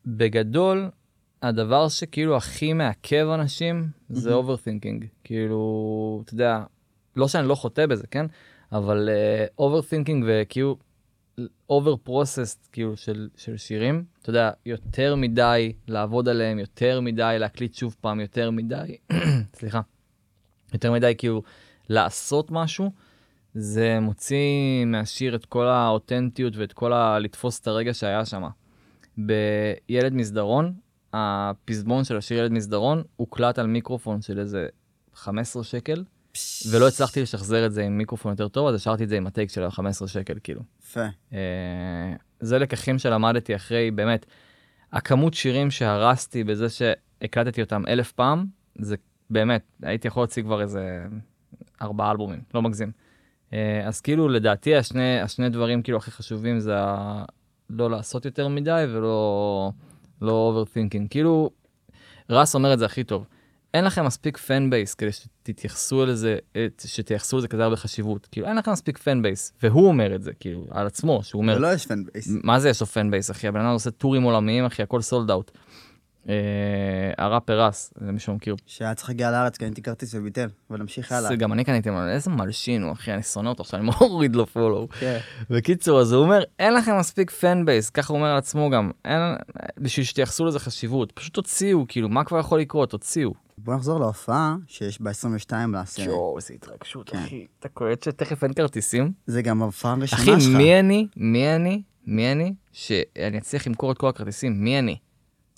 בגדול, 0.07 0.91
הדבר 1.43 1.89
שכאילו 1.89 2.37
הכי 2.37 2.73
מעכב 2.73 3.27
אנשים 3.35 3.89
זה. 4.09 4.33
overthinking. 4.33 5.05
כאילו, 5.25 6.23
אתה 6.25 6.35
יודע, 6.35 6.63
לא 7.17 7.29
שאני 7.29 7.49
לא 7.49 7.55
חוטא 7.55 7.87
בזה, 7.87 8.07
כן? 8.11 8.27
אבל 8.73 9.09
overthinking 9.59 10.25
וכאילו 10.29 10.77
over 11.71 11.97
processed 11.97 12.69
כאילו 12.73 12.97
של, 12.97 13.29
של 13.37 13.57
שירים, 13.57 14.05
אתה 14.23 14.31
יודע, 14.31 14.51
יותר 14.67 15.15
מדי 15.15 15.73
לעבוד 15.89 16.29
עליהם, 16.29 16.59
יותר 16.59 17.01
מדי 17.01 17.37
להקליט 17.39 17.75
שוב 17.75 17.97
פעם, 18.01 18.21
יותר 18.21 18.51
מדי, 18.51 18.97
סליחה, 19.59 19.81
יותר 20.73 20.93
מדי 20.93 21.15
כאילו 21.19 21.43
לעשות 21.89 22.51
משהו, 22.51 22.91
זה 23.55 24.01
מוציא 24.01 24.85
מהשיר 24.87 25.35
את 25.35 25.47
כל 25.47 25.67
האותנטיות 25.67 26.57
ואת 26.57 26.73
כל 26.73 26.93
ה... 26.93 27.19
לתפוס 27.19 27.61
את 27.61 27.67
הרגע 27.67 27.95
שהיה 27.95 28.25
שם. 28.25 28.43
בילד 29.19 30.13
מסדרון, 30.13 30.75
הפזמון 31.13 32.05
של 32.05 32.17
השיר 32.17 32.39
ילד 32.39 32.53
מסדרון 32.53 33.03
הוקלט 33.17 33.59
על 33.59 33.67
מיקרופון 33.67 34.23
של 34.23 34.39
איזה 34.39 34.67
15 35.15 35.65
שקל, 35.65 36.05
ולא 36.71 36.89
הצלחתי 36.89 37.23
לשחזר 37.23 37.67
את 37.67 37.73
זה 37.73 37.83
עם 37.83 37.99
מיקרופון 37.99 38.33
יותר 38.33 38.49
טוב, 38.49 38.69
אז 38.69 38.75
השארתי 38.75 39.05
את 39.05 39.09
זה 39.09 39.17
עם 39.17 39.27
הטייק 39.27 39.51
של 39.51 39.65
ה-15 39.65 40.07
שקל, 40.07 40.39
כאילו. 40.43 40.61
יפה. 40.95 41.07
אה, 41.33 42.13
זה 42.41 42.59
לקחים 42.59 42.99
שלמדתי 42.99 43.57
אחרי, 43.57 43.91
באמת, 43.91 44.27
הכמות 44.93 45.35
שירים 45.35 45.71
שהרסתי 45.71 46.45
בזה 46.45 46.67
שהקלטתי 46.69 47.63
אותם 47.63 47.83
אלף 47.89 48.13
פעם, 48.13 48.47
זה 48.79 48.97
באמת, 49.31 49.63
הייתי 49.83 50.09
יכול 50.09 50.21
להוציא 50.21 50.43
כבר 50.43 50.63
איזה 50.63 51.05
ארבעה 51.83 52.11
אלבומים, 52.11 52.41
לא 52.55 52.63
מגזים. 52.63 52.93
אה, 53.53 53.87
אז 53.87 54.01
כאילו, 54.01 54.29
לדעתי, 54.29 54.77
השני, 54.77 55.21
השני 55.21 55.49
דברים 55.49 55.83
כאילו 55.83 55.99
הכי 55.99 56.11
חשובים 56.11 56.61
זה. 56.61 56.75
לא 57.71 57.91
לעשות 57.91 58.25
יותר 58.25 58.49
מדי 58.49 58.85
ולא 58.89 59.71
לא 60.23 60.33
overthinking. 60.33 61.11
כאילו, 61.11 61.51
רס 62.31 62.55
אומר 62.55 62.75
את 62.75 62.79
זה 62.79 62.85
הכי 62.85 63.05
טוב. 63.05 63.27
אין 63.75 63.85
לכם 63.85 64.05
מספיק 64.05 64.37
fan 64.39 64.71
base 64.71 64.95
כדי 64.95 65.13
שתתייחסו 65.13 66.07
לזה, 66.07 66.39
אה, 66.57 66.67
שתייחסו 66.85 67.39
לזה 67.39 67.49
כזה 67.49 67.65
הרבה 67.65 67.77
חשיבות. 67.77 68.29
כאילו, 68.33 68.47
אין 68.47 68.57
לכם 68.57 68.73
מספיק 68.73 68.99
fan 68.99 69.23
base, 69.23 69.53
והוא 69.63 69.89
אומר 69.89 70.15
את 70.15 70.23
זה, 70.23 70.33
כאילו, 70.41 70.67
על 70.71 70.87
עצמו, 70.87 71.23
שהוא 71.23 71.43
אומר, 71.43 71.57
ולו 71.57 71.73
יש 71.73 71.87
fan 71.87 72.05
base. 72.05 72.29
מה 72.43 72.61
זה 72.61 72.69
יש 72.69 72.81
לו 72.81 72.87
fan 72.87 73.11
base, 73.11 73.31
אחי? 73.31 73.49
הבן 73.49 73.61
אדם 73.61 73.73
עושה 73.73 73.91
טורים 73.91 74.23
עולמיים, 74.23 74.65
אחי, 74.65 74.83
הכל 74.83 75.01
sold 75.01 75.31
out. 75.31 75.51
הראפר 77.19 77.61
רס, 77.61 77.93
למי 78.01 78.19
שמכיר. 78.19 78.57
שהיה 78.67 78.95
צריך 78.95 79.09
להגיע 79.09 79.31
לארץ, 79.31 79.57
קניתי 79.57 79.83
כרטיס 79.83 80.15
וביטל, 80.15 80.49
אבל 80.71 80.79
נמשיך 80.79 81.13
הלאה. 81.13 81.29
זה 81.29 81.37
גם 81.37 81.53
אני 81.53 81.65
קניתי, 81.65 81.91
ממנו, 81.91 82.09
איזה 82.09 82.31
מלשין 82.31 82.83
הוא, 82.83 82.93
אחי, 82.93 83.13
אני 83.13 83.23
שונא 83.23 83.49
אותו 83.49 83.63
עכשיו, 83.63 83.81
אני 83.81 83.91
מוריד 84.01 84.37
לו 84.37 84.47
follow. 84.47 84.89
כן. 85.01 85.19
בקיצור, 85.51 86.01
אז 86.01 86.13
הוא 86.13 86.23
אומר, 86.23 86.43
אין 86.59 86.75
לכם 86.75 86.99
מספיק 86.99 87.31
fan 87.31 87.65
base, 87.65 87.91
ככה 87.91 88.13
הוא 88.13 88.19
אומר 88.19 88.31
על 88.31 88.39
עצמו 88.39 88.71
גם, 88.71 88.91
בשביל 89.79 90.07
שתייחסו 90.07 90.45
לזה 90.45 90.59
חשיבות, 90.59 91.13
פשוט 91.13 91.35
תוציאו, 91.35 91.85
כאילו, 91.89 92.09
מה 92.09 92.25
כבר 92.25 92.39
יכול 92.39 92.61
לקרות? 92.61 92.91
תוציאו. 92.91 93.44
בוא 93.59 93.75
נחזור 93.75 94.01
להופעה 94.01 94.57
שיש 94.67 95.01
ב-22 95.01 95.53
לעשירי. 95.73 96.09
יואו, 96.09 96.37
איזה 96.37 96.55
התרגשות, 96.55 97.11
כן. 97.11 97.19
אחי. 97.19 97.47
אתה 97.59 97.69
קולט 97.69 98.03
שתכף 98.03 98.45
אין 98.45 98.53
כרטיסים? 98.53 99.13
זה 99.27 99.43
גם 99.43 99.63
ההופעה 99.63 99.93
הראשונה 99.93 100.23
אחי, 100.23 100.41
שלך. 100.41 100.57
מי 100.57 100.81
אני, 100.81 101.09
מי 101.17 101.57
אני, 101.57 101.83
מי 102.07 102.33
אני, 102.33 102.55
שאני 102.73 103.39
אצליח 103.39 103.67
למכור 103.67 103.93
את 103.93 103.99
כל 103.99 104.09
הכרטיסים, 104.09 104.65
מי 104.65 104.79
אני? 104.79 104.99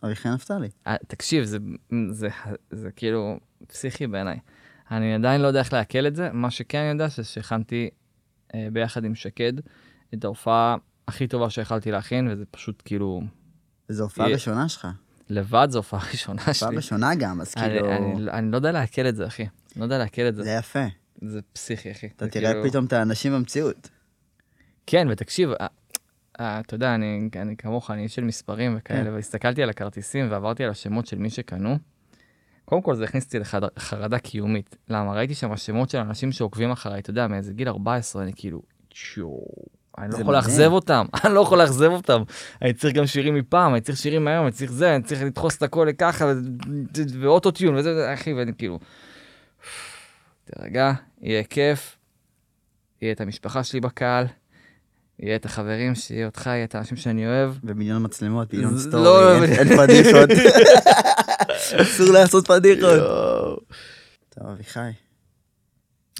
אביחי 0.04 0.28
נפתלי. 0.28 0.68
אה, 0.86 0.96
תקשיב, 1.08 1.44
זה, 1.44 1.58
זה, 2.10 2.28
זה 2.70 2.90
כאילו 2.90 3.38
פסיכי 3.66 4.06
בעיניי. 4.06 4.38
אני 4.90 5.14
עדיין 5.14 5.40
לא 5.40 5.46
יודע 5.46 5.60
איך 5.60 5.72
לעכל 5.72 6.06
את 6.06 6.16
זה, 6.16 6.30
מה 6.32 6.50
שכן 6.50 6.78
אני 6.78 6.88
יודע 6.88 7.08
זה 7.08 7.24
שהכנתי 7.24 7.88
אה, 8.54 8.68
ביחד 8.72 9.04
עם 9.04 9.14
שקד 9.14 9.52
את 10.14 10.24
ההופעה 10.24 10.76
הכי 11.08 11.26
טובה 11.26 11.50
שיכלתי 11.50 11.90
להכין, 11.90 12.28
וזה 12.28 12.44
פשוט 12.50 12.82
כאילו, 12.84 13.22
זו 13.88 14.02
הופעה 14.02 14.26
ראשונה 14.26 14.68
שלך. 14.68 14.88
לבד 15.28 15.66
זו 15.70 15.78
הופעה 15.78 16.00
ראשונה 16.12 16.38
הופעה 16.40 16.54
שלי. 16.54 16.76
ראשונה 16.76 17.14
גם, 17.14 17.40
אז 17.40 17.54
אני, 17.56 17.64
כאילו... 17.68 17.92
אני, 17.92 18.30
אני 18.30 18.50
לא 18.50 18.56
יודע 18.56 18.72
לעכל 18.72 19.08
את 19.08 19.16
זה, 19.16 19.26
אחי. 19.26 19.46
לא 19.76 19.84
יודע 19.84 19.98
לעכל 19.98 20.22
את 20.28 20.34
זה. 20.34 20.42
זה 20.42 20.50
יפה. 20.50 20.84
זה 21.22 21.40
פסיכי, 21.52 21.90
אחי. 21.90 22.06
אתה 22.06 22.28
תראה 22.28 22.52
כאילו- 22.52 22.68
פתאום 22.68 22.84
את 22.84 22.92
האנשים 22.92 23.32
במציאות. 23.32 23.88
כן, 24.86 25.06
ותקשיב, 25.10 25.50
אתה 26.40 26.74
יודע, 26.74 26.94
אני, 26.94 27.28
אני 27.36 27.56
כמוך, 27.56 27.90
אני 27.90 28.02
איש 28.02 28.14
של 28.14 28.24
מספרים 28.24 28.74
וכאלה, 28.78 29.04
כן. 29.04 29.12
והסתכלתי 29.14 29.62
על 29.62 29.70
הכרטיסים 29.70 30.30
ועברתי 30.30 30.64
על 30.64 30.70
השמות 30.70 31.06
של 31.06 31.18
מי 31.18 31.30
שקנו. 31.30 31.78
קודם 32.64 32.82
כל 32.82 32.94
זה 32.96 33.04
הכניס 33.04 33.24
אותי 33.24 33.38
לחרדה 33.76 34.18
קיומית. 34.18 34.76
למה? 34.88 35.12
ראיתי 35.14 35.34
שם 35.34 35.56
שמות 35.56 35.90
של 35.90 35.98
אנשים 35.98 36.32
שעוקבים 36.32 36.70
אחריי, 36.70 37.00
אתה 37.00 37.10
יודע, 37.10 37.26
מאיזה 37.26 37.52
גיל 37.52 37.68
14, 37.68 38.22
אני 38.22 38.32
כאילו, 38.36 38.62
צ'ו, 38.94 39.40
אני 39.98 40.10
לא 40.12 40.18
יכול. 40.18 40.34
לאכזב 40.34 40.70
אותם, 40.72 41.06
אני 41.24 41.34
לא 41.34 41.40
יכול 41.40 41.58
לאכזב 41.58 41.90
אותם. 41.90 42.22
אני 42.62 42.72
צריך 42.72 42.94
גם 42.94 43.06
שירים 43.06 43.34
מפעם, 43.34 43.72
אני 43.72 43.80
צריך 43.80 43.98
שירים 43.98 44.24
מהיום, 44.24 44.44
אני 44.44 44.52
צריך 44.52 44.72
זה, 44.72 44.94
אני 44.94 45.02
צריך 45.02 45.22
לדחוס 45.22 45.56
את 45.56 45.62
הכל 45.62 45.86
לככה, 45.90 46.26
ו- 46.26 46.32
ואוטו 47.20 47.50
טיון, 47.50 47.74
וזה, 47.76 48.14
אחי, 48.14 48.32
ואני 48.32 48.52
כאילו, 48.58 48.78
תירגע, 50.54 50.92
יהיה 51.22 51.42
כיף, 51.44 51.96
יהיה 53.02 53.12
את 53.12 53.20
המשפחה 53.20 53.64
שלי 53.64 53.80
בקהל, 53.80 54.26
יהיה 55.20 55.36
את 55.36 55.44
החברים 55.44 55.94
שלי, 55.94 56.24
אותך, 56.24 56.46
יהיה 56.46 56.64
את 56.64 56.74
האנשים 56.74 56.96
שאני 56.96 57.26
אוהב. 57.26 57.54
ומיליון 57.64 58.04
מצלמות, 58.04 58.52
מיליון 58.54 58.78
סטורי, 58.78 59.04
לא, 59.04 59.44
אין- 59.44 59.76
פדיחות. 59.76 60.30
אסור 61.82 62.06
לעשות 62.12 62.46
פדיחות. 62.46 63.00
טוב, 64.28 64.46
אביחי, 64.48 64.90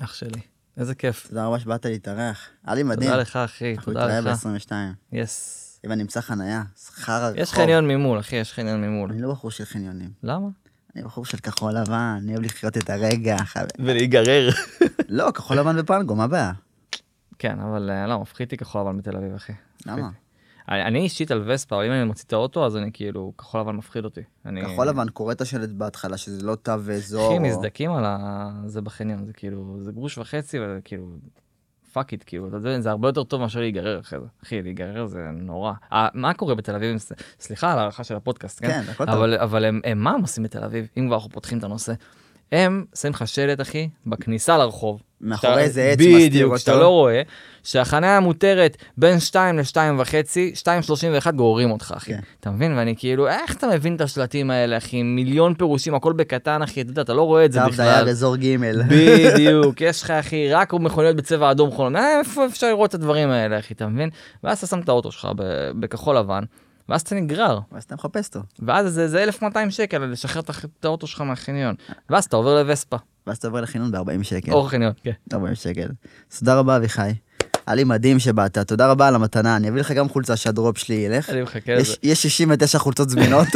אח 0.02 0.14
שלי. 0.14 0.40
איזה 0.76 0.94
כיף. 0.94 1.26
תודה 1.28 1.46
רבה 1.46 1.58
שבאת 1.58 1.86
להתארח. 1.86 2.48
היה 2.66 2.74
לי 2.74 2.82
מדהים. 2.82 3.10
תודה 3.10 3.22
לך, 3.22 3.36
אחי, 3.36 3.74
אנחנו 3.76 3.92
תודה 3.92 4.04
נתראה 4.06 4.20
לך. 4.32 4.46
ב-22. 4.46 4.72
יס. 5.12 5.80
אם 5.86 5.92
אני 5.92 6.02
אמצא 6.02 6.20
חנייה, 6.20 6.62
חרא 6.94 7.28
רחוב. 7.28 7.38
יש 7.38 7.52
חניון 7.52 7.88
ממול, 7.88 8.20
אחי, 8.20 8.36
יש 8.36 8.52
חניון 8.52 8.80
ממול. 8.80 9.10
אני 9.10 9.22
לא 9.22 9.30
בחור 9.30 9.50
של 9.50 9.64
חניונים. 9.64 10.10
למה? 10.22 10.48
אני 10.96 11.04
בחור 11.04 11.24
של 11.24 11.38
כחול 11.38 11.72
לבן, 11.72 12.18
אני 12.18 12.32
אוהב 12.32 12.44
לחיות 12.44 12.76
את 12.76 12.90
הרגע. 12.90 13.36
ולהיגרר. 13.78 14.48
לא, 15.08 15.30
כחול 15.30 15.58
לבן 15.58 15.76
בפנגו, 15.76 16.14
מה 16.14 16.24
הבעיה? 16.24 16.52
כן, 17.38 17.60
אבל 17.60 17.90
אה, 17.90 18.06
לא, 18.06 18.20
מפחיד 18.20 18.46
אותי 18.46 18.56
כחול 18.56 18.80
לבן 18.80 18.98
בתל 18.98 19.16
אביב, 19.16 19.34
אחי. 19.34 19.52
למה? 19.86 20.08
אני 20.68 20.82
אני 20.82 20.98
אישית 20.98 21.30
על 21.30 21.50
וספה, 21.50 21.84
אם 21.86 21.92
אני 21.92 22.04
מוציא 22.04 22.24
את 22.26 22.32
האוטו, 22.32 22.66
אז 22.66 22.76
אני 22.76 22.90
כאילו, 22.92 23.32
כחול 23.38 23.60
לבן 23.60 23.76
מפחיד 23.76 24.04
אותי. 24.04 24.20
אני... 24.46 24.62
כחול 24.62 24.88
לבן 24.88 25.08
קורא 25.08 25.32
את 25.32 25.40
השלט 25.40 25.68
בהתחלה, 25.68 26.16
שזה 26.16 26.46
לא 26.46 26.54
תו 26.54 26.72
אזור. 26.72 27.26
אחי, 27.26 27.36
או- 27.36 27.42
מזדקים 27.42 27.92
על 27.92 28.04
ה... 28.06 28.50
זה 28.66 28.82
בחניון, 28.82 29.24
זה 29.24 29.32
כאילו, 29.32 29.76
זה 29.80 29.92
גרוש 29.92 30.18
וחצי, 30.18 30.60
וזה 30.60 30.78
כאילו, 30.84 31.06
fuck 31.92 32.12
it, 32.12 32.24
כאילו, 32.26 32.48
אתה 32.48 32.56
יודע, 32.56 32.80
זה 32.80 32.90
הרבה 32.90 33.08
יותר 33.08 33.24
טוב 33.24 33.40
מאשר 33.40 33.60
להיגרר 33.60 34.00
אחרי 34.00 34.20
זה. 34.20 34.26
אחי, 34.44 34.62
להיגרר 34.62 35.06
זה 35.06 35.30
נורא. 35.32 35.72
אה, 35.92 36.08
מה 36.14 36.34
קורה 36.34 36.54
בתל 36.54 36.74
אביב? 36.74 36.96
סליחה 37.40 37.72
על 37.72 37.78
הערכה 37.78 38.04
של 38.04 38.16
הפודקאסט, 38.16 38.60
כן? 38.60 38.68
כן, 38.68 38.90
הכל 38.90 39.06
טוב. 39.06 39.14
אבל, 39.14 39.38
אבל 39.38 39.64
הם, 39.64 39.80
הם, 39.84 39.98
מה 39.98 40.10
הם 40.10 40.20
עושים 40.20 40.44
בתל 40.44 40.64
אביב, 40.64 40.86
אם 40.96 41.06
כבר 41.06 41.16
אנחנו 41.16 41.30
פותחים 41.30 41.58
את 41.58 41.64
הנושא? 41.64 41.92
הם 42.52 42.84
שמים 43.00 43.14
לך 43.14 43.28
שלט, 43.28 43.60
אחי, 43.60 43.88
בכניסה 44.06 44.58
לרחוב. 44.58 45.02
מאחורי 45.20 45.62
איזה 45.62 45.82
עץ 45.82 45.98
מסתיר 45.98 46.18
בדיוק, 46.26 46.56
שאתה 46.56 46.72
אותו. 46.72 46.82
לא 46.82 46.88
רואה, 46.88 47.22
שהחניה 47.62 48.20
מותרת 48.20 48.76
בין 48.96 49.20
2 49.20 49.58
ל-2 49.58 49.76
וחצי, 49.98 50.52
2.31 51.24 51.30
גוררים 51.30 51.70
אותך, 51.70 51.94
אחי. 51.96 52.12
כן. 52.12 52.20
אתה 52.40 52.50
מבין? 52.50 52.76
ואני 52.76 52.94
כאילו, 52.96 53.28
איך 53.28 53.56
אתה 53.56 53.66
מבין 53.66 53.96
את 53.96 54.00
השלטים 54.00 54.50
האלה, 54.50 54.76
אחי? 54.76 55.02
מיליון 55.02 55.54
פירושים, 55.54 55.94
הכל 55.94 56.12
בקטן, 56.12 56.62
אחי, 56.62 56.80
אתה 56.80 56.90
יודע, 56.90 57.02
אתה 57.02 57.14
לא 57.14 57.22
רואה 57.22 57.44
את 57.44 57.52
זה 57.52 57.60
בכלל. 57.66 57.86
דייר 57.86 58.08
אזור 58.08 58.36
ג'. 58.36 58.56
בדיוק, 58.88 59.80
יש 59.80 60.02
לך 60.02 60.10
אחי, 60.10 60.52
רק 60.52 60.74
מכוניות 60.74 61.16
בצבע 61.16 61.50
אדום 61.50 61.70
חולון, 61.70 61.96
אה, 61.96 62.18
איפה 62.18 62.46
אפשר 62.46 62.66
לראות 62.66 62.90
את 62.90 62.94
הדברים 62.94 63.30
האלה 63.30 63.58
אחי, 63.58 63.74
אתה 63.74 63.86
מבין? 63.86 64.10
ואז 64.44 64.58
אתה 64.58 64.66
שם 64.66 64.80
את 64.80 64.88
האוטו 64.88 65.12
שלך 65.12 65.28
בכחול 65.80 66.16
לבן, 66.16 66.44
ואז 66.88 67.00
אתה 67.00 67.14
נגרר, 67.14 67.58
ואז 67.72 67.82
אתה 67.84 67.94
מחפש 67.94 68.26
אותו. 68.28 68.40
ואז 68.62 68.94
זה, 68.94 69.08
זה 69.08 69.22
1200 69.22 69.70
שקל 69.70 69.98
לשחרר 69.98 70.42
את 70.80 70.84
האוטו 70.84 71.06
שלך 71.06 71.20
מהחניון, 71.20 71.74
ואז 72.10 72.24
אתה 72.24 72.36
עובר 72.36 72.54
לווספה, 72.62 72.96
ואז 73.26 73.36
אתה 73.36 73.46
עובר 73.46 73.60
לחינון 73.60 73.92
ב-40 73.92 74.22
שקל. 74.22 74.52
אור 74.52 74.68
חניון, 74.68 74.92
כן. 75.02 75.10
40 75.32 75.54
שקל. 75.54 75.88
אז 76.32 76.38
תודה 76.38 76.58
רבה 76.58 76.76
אביחי. 76.76 77.10
היה 77.66 77.74
לי 77.74 77.84
מדהים 77.84 78.18
שבאת, 78.18 78.58
תודה 78.58 78.90
רבה 78.90 79.08
על 79.08 79.14
המתנה, 79.14 79.56
אני 79.56 79.68
אביא 79.68 79.80
לך 79.80 79.92
גם 79.92 80.08
חולצה 80.08 80.36
שהדרופ 80.36 80.78
שלי 80.78 80.94
ילך. 80.94 81.30
אני 81.30 81.42
מחכה 81.42 81.72
לזה. 81.74 81.82
יש- 81.82 81.98
יש 82.02 82.22
69 82.22 82.78
חולצות 82.78 83.08
זמינות, 83.10 83.46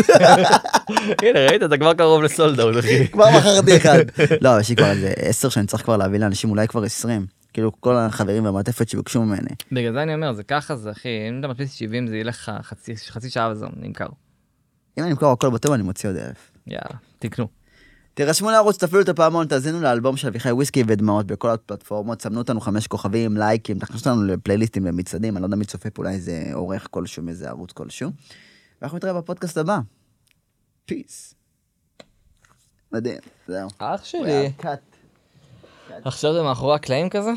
הנה 1.23 1.41
ראית, 1.49 1.63
אתה 1.63 1.77
כבר 1.79 1.95
קרוב 1.95 2.23
לסולדאון 2.23 2.79
אחי. 2.79 3.09
כבר 3.13 3.31
מכרתי 3.39 3.77
אחד. 3.77 3.99
לא, 4.41 4.61
יש 4.61 4.69
לי 4.69 4.77
כבר 4.77 4.91
איזה 4.91 5.13
10 5.17 5.49
שאני 5.49 5.67
צריך 5.67 5.83
כבר 5.83 5.97
להביא 5.97 6.19
לאנשים, 6.19 6.51
אולי 6.51 6.69
כבר 6.69 6.83
20. 6.85 7.27
כאילו 7.53 7.81
כל 7.81 7.97
החברים 7.97 8.45
והמעטפת 8.45 8.89
שביקשו 8.89 9.23
ממני. 9.25 9.51
בגלל 9.73 9.93
זה 9.93 10.03
אני 10.03 10.15
אומר, 10.15 10.33
זה 10.33 10.43
ככה 10.43 10.77
זה 10.77 10.91
אחי, 10.91 11.09
אם 11.29 11.41
אתה 11.41 11.49
מדפיס 11.49 11.73
70 11.73 12.07
זה 12.07 12.17
ילך 12.17 12.37
לך 12.49 12.53
חצי- 12.67 12.97
חצי 12.97 13.31
שעה 13.31 13.51
וזה 13.53 13.67
נמכר. 13.77 14.07
אם 14.99 15.03
אני 15.03 15.13
אמכור 15.13 15.33
הכל 15.33 15.51
בטוב 15.51 15.73
אני 15.73 15.83
מוציא 15.83 16.09
עוד 16.09 16.17
אלף. 16.17 16.53
יאללה, 16.67 16.97
תקנו. 17.19 17.49
תירשמו 18.15 18.51
לערוץ, 18.51 18.77
תפעילו 18.85 19.01
את 19.03 19.09
הפעמון, 19.09 19.47
תאזינו 19.47 19.81
לאלבום 19.81 20.17
של 20.17 20.29
אביחי 20.29 20.51
וויסקי 20.51 20.85
ודמעות 20.87 21.27
בכל 21.27 21.51
הפלטפורמות, 21.51 22.23
סמנו 22.23 22.39
אותנו 22.39 22.61
חמש 22.61 22.87
כוכבים, 22.87 23.37
לייקים, 23.37 23.79
תכניסו 23.79 24.11
אותנו 24.11 24.25
לפלייליסטים 24.27 24.85
למצעדים, 24.87 25.37
אני 25.37 25.43
לא 25.43 25.47
יודע 25.47 25.57
מי 25.57 25.65
צופה 25.65 25.91
פה, 25.91 26.03
אולי 26.03 26.15
איזה 26.15 26.51
עורך 26.53 26.87
כלשהו 26.91 27.23
מאיזה 27.23 27.49
ערוץ 27.49 27.73
כלשהו. 27.73 28.11
ואנחנו 28.83 28.97
נתראה 28.97 29.13
בפודקאסט 29.13 29.57
הבא. 29.59 29.79
פיס. 30.85 31.35
מדהים, 32.93 33.19
זהו. 33.49 33.69
אח 33.79 34.05
שלי. 34.05 34.53
עכשיו 36.05 36.33
זה 36.33 36.43
מאחורי 36.43 36.75
הקלעים 36.75 37.09
כזה? 37.09 37.31